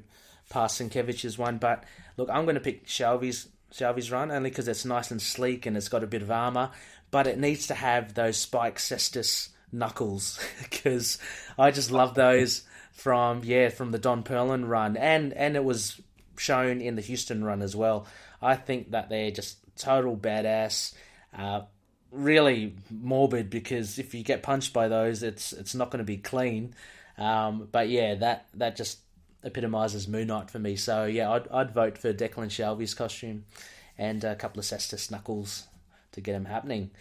past 0.49 0.79
Sienkiewicz's 0.79 1.37
one, 1.37 1.57
but 1.57 1.83
look, 2.17 2.29
I'm 2.29 2.45
going 2.45 2.55
to 2.55 2.61
pick 2.61 2.85
Shalvey's 2.85 3.47
Shalvey's 3.71 4.11
run, 4.11 4.31
only 4.31 4.49
because 4.49 4.67
it's 4.67 4.85
nice 4.85 5.11
and 5.11 5.21
sleek 5.21 5.65
and 5.65 5.75
it's 5.75 5.89
got 5.89 6.03
a 6.03 6.07
bit 6.07 6.21
of 6.21 6.31
armor, 6.31 6.71
but 7.11 7.27
it 7.27 7.39
needs 7.39 7.67
to 7.67 7.73
have 7.73 8.13
those 8.13 8.37
Spike 8.37 8.77
Cestus 8.77 9.49
knuckles 9.71 10.39
because 10.61 11.17
I 11.57 11.71
just 11.71 11.91
love 11.91 12.13
those 12.13 12.63
from 12.91 13.41
yeah 13.43 13.69
from 13.69 13.91
the 13.91 13.99
Don 13.99 14.23
Perlin 14.23 14.67
run, 14.67 14.97
and 14.97 15.33
and 15.33 15.55
it 15.55 15.63
was 15.63 15.99
shown 16.37 16.81
in 16.81 16.95
the 16.95 17.01
Huston 17.01 17.43
run 17.43 17.61
as 17.61 17.75
well. 17.75 18.07
I 18.41 18.55
think 18.55 18.91
that 18.91 19.09
they're 19.09 19.31
just 19.31 19.57
total 19.77 20.17
badass. 20.17 20.93
Uh, 21.35 21.61
really 22.11 22.75
morbid 22.91 23.49
because 23.49 23.97
if 23.97 24.13
you 24.13 24.23
get 24.23 24.43
punched 24.43 24.71
by 24.71 24.87
those, 24.87 25.23
it's 25.23 25.53
it's 25.53 25.75
not 25.75 25.89
going 25.89 25.99
to 25.99 26.03
be 26.03 26.17
clean. 26.17 26.75
Um, 27.17 27.67
but 27.71 27.89
yeah, 27.89 28.15
that 28.15 28.47
that 28.55 28.75
just 28.75 28.99
epitomizes 29.43 30.07
Moon 30.07 30.27
Knight 30.27 30.49
for 30.49 30.59
me. 30.59 30.75
So 30.75 31.05
yeah, 31.05 31.31
I'd, 31.31 31.47
I'd 31.49 31.71
vote 31.71 31.97
for 31.97 32.13
Declan 32.13 32.49
Shalvey's 32.49 32.93
costume. 32.93 33.45
and 33.97 34.23
a 34.23 34.35
couple 34.35 34.59
of 34.59 34.65
Cestus 34.65 35.11
Knuckles 35.11 35.67
to 36.11 36.21
get 36.21 36.35
him 36.35 36.45
happening. 36.45 36.91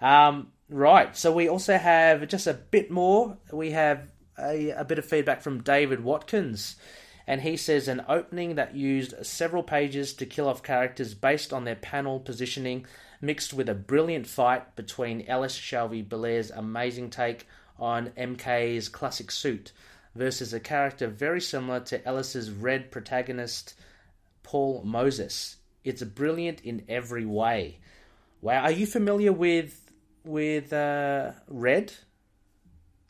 Um, 0.00 0.48
right, 0.68 1.16
so 1.16 1.32
we 1.32 1.48
also 1.48 1.76
have 1.76 2.26
just 2.28 2.46
a 2.46 2.54
bit 2.54 2.90
more. 2.90 3.36
We 3.52 3.70
have 3.70 4.10
a, 4.38 4.70
a 4.70 4.84
bit 4.84 4.98
of 4.98 5.04
feedback 5.04 5.42
from 5.42 5.62
David 5.62 6.02
Watkins, 6.02 6.76
and 7.26 7.40
he 7.40 7.56
says 7.56 7.88
an 7.88 8.04
opening 8.08 8.56
that 8.56 8.74
used 8.74 9.14
several 9.24 9.62
pages 9.62 10.12
to 10.14 10.26
kill 10.26 10.48
off 10.48 10.62
characters 10.62 11.14
based 11.14 11.52
on 11.52 11.64
their 11.64 11.76
panel 11.76 12.18
positioning, 12.18 12.86
mixed 13.20 13.54
with 13.54 13.68
a 13.68 13.74
brilliant 13.74 14.26
fight 14.26 14.74
between 14.74 15.24
Ellis 15.28 15.56
Shalvey 15.56 16.06
Bellaire's 16.06 16.50
amazing 16.50 17.10
take 17.10 17.46
on 17.82 18.10
MK's 18.16 18.88
classic 18.88 19.32
suit 19.32 19.72
versus 20.14 20.54
a 20.54 20.60
character 20.60 21.08
very 21.08 21.40
similar 21.40 21.80
to 21.80 22.06
Ellis's 22.06 22.48
red 22.48 22.92
protagonist, 22.92 23.74
Paul 24.44 24.82
Moses. 24.84 25.56
It's 25.82 26.02
brilliant 26.04 26.60
in 26.60 26.84
every 26.88 27.26
way. 27.26 27.80
Wow, 28.40 28.62
are 28.62 28.70
you 28.70 28.86
familiar 28.86 29.32
with 29.32 29.92
with 30.24 30.72
uh, 30.72 31.32
Red, 31.48 31.92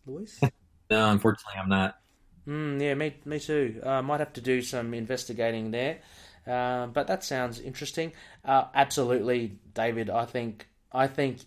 Luis? 0.07 0.41
No, 0.91 1.11
unfortunately, 1.11 1.59
I'm 1.59 1.71
not. 1.71 1.99
Mm, 2.47 2.79
yeah, 2.79 2.93
me, 2.93 3.15
me 3.25 3.41
too. 3.41 3.81
I 3.83 3.97
uh, 3.97 4.03
might 4.03 4.21
have 4.21 4.35
to 4.35 4.43
do 4.43 4.61
some 4.61 4.93
investigating 4.93 5.71
there. 5.71 6.01
Uh, 6.47 6.87
but 6.89 7.07
that 7.07 7.25
sounds 7.25 7.59
interesting. 7.61 8.13
Uh, 8.45 8.65
absolutely, 8.75 9.59
David. 9.73 10.11
I 10.11 10.27
think 10.27 10.69
I 10.93 11.07
think 11.07 11.39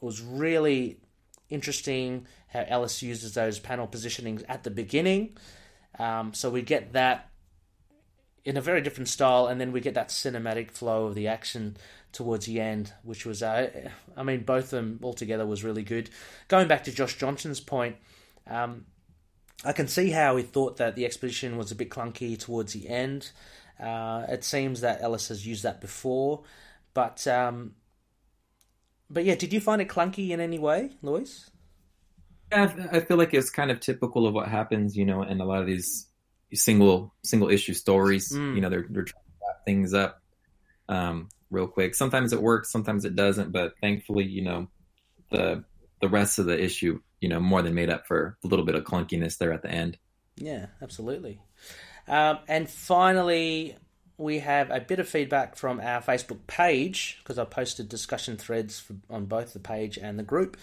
was 0.00 0.22
really 0.22 0.96
interesting 1.48 2.26
how 2.48 2.64
Ellis 2.66 3.02
uses 3.02 3.34
those 3.34 3.58
panel 3.58 3.86
positionings 3.86 4.44
at 4.48 4.64
the 4.64 4.70
beginning. 4.70 5.36
Um, 5.98 6.34
so 6.34 6.50
we 6.50 6.62
get 6.62 6.92
that 6.92 7.30
in 8.44 8.56
a 8.56 8.60
very 8.60 8.80
different 8.80 9.08
style, 9.08 9.46
and 9.46 9.60
then 9.60 9.72
we 9.72 9.80
get 9.80 9.94
that 9.94 10.08
cinematic 10.08 10.70
flow 10.70 11.06
of 11.06 11.14
the 11.14 11.28
action 11.28 11.76
towards 12.12 12.46
the 12.46 12.60
end, 12.60 12.92
which 13.02 13.26
was, 13.26 13.42
uh, 13.42 13.90
I 14.16 14.22
mean, 14.22 14.44
both 14.44 14.64
of 14.64 14.70
them 14.70 15.00
altogether 15.02 15.46
was 15.46 15.64
really 15.64 15.82
good. 15.82 16.08
Going 16.48 16.68
back 16.68 16.84
to 16.84 16.92
Josh 16.92 17.16
Johnson's 17.18 17.60
point, 17.60 17.96
um, 18.46 18.86
I 19.64 19.72
can 19.72 19.88
see 19.88 20.10
how 20.10 20.36
he 20.36 20.44
thought 20.44 20.76
that 20.78 20.94
the 20.94 21.04
exposition 21.04 21.58
was 21.58 21.70
a 21.70 21.74
bit 21.74 21.90
clunky 21.90 22.38
towards 22.38 22.72
the 22.72 22.88
end. 22.88 23.32
Uh, 23.78 24.24
it 24.28 24.44
seems 24.44 24.80
that 24.80 25.02
Ellis 25.02 25.28
has 25.28 25.46
used 25.46 25.64
that 25.64 25.80
before, 25.80 26.42
but 26.94 27.26
um, 27.26 27.74
but 29.10 29.24
yeah, 29.24 29.34
did 29.34 29.52
you 29.52 29.60
find 29.60 29.80
it 29.80 29.88
clunky 29.88 30.30
in 30.30 30.40
any 30.40 30.58
way, 30.58 30.90
Luis? 31.02 31.50
Yeah, 32.52 32.88
I 32.92 33.00
feel 33.00 33.16
like 33.16 33.34
it's 33.34 33.50
kind 33.50 33.70
of 33.70 33.80
typical 33.80 34.26
of 34.26 34.34
what 34.34 34.48
happens, 34.48 34.96
you 34.96 35.04
know, 35.04 35.22
in 35.22 35.40
a 35.40 35.44
lot 35.44 35.60
of 35.60 35.66
these 35.66 36.06
single 36.54 37.14
single 37.22 37.50
issue 37.50 37.74
stories. 37.74 38.32
Mm. 38.32 38.54
You 38.54 38.60
know, 38.62 38.70
they're 38.70 38.86
they're 38.88 39.04
trying 39.04 39.24
to 39.24 39.46
wrap 39.46 39.64
things 39.64 39.94
up 39.94 40.22
um, 40.88 41.28
real 41.50 41.66
quick. 41.66 41.94
Sometimes 41.94 42.32
it 42.32 42.40
works, 42.40 42.70
sometimes 42.70 43.04
it 43.04 43.16
doesn't. 43.16 43.52
But 43.52 43.74
thankfully, 43.80 44.24
you 44.24 44.42
know, 44.42 44.68
the 45.30 45.64
the 46.00 46.08
rest 46.08 46.38
of 46.38 46.46
the 46.46 46.62
issue 46.62 47.00
you 47.20 47.28
know 47.28 47.40
more 47.40 47.62
than 47.62 47.74
made 47.74 47.90
up 47.90 48.06
for 48.06 48.38
a 48.44 48.46
little 48.46 48.64
bit 48.64 48.74
of 48.74 48.84
clunkiness 48.84 49.38
there 49.38 49.52
at 49.52 49.62
the 49.62 49.70
end. 49.70 49.98
Yeah, 50.36 50.66
absolutely. 50.80 51.40
Um, 52.06 52.38
and 52.48 52.70
finally, 52.70 53.76
we 54.18 54.40
have 54.40 54.70
a 54.70 54.80
bit 54.80 54.98
of 54.98 55.08
feedback 55.08 55.54
from 55.56 55.80
our 55.80 56.02
Facebook 56.02 56.40
page 56.48 57.18
because 57.22 57.38
I 57.38 57.44
posted 57.44 57.88
discussion 57.88 58.36
threads 58.36 58.80
for, 58.80 58.96
on 59.08 59.26
both 59.26 59.52
the 59.52 59.60
page 59.60 59.96
and 59.96 60.18
the 60.18 60.24
group. 60.24 60.56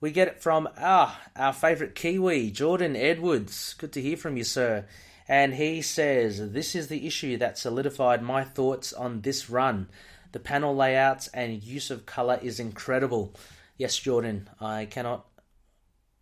We 0.00 0.12
get 0.12 0.28
it 0.28 0.42
from 0.42 0.68
ah, 0.78 1.20
our 1.34 1.52
favourite 1.52 1.94
Kiwi, 1.94 2.50
Jordan 2.50 2.94
Edwards. 2.96 3.74
Good 3.78 3.92
to 3.94 4.02
hear 4.02 4.18
from 4.18 4.36
you, 4.36 4.44
sir. 4.44 4.84
And 5.26 5.54
he 5.54 5.80
says, 5.80 6.52
This 6.52 6.74
is 6.74 6.88
the 6.88 7.06
issue 7.06 7.38
that 7.38 7.58
solidified 7.58 8.22
my 8.22 8.44
thoughts 8.44 8.92
on 8.92 9.22
this 9.22 9.48
run. 9.48 9.88
The 10.32 10.40
panel 10.40 10.76
layouts 10.76 11.28
and 11.28 11.62
use 11.62 11.90
of 11.90 12.06
colour 12.06 12.38
is 12.42 12.60
incredible. 12.60 13.34
Yes, 13.76 13.96
Jordan, 13.96 14.48
I 14.60 14.84
cannot 14.84 15.26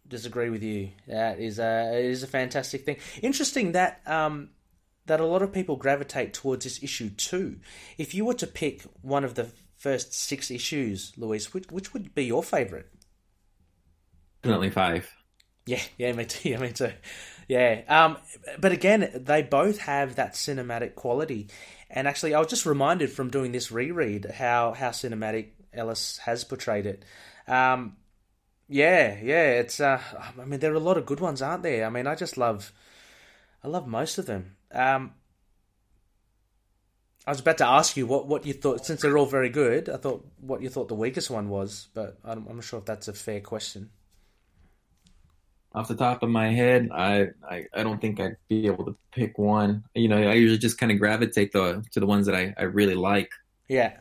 disagree 0.06 0.50
with 0.50 0.62
you. 0.62 0.90
That 1.06 1.40
is 1.40 1.58
a 1.58 1.98
it 1.98 2.04
is 2.04 2.22
a 2.22 2.28
fantastic 2.28 2.84
thing. 2.84 2.96
Interesting 3.22 3.72
that 3.72 4.00
um, 4.06 4.50
that 5.08 5.20
a 5.20 5.26
lot 5.26 5.42
of 5.42 5.52
people 5.52 5.76
gravitate 5.76 6.32
towards 6.32 6.64
this 6.64 6.82
issue 6.82 7.10
too. 7.10 7.58
If 7.98 8.14
you 8.14 8.24
were 8.24 8.34
to 8.34 8.46
pick 8.46 8.82
one 9.02 9.24
of 9.24 9.34
the 9.34 9.50
first 9.76 10.14
six 10.14 10.50
issues, 10.50 11.12
Luis, 11.16 11.52
which 11.52 11.70
which 11.70 11.92
would 11.92 12.14
be 12.14 12.24
your 12.24 12.42
favorite? 12.42 12.88
Definitely 14.42 14.70
five. 14.70 15.10
Yeah, 15.66 15.82
yeah, 15.98 16.12
me 16.12 16.24
too. 16.24 16.48
Yeah, 16.50 16.58
me 16.58 16.72
too. 16.72 16.92
Yeah, 17.48 17.80
um, 17.88 18.18
but 18.60 18.72
again, 18.72 19.10
they 19.14 19.42
both 19.42 19.78
have 19.78 20.16
that 20.16 20.34
cinematic 20.34 20.94
quality. 20.94 21.48
And 21.88 22.06
actually, 22.06 22.34
I 22.34 22.38
was 22.38 22.48
just 22.48 22.66
reminded 22.66 23.10
from 23.10 23.30
doing 23.30 23.52
this 23.52 23.72
reread 23.72 24.26
how 24.26 24.74
how 24.74 24.90
cinematic 24.90 25.48
Ellis 25.72 26.18
has 26.18 26.44
portrayed 26.44 26.86
it. 26.86 27.04
Um, 27.46 27.96
yeah, 28.68 29.18
yeah, 29.22 29.60
it's. 29.60 29.80
Uh, 29.80 30.00
I 30.38 30.44
mean, 30.44 30.60
there 30.60 30.72
are 30.72 30.76
a 30.76 30.80
lot 30.80 30.98
of 30.98 31.06
good 31.06 31.20
ones, 31.20 31.40
aren't 31.40 31.62
there? 31.62 31.86
I 31.86 31.90
mean, 31.90 32.06
I 32.06 32.14
just 32.14 32.36
love, 32.36 32.72
I 33.64 33.68
love 33.68 33.86
most 33.86 34.18
of 34.18 34.26
them. 34.26 34.56
Um, 34.72 35.12
I 37.26 37.30
was 37.30 37.40
about 37.40 37.58
to 37.58 37.66
ask 37.66 37.96
you 37.96 38.06
what, 38.06 38.26
what 38.26 38.46
you 38.46 38.54
thought, 38.54 38.86
since 38.86 39.02
they're 39.02 39.18
all 39.18 39.26
very 39.26 39.50
good. 39.50 39.88
I 39.88 39.98
thought 39.98 40.26
what 40.40 40.62
you 40.62 40.70
thought 40.70 40.88
the 40.88 40.94
weakest 40.94 41.30
one 41.30 41.48
was, 41.48 41.88
but 41.92 42.18
I'm, 42.24 42.46
I'm 42.48 42.56
not 42.56 42.64
sure 42.64 42.78
if 42.78 42.86
that's 42.86 43.08
a 43.08 43.12
fair 43.12 43.40
question. 43.40 43.90
Off 45.74 45.88
the 45.88 45.94
top 45.94 46.22
of 46.22 46.30
my 46.30 46.48
head, 46.48 46.88
I, 46.90 47.28
I, 47.48 47.66
I 47.74 47.82
don't 47.82 48.00
think 48.00 48.18
I'd 48.18 48.36
be 48.48 48.66
able 48.66 48.86
to 48.86 48.96
pick 49.12 49.36
one. 49.36 49.84
You 49.94 50.08
know, 50.08 50.16
I 50.16 50.32
usually 50.34 50.58
just 50.58 50.78
kind 50.78 50.90
of 50.90 50.98
gravitate 50.98 51.52
the, 51.52 51.84
to 51.92 52.00
the 52.00 52.06
ones 52.06 52.24
that 52.26 52.34
I, 52.34 52.54
I 52.56 52.62
really 52.62 52.94
like. 52.94 53.30
Yeah. 53.68 53.98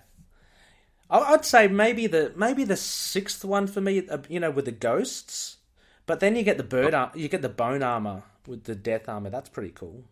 I'd 1.10 1.46
say 1.46 1.68
maybe 1.68 2.08
the 2.08 2.34
maybe 2.36 2.64
the 2.64 2.76
sixth 2.76 3.46
one 3.46 3.68
for 3.68 3.80
me, 3.82 4.08
uh, 4.08 4.20
you 4.28 4.40
know, 4.40 4.52
with 4.52 4.66
the 4.66 4.72
ghosts. 4.72 5.58
But 6.06 6.20
then 6.20 6.36
you 6.36 6.44
get 6.44 6.58
the 6.58 6.64
bird, 6.64 6.94
ar- 6.94 7.12
you 7.16 7.28
get 7.28 7.42
the 7.42 7.50
bone 7.50 7.84
armor 7.84 8.24
with 8.46 8.64
the 8.64 8.76
death 8.76 9.10
armor. 9.10 9.30
That's 9.30 9.50
pretty 9.50 9.72
cool. 9.72 10.06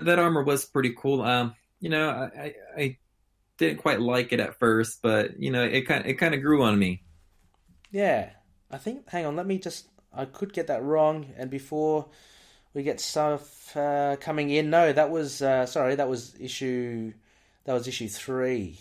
That 0.00 0.18
armor 0.18 0.42
was 0.42 0.64
pretty 0.64 0.94
cool. 0.96 1.22
Um, 1.22 1.54
you 1.80 1.88
know, 1.88 2.08
I, 2.08 2.54
I 2.76 2.98
didn't 3.58 3.78
quite 3.78 4.00
like 4.00 4.32
it 4.32 4.40
at 4.40 4.58
first, 4.58 5.00
but 5.02 5.38
you 5.38 5.50
know, 5.50 5.62
it 5.62 5.82
kind 5.82 6.06
it 6.06 6.14
kind 6.14 6.34
of 6.34 6.42
grew 6.42 6.62
on 6.62 6.78
me. 6.78 7.02
Yeah, 7.90 8.30
I 8.70 8.78
think. 8.78 9.08
Hang 9.08 9.26
on, 9.26 9.36
let 9.36 9.46
me 9.46 9.58
just. 9.58 9.88
I 10.12 10.26
could 10.26 10.52
get 10.52 10.68
that 10.68 10.82
wrong, 10.82 11.32
and 11.36 11.50
before 11.50 12.06
we 12.72 12.82
get 12.82 13.00
stuff 13.00 13.76
uh, 13.76 14.16
coming 14.20 14.50
in, 14.50 14.70
no, 14.70 14.92
that 14.92 15.10
was 15.10 15.42
uh, 15.42 15.66
sorry, 15.66 15.94
that 15.96 16.08
was 16.08 16.34
issue. 16.40 17.12
That 17.64 17.72
was 17.72 17.88
issue 17.88 18.08
three. 18.08 18.78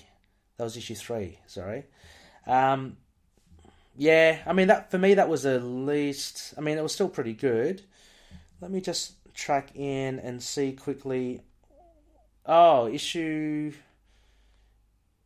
That 0.57 0.63
was 0.63 0.77
issue 0.77 0.95
three. 0.95 1.39
Sorry. 1.47 1.85
Um, 2.45 2.97
yeah, 3.95 4.39
I 4.45 4.53
mean 4.53 4.67
that 4.67 4.91
for 4.91 4.97
me 4.97 5.13
that 5.15 5.29
was 5.29 5.43
the 5.43 5.59
least. 5.59 6.53
I 6.57 6.61
mean 6.61 6.77
it 6.77 6.83
was 6.83 6.93
still 6.93 7.09
pretty 7.09 7.33
good. 7.33 7.83
Let 8.59 8.71
me 8.71 8.81
just 8.81 9.13
track 9.33 9.75
in 9.75 10.19
and 10.19 10.41
see 10.41 10.73
quickly. 10.73 11.41
Oh, 12.45 12.87
issue 12.87 13.73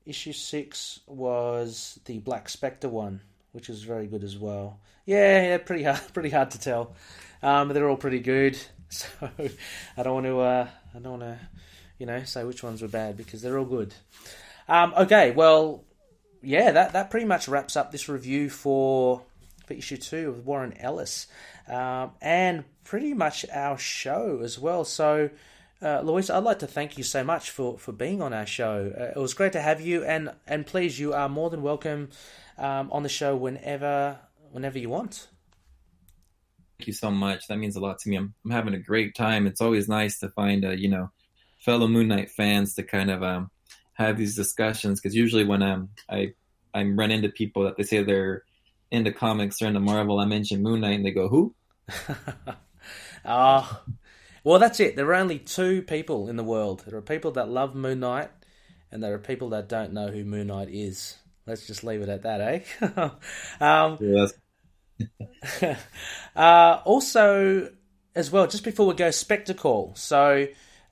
issue 0.06 0.34
six 0.34 1.02
was 1.06 2.00
the 2.06 2.20
Black 2.20 2.48
Spectre 2.50 2.90
one, 2.90 3.22
which 3.52 3.68
was 3.68 3.84
very 3.84 4.08
good 4.08 4.24
as 4.24 4.38
well. 4.38 4.80
Yeah, 5.06 5.42
yeah, 5.42 5.58
pretty 5.58 5.84
hard, 5.84 6.02
pretty 6.14 6.30
hard 6.30 6.52
to 6.52 6.60
tell. 6.60 6.96
Um, 7.44 7.70
they're 7.70 7.90
all 7.90 7.98
pretty 7.98 8.20
good, 8.20 8.58
so 8.90 9.08
I 9.98 10.04
don't 10.04 10.14
want 10.14 10.26
to, 10.26 10.40
uh, 10.40 10.68
I 10.96 11.00
don't 11.00 11.20
want 11.20 11.24
to, 11.24 11.40
you 12.00 12.06
know, 12.06 12.24
say 12.24 12.44
which 12.44 12.64
ones 12.64 12.82
were 12.82 12.88
bad 12.88 13.18
because 13.18 13.42
they're 13.42 13.58
all 13.58 13.66
good. 13.66 13.94
Um, 14.68 14.94
okay, 14.98 15.32
well, 15.32 15.84
yeah, 16.42 16.72
that, 16.72 16.94
that 16.94 17.10
pretty 17.10 17.26
much 17.26 17.48
wraps 17.48 17.76
up 17.76 17.92
this 17.92 18.10
review 18.10 18.50
for, 18.50 19.22
for 19.66 19.74
issue 19.74 19.98
two 19.98 20.30
of 20.30 20.46
Warren 20.46 20.78
Ellis. 20.78 21.28
Um, 21.68 22.12
and 22.22 22.64
pretty 22.88 23.14
much 23.14 23.46
our 23.52 23.78
show 23.78 24.40
as 24.42 24.58
well. 24.58 24.86
So, 24.86 25.30
uh, 25.82 26.02
Luis, 26.02 26.30
I'd 26.30 26.44
like 26.44 26.60
to 26.60 26.68
thank 26.68 26.98
you 26.98 27.04
so 27.04 27.22
much 27.22 27.52
for, 27.52 27.78
for 27.78 27.92
being 27.92 28.22
on 28.22 28.34
our 28.34 28.46
show. 28.46 28.94
Uh, 28.98 29.20
it 29.20 29.22
was 29.22 29.34
great 29.34 29.52
to 29.54 29.62
have 29.62 29.82
you, 29.82 30.06
and, 30.06 30.32
and 30.48 30.66
please, 30.66 30.98
you 30.98 31.14
are 31.14 31.28
more 31.28 31.50
than 31.50 31.62
welcome 31.62 32.10
um, 32.58 32.90
on 32.92 33.04
the 33.04 33.10
show 33.10 33.36
whenever 33.36 34.18
whenever 34.52 34.80
you 34.80 34.90
want. 34.90 35.28
Thank 36.80 36.88
you 36.88 36.94
so 36.94 37.12
much. 37.12 37.48
That 37.48 37.58
means 37.58 37.76
a 37.76 37.82
lot 37.82 38.00
to 38.00 38.10
me. 38.10 38.16
I'm, 38.16 38.34
I'm 38.46 38.52
having 38.52 38.74
a 38.74 38.80
great 38.80 39.14
time. 39.16 39.46
It's 39.46 39.62
always 39.62 39.90
nice 39.90 40.20
to 40.20 40.30
find, 40.30 40.64
uh, 40.64 40.70
you 40.70 40.88
know, 40.88 41.12
fellow 41.60 41.88
Moon 41.88 42.08
Knight 42.08 42.32
fans 42.32 42.74
to 42.76 42.84
kind 42.84 43.12
of 43.12 43.22
um, 43.22 43.52
have 43.94 44.18
these 44.18 44.36
discussions 44.36 45.02
because 45.02 45.14
usually 45.14 45.44
when 45.44 45.62
I'm 45.62 45.90
I 46.10 46.34
I 46.74 46.84
run 46.84 47.12
into 47.12 47.30
people 47.30 47.66
that 47.66 47.76
they 47.76 47.84
say 47.84 48.02
they're 48.02 48.44
into 48.90 49.12
comics 49.12 49.62
or 49.62 49.66
into 49.66 49.82
Marvel, 49.82 50.20
I 50.20 50.26
mention 50.26 50.64
Moon 50.64 50.80
Knight 50.80 50.96
and 50.96 51.06
they 51.06 51.12
go, 51.12 51.28
"Who?" 51.28 51.54
Ah, 53.28 53.82
uh, 53.86 53.92
well, 54.44 54.60
that's 54.60 54.80
it. 54.80 54.96
There 54.96 55.08
are 55.08 55.16
only 55.16 55.40
two 55.40 55.82
people 55.82 56.30
in 56.30 56.38
the 56.38 56.44
world. 56.44 56.84
There 56.86 56.98
are 56.98 57.02
people 57.02 57.32
that 57.32 57.50
love 57.50 57.76
Moon 57.76 58.00
Knight, 58.00 58.30
and 58.92 59.04
there 59.04 59.14
are 59.14 59.20
people 59.20 59.50
that 59.50 59.68
don't 59.68 59.92
know 59.92 60.08
who 60.08 60.24
Moon 60.24 60.48
Knight 60.48 60.70
is. 60.70 61.18
Let's 61.46 61.68
just 61.68 61.84
leave 61.84 62.02
it 62.02 62.10
at 62.10 62.24
that, 62.24 62.42
eh? 62.42 63.10
um, 63.60 63.98
yes. 64.00 64.34
uh, 66.36 66.82
also, 66.86 67.70
as 68.16 68.32
well, 68.32 68.48
just 68.48 68.64
before 68.64 68.88
we 68.88 68.94
go, 68.94 69.12
Spectacle. 69.12 69.94
So 69.96 70.48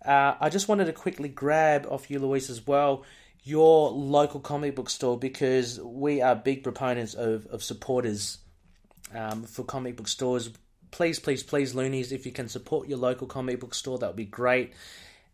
uh, 0.06 0.36
I 0.40 0.50
just 0.50 0.68
wanted 0.68 0.86
to 0.86 0.94
quickly 0.94 1.30
grab 1.30 1.88
off 1.90 2.12
you, 2.12 2.20
Luis, 2.20 2.50
as 2.50 2.68
well. 2.68 3.06
your 3.46 3.92
local 3.92 4.40
comic 4.40 4.76
book 4.76 4.90
store 4.90 5.18
because 5.18 5.80
we 5.80 6.22
are 6.22 6.36
big 6.36 6.64
proponents 6.64 7.14
of, 7.14 7.46
of 7.48 7.64
supporters 7.64 8.40
um, 9.14 9.44
for 9.44 9.64
comic 9.64 9.96
book 9.96 10.08
stores. 10.08 10.50
Please, 10.96 11.20
please, 11.20 11.44
please, 11.44 11.76
Loonies, 11.76 12.14
if 12.14 12.26
you 12.26 12.32
can 12.32 12.48
support 12.48 12.88
your 12.88 12.98
local 12.98 13.28
comic 13.28 13.60
book 13.60 13.76
store, 13.76 13.98
that 13.98 14.08
would 14.08 14.16
be 14.16 14.24
great. 14.24 14.72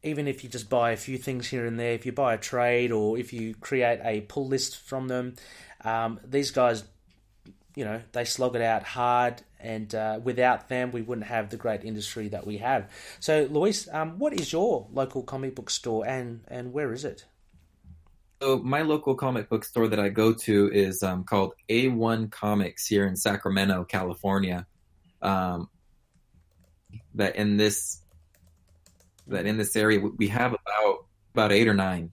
Even 0.02 0.28
if 0.28 0.44
you 0.44 0.50
just 0.50 0.72
buy 0.72 0.90
a 0.90 0.98
few 0.98 1.20
things 1.20 1.48
here 1.48 1.68
and 1.68 1.80
there, 1.80 1.94
if 1.94 2.04
you 2.04 2.12
buy 2.12 2.34
a 2.34 2.38
trade 2.40 2.92
or 2.92 3.16
if 3.16 3.32
you 3.32 3.54
create 3.54 4.00
a 4.04 4.22
pull 4.22 4.48
list 4.48 4.80
from 4.80 5.08
them, 5.08 5.36
um, 5.86 6.20
these 6.24 6.50
guys, 6.50 6.84
you 7.76 7.86
know, 7.86 8.02
they 8.12 8.26
slog 8.26 8.56
it 8.56 8.64
out 8.64 8.82
hard, 8.82 9.44
and 9.60 9.94
uh, 9.94 10.20
without 10.24 10.68
them, 10.68 10.90
we 10.92 11.04
wouldn't 11.04 11.28
have 11.28 11.52
the 11.52 11.58
great 11.58 11.84
industry 11.84 12.30
that 12.30 12.48
we 12.48 12.58
have. 12.58 12.90
So, 13.20 13.48
Luis, 13.52 13.88
um, 13.94 14.18
what 14.18 14.34
is 14.34 14.52
your 14.52 14.88
local 14.92 15.22
comic 15.22 15.54
book 15.54 15.70
store, 15.70 16.08
and 16.08 16.42
and 16.48 16.74
where 16.74 16.92
is 16.92 17.06
it? 17.06 17.26
So 18.42 18.58
my 18.58 18.82
local 18.82 19.14
comic 19.14 19.48
book 19.48 19.64
store 19.64 19.88
that 19.90 20.00
I 20.00 20.10
go 20.10 20.34
to 20.34 20.72
is 20.74 21.04
um, 21.04 21.24
called 21.24 21.54
A1 21.70 22.32
Comics 22.32 22.88
here 22.88 23.06
in 23.06 23.16
Sacramento, 23.16 23.84
California. 23.84 24.66
Um, 25.22 25.70
that 27.16 27.36
in 27.36 27.58
this 27.58 28.02
that 29.28 29.46
in 29.46 29.58
this 29.58 29.76
area 29.76 30.00
we 30.00 30.28
have 30.28 30.54
about 30.54 31.06
about 31.34 31.52
eight 31.52 31.68
or 31.68 31.74
nine 31.74 32.12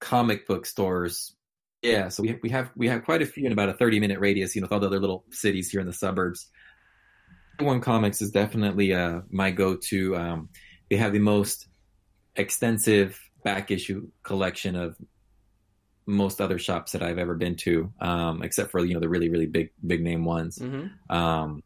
comic 0.00 0.46
book 0.46 0.66
stores. 0.66 1.34
Yeah, 1.82 2.08
so 2.08 2.22
we 2.22 2.38
we 2.42 2.48
have 2.50 2.70
we 2.76 2.88
have 2.88 3.04
quite 3.04 3.22
a 3.22 3.26
few 3.26 3.46
in 3.46 3.52
about 3.52 3.68
a 3.68 3.74
thirty 3.74 4.00
minute 4.00 4.18
radius. 4.18 4.54
You 4.54 4.62
know, 4.62 4.64
with 4.66 4.72
all 4.72 4.80
the 4.80 4.86
other 4.86 5.00
little 5.00 5.24
cities 5.30 5.70
here 5.70 5.80
in 5.80 5.86
the 5.86 5.92
suburbs. 5.92 6.50
A1 7.60 7.82
Comics 7.82 8.22
is 8.22 8.30
definitely 8.30 8.94
uh, 8.94 9.22
my 9.30 9.50
go 9.50 9.76
to. 9.76 10.16
Um, 10.16 10.48
they 10.90 10.96
have 10.96 11.12
the 11.12 11.18
most 11.18 11.66
extensive 12.36 13.20
back 13.42 13.70
issue 13.70 14.08
collection 14.22 14.76
of 14.76 14.96
most 16.08 16.40
other 16.40 16.58
shops 16.58 16.92
that 16.92 17.02
I've 17.02 17.18
ever 17.18 17.34
been 17.34 17.54
to, 17.56 17.92
um, 18.00 18.42
except 18.42 18.70
for 18.70 18.84
you 18.84 18.94
know 18.94 19.00
the 19.00 19.08
really 19.08 19.28
really 19.28 19.46
big 19.46 19.70
big 19.86 20.02
name 20.02 20.24
ones. 20.24 20.58
Mm-hmm. 20.58 21.14
Um, 21.14 21.62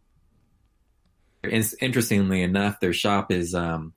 in- 1.44 1.64
interestingly 1.80 2.42
enough, 2.42 2.80
their 2.80 2.92
shop 2.92 3.30
is 3.30 3.54
um, 3.54 3.94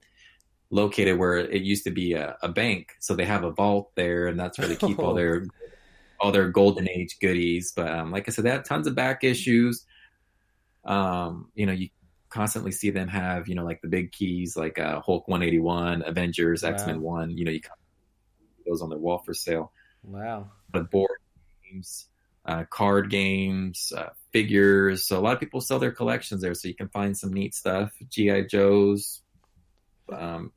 located 0.69 1.17
where 1.17 1.37
it 1.37 1.63
used 1.63 1.83
to 1.85 1.91
be 1.91 2.13
a, 2.13 2.37
a, 2.41 2.49
bank, 2.49 2.93
so 2.99 3.15
they 3.15 3.25
have 3.25 3.43
a 3.43 3.51
vault 3.51 3.91
there, 3.95 4.27
and 4.27 4.39
that's 4.39 4.57
where 4.57 4.67
they 4.67 4.75
keep 4.75 4.99
all 4.99 5.13
their 5.15 5.45
all 6.19 6.31
their 6.31 6.49
golden 6.49 6.87
age 6.87 7.17
goodies. 7.19 7.73
But 7.75 7.91
um, 7.91 8.11
like 8.11 8.29
I 8.29 8.31
said, 8.31 8.45
they 8.45 8.51
have 8.51 8.63
tons 8.63 8.87
of 8.87 8.95
back 8.95 9.23
issues. 9.23 9.83
Um, 10.85 11.49
you 11.55 11.65
know, 11.65 11.73
you 11.73 11.89
constantly 12.29 12.71
see 12.71 12.91
them 12.91 13.07
have, 13.07 13.47
you 13.47 13.55
know, 13.55 13.65
like 13.65 13.81
the 13.81 13.87
big 13.87 14.11
keys, 14.11 14.55
like 14.55 14.77
uh, 14.77 15.01
Hulk 15.01 15.27
181, 15.27 16.03
Avengers, 16.05 16.61
wow. 16.61 16.69
X 16.69 16.85
Men 16.85 17.01
1. 17.01 17.31
You 17.31 17.45
know, 17.45 17.51
you 17.51 17.61
those 18.67 18.81
on 18.81 18.89
their 18.89 18.99
wall 18.99 19.19
for 19.19 19.33
sale. 19.33 19.71
Wow. 20.07 20.51
But 20.71 20.91
board 20.91 21.19
games, 21.63 22.07
uh, 22.45 22.65
card 22.69 23.09
games, 23.09 23.91
uh, 23.95 24.09
figures. 24.31 25.05
So 25.05 25.19
a 25.19 25.21
lot 25.21 25.33
of 25.33 25.39
people 25.39 25.61
sell 25.61 25.79
their 25.79 25.91
collections 25.91 26.41
there, 26.41 26.53
so 26.53 26.67
you 26.67 26.75
can 26.75 26.89
find 26.89 27.17
some 27.17 27.33
neat 27.33 27.55
stuff. 27.55 27.91
GI 28.09 28.45
Joes, 28.45 29.21
um, 30.11 30.51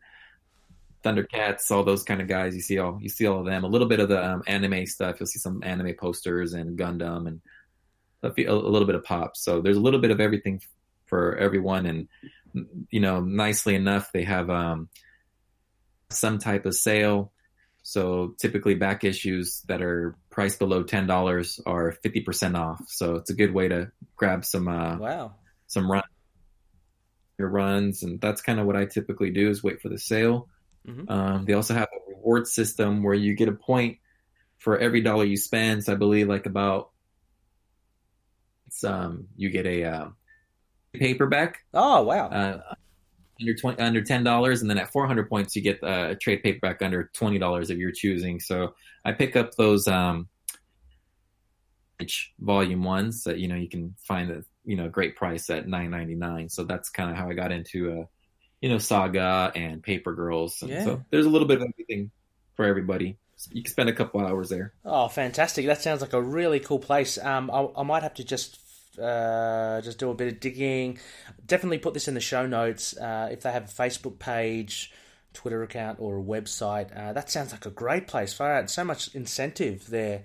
Thundercats, 1.04 1.70
all 1.70 1.84
those 1.84 2.02
kind 2.02 2.20
of 2.20 2.28
guys. 2.28 2.54
You 2.54 2.60
see 2.60 2.78
all 2.78 2.98
you 3.00 3.08
see 3.08 3.26
all 3.26 3.40
of 3.40 3.46
them. 3.46 3.64
A 3.64 3.68
little 3.68 3.88
bit 3.88 4.00
of 4.00 4.08
the 4.08 4.24
um, 4.24 4.42
anime 4.46 4.86
stuff. 4.86 5.16
You'll 5.18 5.26
see 5.26 5.38
some 5.38 5.62
anime 5.62 5.94
posters 5.94 6.54
and 6.54 6.78
Gundam 6.78 7.28
and 7.28 7.40
a, 8.22 8.28
a 8.28 8.52
little 8.52 8.86
bit 8.86 8.96
of 8.96 9.04
pop. 9.04 9.36
So 9.36 9.60
there's 9.60 9.76
a 9.76 9.80
little 9.80 10.00
bit 10.00 10.10
of 10.10 10.20
everything 10.20 10.60
for 11.06 11.36
everyone. 11.36 11.86
And 11.86 12.08
you 12.90 13.00
know, 13.00 13.20
nicely 13.20 13.74
enough, 13.74 14.10
they 14.12 14.24
have 14.24 14.50
um, 14.50 14.88
some 16.10 16.38
type 16.38 16.66
of 16.66 16.74
sale. 16.74 17.32
So 17.88 18.34
typically, 18.38 18.74
back 18.74 19.02
issues 19.02 19.62
that 19.66 19.80
are 19.80 20.14
priced 20.28 20.58
below 20.58 20.82
ten 20.82 21.06
dollars 21.06 21.58
are 21.64 21.92
fifty 21.92 22.20
percent 22.20 22.54
off. 22.54 22.84
So 22.86 23.14
it's 23.14 23.30
a 23.30 23.34
good 23.34 23.54
way 23.54 23.68
to 23.68 23.90
grab 24.14 24.44
some 24.44 24.68
uh, 24.68 24.98
wow 24.98 25.32
some 25.68 25.90
run 25.90 26.02
your 27.38 27.48
runs, 27.48 28.02
and 28.02 28.20
that's 28.20 28.42
kind 28.42 28.60
of 28.60 28.66
what 28.66 28.76
I 28.76 28.84
typically 28.84 29.30
do 29.30 29.48
is 29.48 29.64
wait 29.64 29.80
for 29.80 29.88
the 29.88 29.98
sale. 29.98 30.50
Mm-hmm. 30.86 31.10
Um, 31.10 31.44
they 31.46 31.54
also 31.54 31.72
have 31.72 31.88
a 31.90 32.10
reward 32.14 32.46
system 32.46 33.02
where 33.02 33.14
you 33.14 33.32
get 33.32 33.48
a 33.48 33.52
point 33.52 33.96
for 34.58 34.78
every 34.78 35.00
dollar 35.00 35.24
you 35.24 35.38
spend. 35.38 35.84
So 35.84 35.94
I 35.94 35.96
believe 35.96 36.28
like 36.28 36.44
about 36.44 36.90
it's 38.66 38.84
um 38.84 39.28
you 39.34 39.48
get 39.48 39.64
a 39.64 39.84
uh, 39.84 40.08
paperback. 40.92 41.60
Oh 41.72 42.02
wow! 42.02 42.28
Uh, 42.28 42.74
under 43.40 43.54
twenty 43.54 43.80
under 43.80 44.02
ten 44.02 44.24
dollars, 44.24 44.60
and 44.60 44.70
then 44.70 44.78
at 44.78 44.90
four 44.92 45.06
hundred 45.06 45.28
points 45.28 45.54
you 45.56 45.62
get 45.62 45.82
uh, 45.82 46.08
a 46.10 46.16
trade 46.16 46.42
paperback 46.42 46.82
under 46.82 47.10
twenty 47.14 47.38
dollars 47.38 47.70
of 47.70 47.78
your 47.78 47.92
choosing. 47.92 48.40
So 48.40 48.74
I 49.04 49.12
pick 49.12 49.36
up 49.36 49.54
those 49.54 49.86
um, 49.88 50.28
volume 52.38 52.82
ones 52.82 53.24
that 53.24 53.38
you 53.38 53.48
know 53.48 53.56
you 53.56 53.68
can 53.68 53.94
find 54.04 54.30
a 54.30 54.44
you 54.64 54.76
know 54.76 54.88
great 54.88 55.16
price 55.16 55.50
at 55.50 55.68
nine 55.68 55.90
ninety 55.90 56.14
nine. 56.14 56.48
So 56.48 56.64
that's 56.64 56.90
kind 56.90 57.10
of 57.10 57.16
how 57.16 57.28
I 57.30 57.34
got 57.34 57.52
into 57.52 58.00
uh, 58.00 58.04
you 58.60 58.68
know 58.68 58.78
Saga 58.78 59.52
and 59.54 59.82
Paper 59.82 60.14
Girls. 60.14 60.60
And 60.62 60.70
yeah. 60.70 60.84
So 60.84 61.02
there's 61.10 61.26
a 61.26 61.30
little 61.30 61.48
bit 61.48 61.58
of 61.58 61.68
everything 61.68 62.10
for 62.54 62.64
everybody. 62.64 63.16
you 63.52 63.62
can 63.62 63.70
spend 63.70 63.88
a 63.88 63.94
couple 63.94 64.20
hours 64.20 64.48
there. 64.48 64.72
Oh, 64.84 65.08
fantastic! 65.08 65.66
That 65.66 65.80
sounds 65.80 66.00
like 66.00 66.12
a 66.12 66.22
really 66.22 66.60
cool 66.60 66.78
place. 66.80 67.18
Um, 67.18 67.50
I, 67.50 67.68
I 67.76 67.82
might 67.82 68.02
have 68.02 68.14
to 68.14 68.24
just 68.24 68.58
uh, 69.00 69.80
just 69.82 69.98
do 69.98 70.10
a 70.10 70.14
bit 70.14 70.28
of 70.28 70.40
digging. 70.40 70.98
Definitely 71.46 71.78
put 71.78 71.94
this 71.94 72.08
in 72.08 72.14
the 72.14 72.20
show 72.20 72.46
notes. 72.46 72.96
Uh, 72.96 73.28
if 73.30 73.42
they 73.42 73.52
have 73.52 73.64
a 73.64 73.68
Facebook 73.68 74.18
page, 74.18 74.92
Twitter 75.32 75.62
account, 75.62 75.98
or 76.00 76.18
a 76.18 76.22
website, 76.22 76.96
uh, 76.96 77.12
that 77.12 77.30
sounds 77.30 77.52
like 77.52 77.66
a 77.66 77.70
great 77.70 78.06
place. 78.06 78.32
Far 78.32 78.54
out, 78.54 78.70
so 78.70 78.84
much 78.84 79.14
incentive 79.14 79.86
there, 79.88 80.22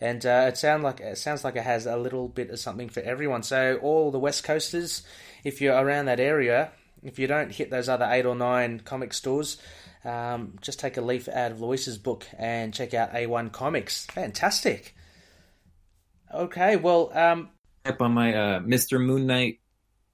and 0.00 0.24
uh, 0.24 0.46
it 0.48 0.56
sounds 0.56 0.82
like 0.82 1.00
it 1.00 1.18
sounds 1.18 1.44
like 1.44 1.56
it 1.56 1.64
has 1.64 1.86
a 1.86 1.96
little 1.96 2.28
bit 2.28 2.50
of 2.50 2.58
something 2.58 2.88
for 2.88 3.00
everyone. 3.00 3.42
So 3.42 3.78
all 3.82 4.10
the 4.10 4.18
West 4.18 4.44
Coasters, 4.44 5.02
if 5.44 5.60
you're 5.60 5.76
around 5.76 6.06
that 6.06 6.20
area, 6.20 6.72
if 7.02 7.18
you 7.18 7.26
don't 7.26 7.52
hit 7.52 7.70
those 7.70 7.88
other 7.88 8.08
eight 8.10 8.26
or 8.26 8.34
nine 8.34 8.80
comic 8.80 9.12
stores. 9.12 9.58
Um, 10.04 10.58
just 10.60 10.80
take 10.80 10.96
a 10.96 11.00
leaf 11.00 11.28
out 11.28 11.52
of 11.52 11.60
Luis's 11.60 11.96
book 11.96 12.26
and 12.36 12.74
check 12.74 12.92
out 12.92 13.12
A1 13.12 13.52
Comics. 13.52 14.06
Fantastic. 14.06 14.96
Okay, 16.34 16.76
well, 16.76 17.16
um, 17.16 17.50
up 17.84 18.00
on 18.00 18.12
my 18.12 18.34
uh, 18.34 18.60
Mr. 18.60 19.04
Moon 19.04 19.26
Knight 19.26 19.58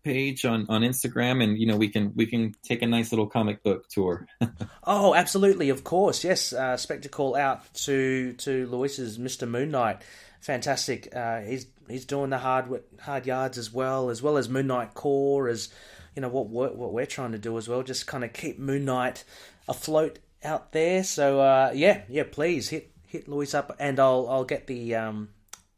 page 0.04 0.44
on, 0.44 0.66
on 0.68 0.82
Instagram, 0.82 1.42
and 1.42 1.58
you 1.58 1.66
know 1.66 1.76
we 1.76 1.88
can 1.88 2.12
we 2.14 2.26
can 2.26 2.54
take 2.62 2.82
a 2.82 2.86
nice 2.86 3.12
little 3.12 3.26
comic 3.26 3.62
book 3.62 3.88
tour. 3.88 4.26
oh, 4.84 5.14
absolutely, 5.14 5.68
of 5.68 5.84
course, 5.84 6.24
yes. 6.24 6.52
Uh, 6.52 6.76
spectacle 6.76 7.36
out 7.36 7.72
to 7.74 8.32
to 8.34 8.66
Luis's 8.66 9.18
Mr. 9.18 9.48
Moon 9.48 9.70
Knight. 9.70 10.02
Fantastic. 10.40 11.14
Uh, 11.14 11.40
he's 11.40 11.66
he's 11.88 12.04
doing 12.04 12.30
the 12.30 12.38
hard 12.38 12.82
hard 13.00 13.26
yards 13.26 13.58
as 13.58 13.72
well, 13.72 14.10
as 14.10 14.22
well 14.22 14.36
as 14.36 14.48
Moon 14.48 14.66
Knight 14.66 14.94
Core, 14.94 15.48
as 15.48 15.68
you 16.14 16.22
know 16.22 16.28
what 16.28 16.48
we're, 16.48 16.72
what 16.72 16.92
we're 16.92 17.06
trying 17.06 17.32
to 17.32 17.38
do 17.38 17.56
as 17.58 17.68
well. 17.68 17.82
Just 17.82 18.06
kind 18.06 18.24
of 18.24 18.32
keep 18.32 18.58
Moon 18.58 18.84
Knight 18.84 19.24
afloat 19.68 20.18
out 20.42 20.72
there. 20.72 21.04
So 21.04 21.40
uh, 21.40 21.72
yeah, 21.74 22.02
yeah, 22.08 22.24
please 22.30 22.68
hit 22.68 22.92
hit 23.06 23.28
Luis 23.28 23.54
up, 23.54 23.74
and 23.78 23.98
I'll 23.98 24.26
I'll 24.28 24.44
get 24.44 24.66
the 24.66 24.94
um, 24.94 25.30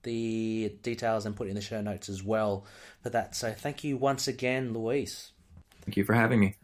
the 0.03 0.75
details 0.83 1.27
and 1.27 1.37
put 1.37 1.49
in 1.49 1.55
the 1.55 1.61
show 1.61 1.81
notes 1.81 2.09
as 2.09 2.23
well 2.23 2.67
for 3.03 3.11
that. 3.11 3.35
So 3.35 3.53
thank 3.53 3.85
you 3.85 3.97
once 3.97 4.29
again, 4.29 4.73
Luis. 4.73 5.33
Thank 5.83 5.97
you 5.97 6.05
for 6.05 6.15
having 6.15 6.41
me. 6.41 6.57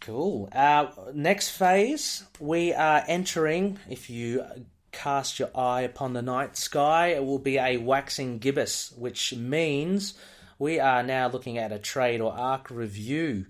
Cool. 0.00 0.48
Uh, 0.52 0.86
next 1.14 1.50
phase, 1.50 2.24
we 2.40 2.72
are 2.74 3.04
entering, 3.06 3.78
if 3.88 4.10
you 4.10 4.44
cast 4.90 5.38
your 5.38 5.50
eye 5.56 5.82
upon 5.82 6.12
the 6.12 6.22
night 6.22 6.56
sky, 6.56 7.08
it 7.08 7.24
will 7.24 7.38
be 7.38 7.58
a 7.58 7.76
waxing 7.76 8.38
gibbous, 8.38 8.92
which 8.92 9.34
means 9.34 10.14
we 10.58 10.80
are 10.80 11.02
now 11.02 11.28
looking 11.28 11.56
at 11.56 11.72
a 11.72 11.78
trade 11.78 12.20
or 12.20 12.32
arc 12.32 12.70
review. 12.70 13.46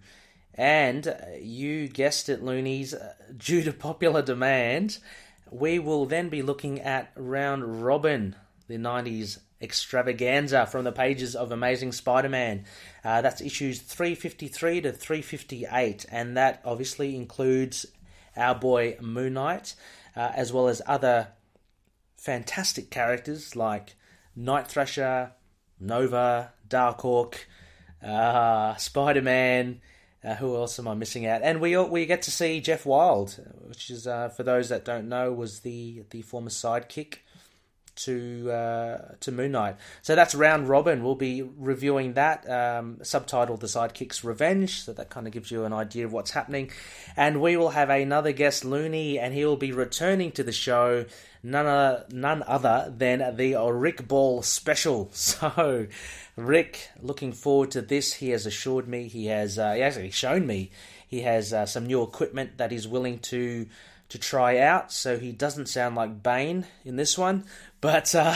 And 0.54 1.16
you 1.40 1.88
guessed 1.88 2.28
it, 2.28 2.42
Loonies, 2.42 2.94
due 3.34 3.62
to 3.62 3.72
popular 3.72 4.20
demand, 4.20 4.98
we 5.50 5.78
will 5.78 6.04
then 6.06 6.28
be 6.28 6.42
looking 6.42 6.80
at 6.80 7.12
Round 7.16 7.82
Robin 7.82 8.36
the 8.68 8.76
90s 8.76 9.38
extravaganza 9.60 10.66
from 10.66 10.84
the 10.84 10.92
pages 10.92 11.36
of 11.36 11.52
Amazing 11.52 11.92
Spider 11.92 12.28
Man. 12.28 12.64
Uh, 13.04 13.22
that's 13.22 13.40
issues 13.40 13.80
353 13.80 14.82
to 14.82 14.92
358, 14.92 16.06
and 16.10 16.36
that 16.36 16.60
obviously 16.64 17.14
includes 17.14 17.86
our 18.36 18.54
boy 18.54 18.96
Moon 19.00 19.34
Knight, 19.34 19.74
uh, 20.16 20.32
as 20.34 20.52
well 20.52 20.68
as 20.68 20.82
other 20.86 21.28
fantastic 22.16 22.90
characters 22.90 23.54
like 23.56 23.94
Night 24.34 24.66
Thrasher, 24.66 25.32
Nova, 25.78 26.52
Darkhawk, 26.68 27.36
uh, 28.02 28.74
Spider 28.76 29.22
Man. 29.22 29.80
Uh, 30.24 30.36
who 30.36 30.54
else 30.54 30.78
am 30.78 30.86
I 30.86 30.94
missing 30.94 31.26
out? 31.26 31.42
And 31.42 31.60
we 31.60 31.76
we 31.76 32.06
get 32.06 32.22
to 32.22 32.30
see 32.30 32.60
Jeff 32.60 32.86
Wilde, 32.86 33.40
which 33.66 33.90
is 33.90 34.06
uh, 34.06 34.28
for 34.28 34.44
those 34.44 34.68
that 34.68 34.84
don't 34.84 35.08
know 35.08 35.32
was 35.32 35.60
the 35.60 36.04
the 36.10 36.22
former 36.22 36.48
sidekick 36.48 37.16
to 37.94 38.50
uh, 38.50 38.98
to 39.20 39.32
Moon 39.32 39.52
Knight. 39.52 39.76
So 40.02 40.14
that's 40.14 40.34
round 40.34 40.68
robin. 40.68 41.04
We'll 41.04 41.14
be 41.14 41.42
reviewing 41.42 42.14
that, 42.14 42.48
um, 42.48 42.96
subtitled 43.02 43.60
"The 43.60 43.66
Sidekick's 43.66 44.24
Revenge." 44.24 44.82
So 44.82 44.92
that 44.92 45.10
kind 45.10 45.26
of 45.26 45.32
gives 45.32 45.50
you 45.50 45.64
an 45.64 45.72
idea 45.72 46.04
of 46.04 46.12
what's 46.12 46.30
happening. 46.30 46.70
And 47.16 47.40
we 47.40 47.56
will 47.56 47.70
have 47.70 47.90
another 47.90 48.32
guest, 48.32 48.64
Looney, 48.64 49.18
and 49.18 49.34
he 49.34 49.44
will 49.44 49.56
be 49.56 49.72
returning 49.72 50.32
to 50.32 50.42
the 50.42 50.52
show. 50.52 51.04
None, 51.44 51.66
uh, 51.66 52.04
none 52.10 52.44
other 52.46 52.92
than 52.96 53.36
the 53.36 53.56
Rick 53.56 54.06
Ball 54.06 54.42
special. 54.42 55.10
So, 55.32 55.86
Rick, 56.36 56.88
looking 57.00 57.32
forward 57.32 57.72
to 57.72 57.82
this. 57.82 58.14
He 58.14 58.30
has 58.30 58.46
assured 58.46 58.86
me 58.88 59.08
he 59.08 59.26
has 59.26 59.58
uh, 59.58 59.72
he 59.74 59.82
actually 59.82 60.10
shown 60.10 60.46
me 60.46 60.70
he 61.12 61.20
has 61.20 61.52
uh, 61.52 61.66
some 61.66 61.86
new 61.86 62.02
equipment 62.02 62.56
that 62.56 62.70
he's 62.70 62.88
willing 62.88 63.18
to 63.18 63.66
to 64.08 64.18
try 64.18 64.58
out. 64.58 64.92
So 64.92 65.18
he 65.18 65.32
doesn't 65.32 65.68
sound 65.68 65.94
like 65.94 66.22
Bane 66.22 66.66
in 66.84 66.96
this 66.96 67.18
one, 67.18 67.44
but 67.82 68.14
uh, 68.14 68.34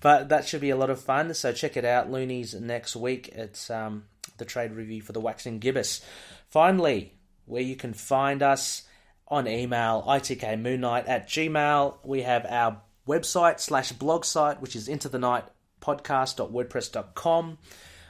but 0.00 0.30
that 0.30 0.48
should 0.48 0.62
be 0.62 0.70
a 0.70 0.76
lot 0.76 0.88
of 0.88 1.02
fun. 1.02 1.34
So 1.34 1.52
check 1.52 1.76
it 1.76 1.84
out, 1.84 2.10
Loonies 2.10 2.58
next 2.58 2.96
week. 2.96 3.28
It's 3.28 3.68
um, 3.68 4.04
the 4.38 4.46
trade 4.46 4.72
review 4.72 5.02
for 5.02 5.12
the 5.12 5.20
Waxing 5.20 5.58
Gibbous. 5.58 6.00
Finally, 6.48 7.12
where 7.44 7.62
you 7.62 7.76
can 7.76 7.92
find 7.92 8.42
us 8.42 8.84
on 9.28 9.46
email, 9.46 10.02
itkmoonnight 10.06 11.08
at 11.08 11.28
gmail. 11.28 11.96
We 12.04 12.22
have 12.22 12.46
our 12.48 12.80
website 13.06 13.60
slash 13.60 13.92
blog 13.92 14.24
site, 14.24 14.62
which 14.62 14.76
is 14.76 14.88
into 14.88 15.08
the 15.08 15.18
night 15.18 15.44
podcast.wordpress.com. 15.80 17.58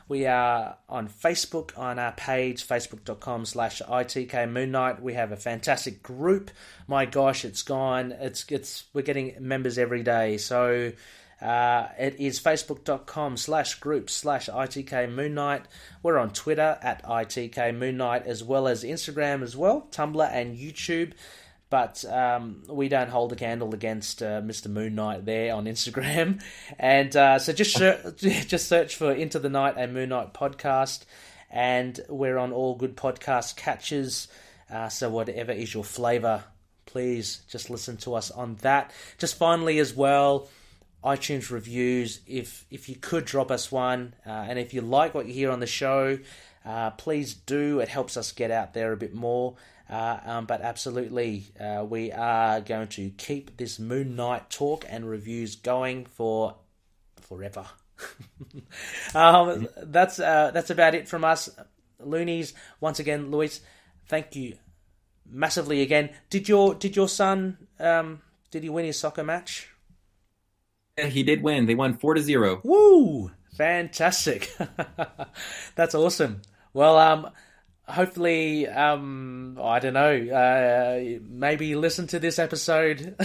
We 0.07 0.27
are 0.27 0.77
on 0.89 1.09
Facebook 1.09 1.77
on 1.79 1.99
our 1.99 2.13
page, 2.13 2.67
facebook.com 2.67 3.47
slash 3.47 3.81
ITK 3.81 4.51
Moon 4.51 4.71
Knight. 4.71 5.03
We 5.03 5.15
have 5.15 5.33
a 5.33 5.37
fantastic 5.37 6.03
group. 6.03 6.51
My 6.87 7.07
gosh, 7.07 7.45
it's 7.45 7.63
gone. 7.63 8.13
It's 8.13 8.45
it's 8.51 8.85
we're 8.93 9.03
getting 9.03 9.35
members 9.41 9.79
every 9.79 10.03
day. 10.03 10.37
So 10.37 10.93
uh, 11.41 11.89
it 11.99 12.17
is 12.21 12.39
facebook.com 12.39 13.39
slash 13.39 13.77
group 13.77 14.11
slash 14.11 14.49
ITK 14.49 15.11
Moon 15.11 15.35
Knight. 15.35 15.67
We're 16.03 16.19
on 16.19 16.31
Twitter 16.31 16.79
at 16.83 17.03
ITK 17.05 17.77
Moon 17.77 17.97
Knight 17.97 18.27
as 18.27 18.45
well 18.45 18.69
as 18.69 18.85
Instagram 18.85 19.43
as 19.43 19.57
well, 19.57 19.89
Tumblr 19.91 20.29
and 20.31 20.57
YouTube 20.57 21.13
but 21.71 22.05
um, 22.05 22.63
we 22.69 22.89
don't 22.89 23.11
hold 23.11 23.33
a 23.33 23.37
candle 23.37 23.75
against 23.75 24.23
uh, 24.23 24.41
Mr. 24.43 24.69
Moon 24.69 24.95
Knight 24.95 25.25
there 25.25 25.55
on 25.55 25.65
Instagram. 25.65 26.43
And 26.79 27.15
uh, 27.17 27.39
so 27.39 27.53
just 27.53 27.77
just 28.19 28.69
search 28.69 28.97
for 28.97 29.13
Into 29.13 29.39
the 29.39 29.49
Night 29.49 29.75
and 29.77 29.93
Moon 29.95 30.11
Knight 30.11 30.35
podcast, 30.35 31.05
and 31.51 31.99
we're 32.09 32.39
on 32.39 32.53
all 32.53 32.75
good 32.75 32.97
podcast 32.97 33.57
catches. 33.57 34.29
Uh, 34.73 34.89
so 34.89 35.11
whatever 35.11 35.53
is 35.53 35.73
your 35.73 35.85
flavor, 35.85 36.45
please 36.87 37.43
just 37.49 37.71
listen 37.71 37.97
to 37.99 38.15
us 38.15 38.31
on 38.31 38.57
that. 38.57 38.93
Just 39.19 39.37
finally, 39.37 39.79
as 39.79 39.95
well. 39.95 40.49
iTunes 41.05 41.51
reviews. 41.51 42.21
If 42.27 42.67
if 42.71 42.89
you 42.89 42.97
could 42.97 43.25
drop 43.25 43.51
us 43.51 43.71
one, 43.71 44.15
uh, 44.27 44.31
and 44.31 44.59
if 44.59 44.75
you 44.75 44.81
like 44.81 45.15
what 45.15 45.27
you 45.27 45.35
hear 45.35 45.51
on 45.51 45.61
the 45.61 45.67
show, 45.67 46.19
uh, 46.65 46.91
please 46.93 47.35
do. 47.35 47.81
It 47.81 47.89
helps 47.89 48.17
us 48.17 48.33
get 48.33 48.51
out 48.51 48.75
there 48.75 48.93
a 48.93 48.97
bit 48.97 49.15
more. 49.15 49.57
Uh, 49.89 50.19
um, 50.25 50.47
but 50.47 50.63
absolutely, 50.63 51.45
uh, 51.61 51.85
we 51.89 52.11
are 52.11 52.61
going 52.61 52.89
to 52.89 53.11
keep 53.11 53.57
this 53.57 53.79
Moon 53.79 54.17
Knight 54.17 54.49
talk 54.49 54.85
and 54.89 55.09
reviews 55.09 55.57
going 55.57 56.07
for 56.07 56.57
forever. 57.21 57.67
um, 59.15 59.69
that's 59.83 60.19
uh, 60.19 60.51
that's 60.53 60.71
about 60.71 60.95
it 60.95 61.07
from 61.07 61.25
us, 61.25 61.51
Loonies. 62.01 62.55
Once 62.81 62.99
again, 62.99 63.31
Luis, 63.31 63.61
thank 64.09 64.35
you 64.35 64.57
massively 65.29 65.83
again. 65.83 66.11
Did 66.31 66.49
your 66.49 66.75
did 66.75 66.97
your 66.97 67.09
son 67.09 67.59
um, 67.79 68.23
did 68.51 68.63
he 68.63 68.69
win 68.69 68.87
his 68.87 68.99
soccer 68.99 69.25
match? 69.25 69.69
Yeah, 70.97 71.07
he 71.07 71.23
did 71.23 71.43
win. 71.43 71.67
They 71.67 71.75
won 71.75 71.95
four 71.95 72.15
to 72.15 72.23
zero. 72.23 72.61
Woo! 72.65 73.33
Fantastic. 73.57 74.53
that's 75.75 75.95
awesome. 75.95 76.43
Well, 76.73 76.99
um, 76.99 77.31
hopefully, 77.87 78.67
um, 78.69 79.59
I 79.61 79.79
don't 79.79 79.95
know, 79.95 80.17
uh, 80.31 81.21
maybe 81.29 81.75
listen 81.75 82.07
to 82.09 82.19
this 82.19 82.39
episode 82.39 83.17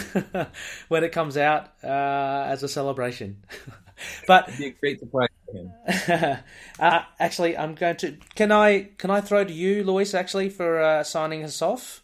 when 0.87 1.03
it 1.03 1.11
comes 1.11 1.37
out 1.37 1.73
uh, 1.83 2.45
as 2.47 2.63
a 2.63 2.67
celebration. 2.67 3.43
but 4.27 4.47
It'd 4.49 4.59
be 4.59 4.67
a 4.67 4.71
great 4.71 4.99
surprise 4.99 5.29
for 5.45 5.57
him. 5.57 6.39
uh, 6.79 7.01
actually, 7.19 7.57
I'm 7.57 7.75
going 7.75 7.97
to. 7.97 8.17
Can 8.35 8.51
I 8.51 8.89
can 8.97 9.11
I 9.11 9.21
throw 9.21 9.43
to 9.43 9.53
you, 9.53 9.83
Luis? 9.83 10.13
Actually, 10.13 10.49
for 10.49 10.81
uh, 10.81 11.03
signing 11.03 11.43
us 11.43 11.61
off. 11.61 12.03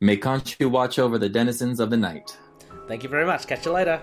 May 0.00 0.16
Khonshu 0.16 0.70
watch 0.70 0.98
over 0.98 1.16
the 1.16 1.28
denizens 1.28 1.78
of 1.78 1.90
the 1.90 1.96
night. 1.96 2.36
Thank 2.88 3.04
you 3.04 3.08
very 3.08 3.24
much. 3.24 3.46
Catch 3.46 3.66
you 3.66 3.72
later. 3.72 4.02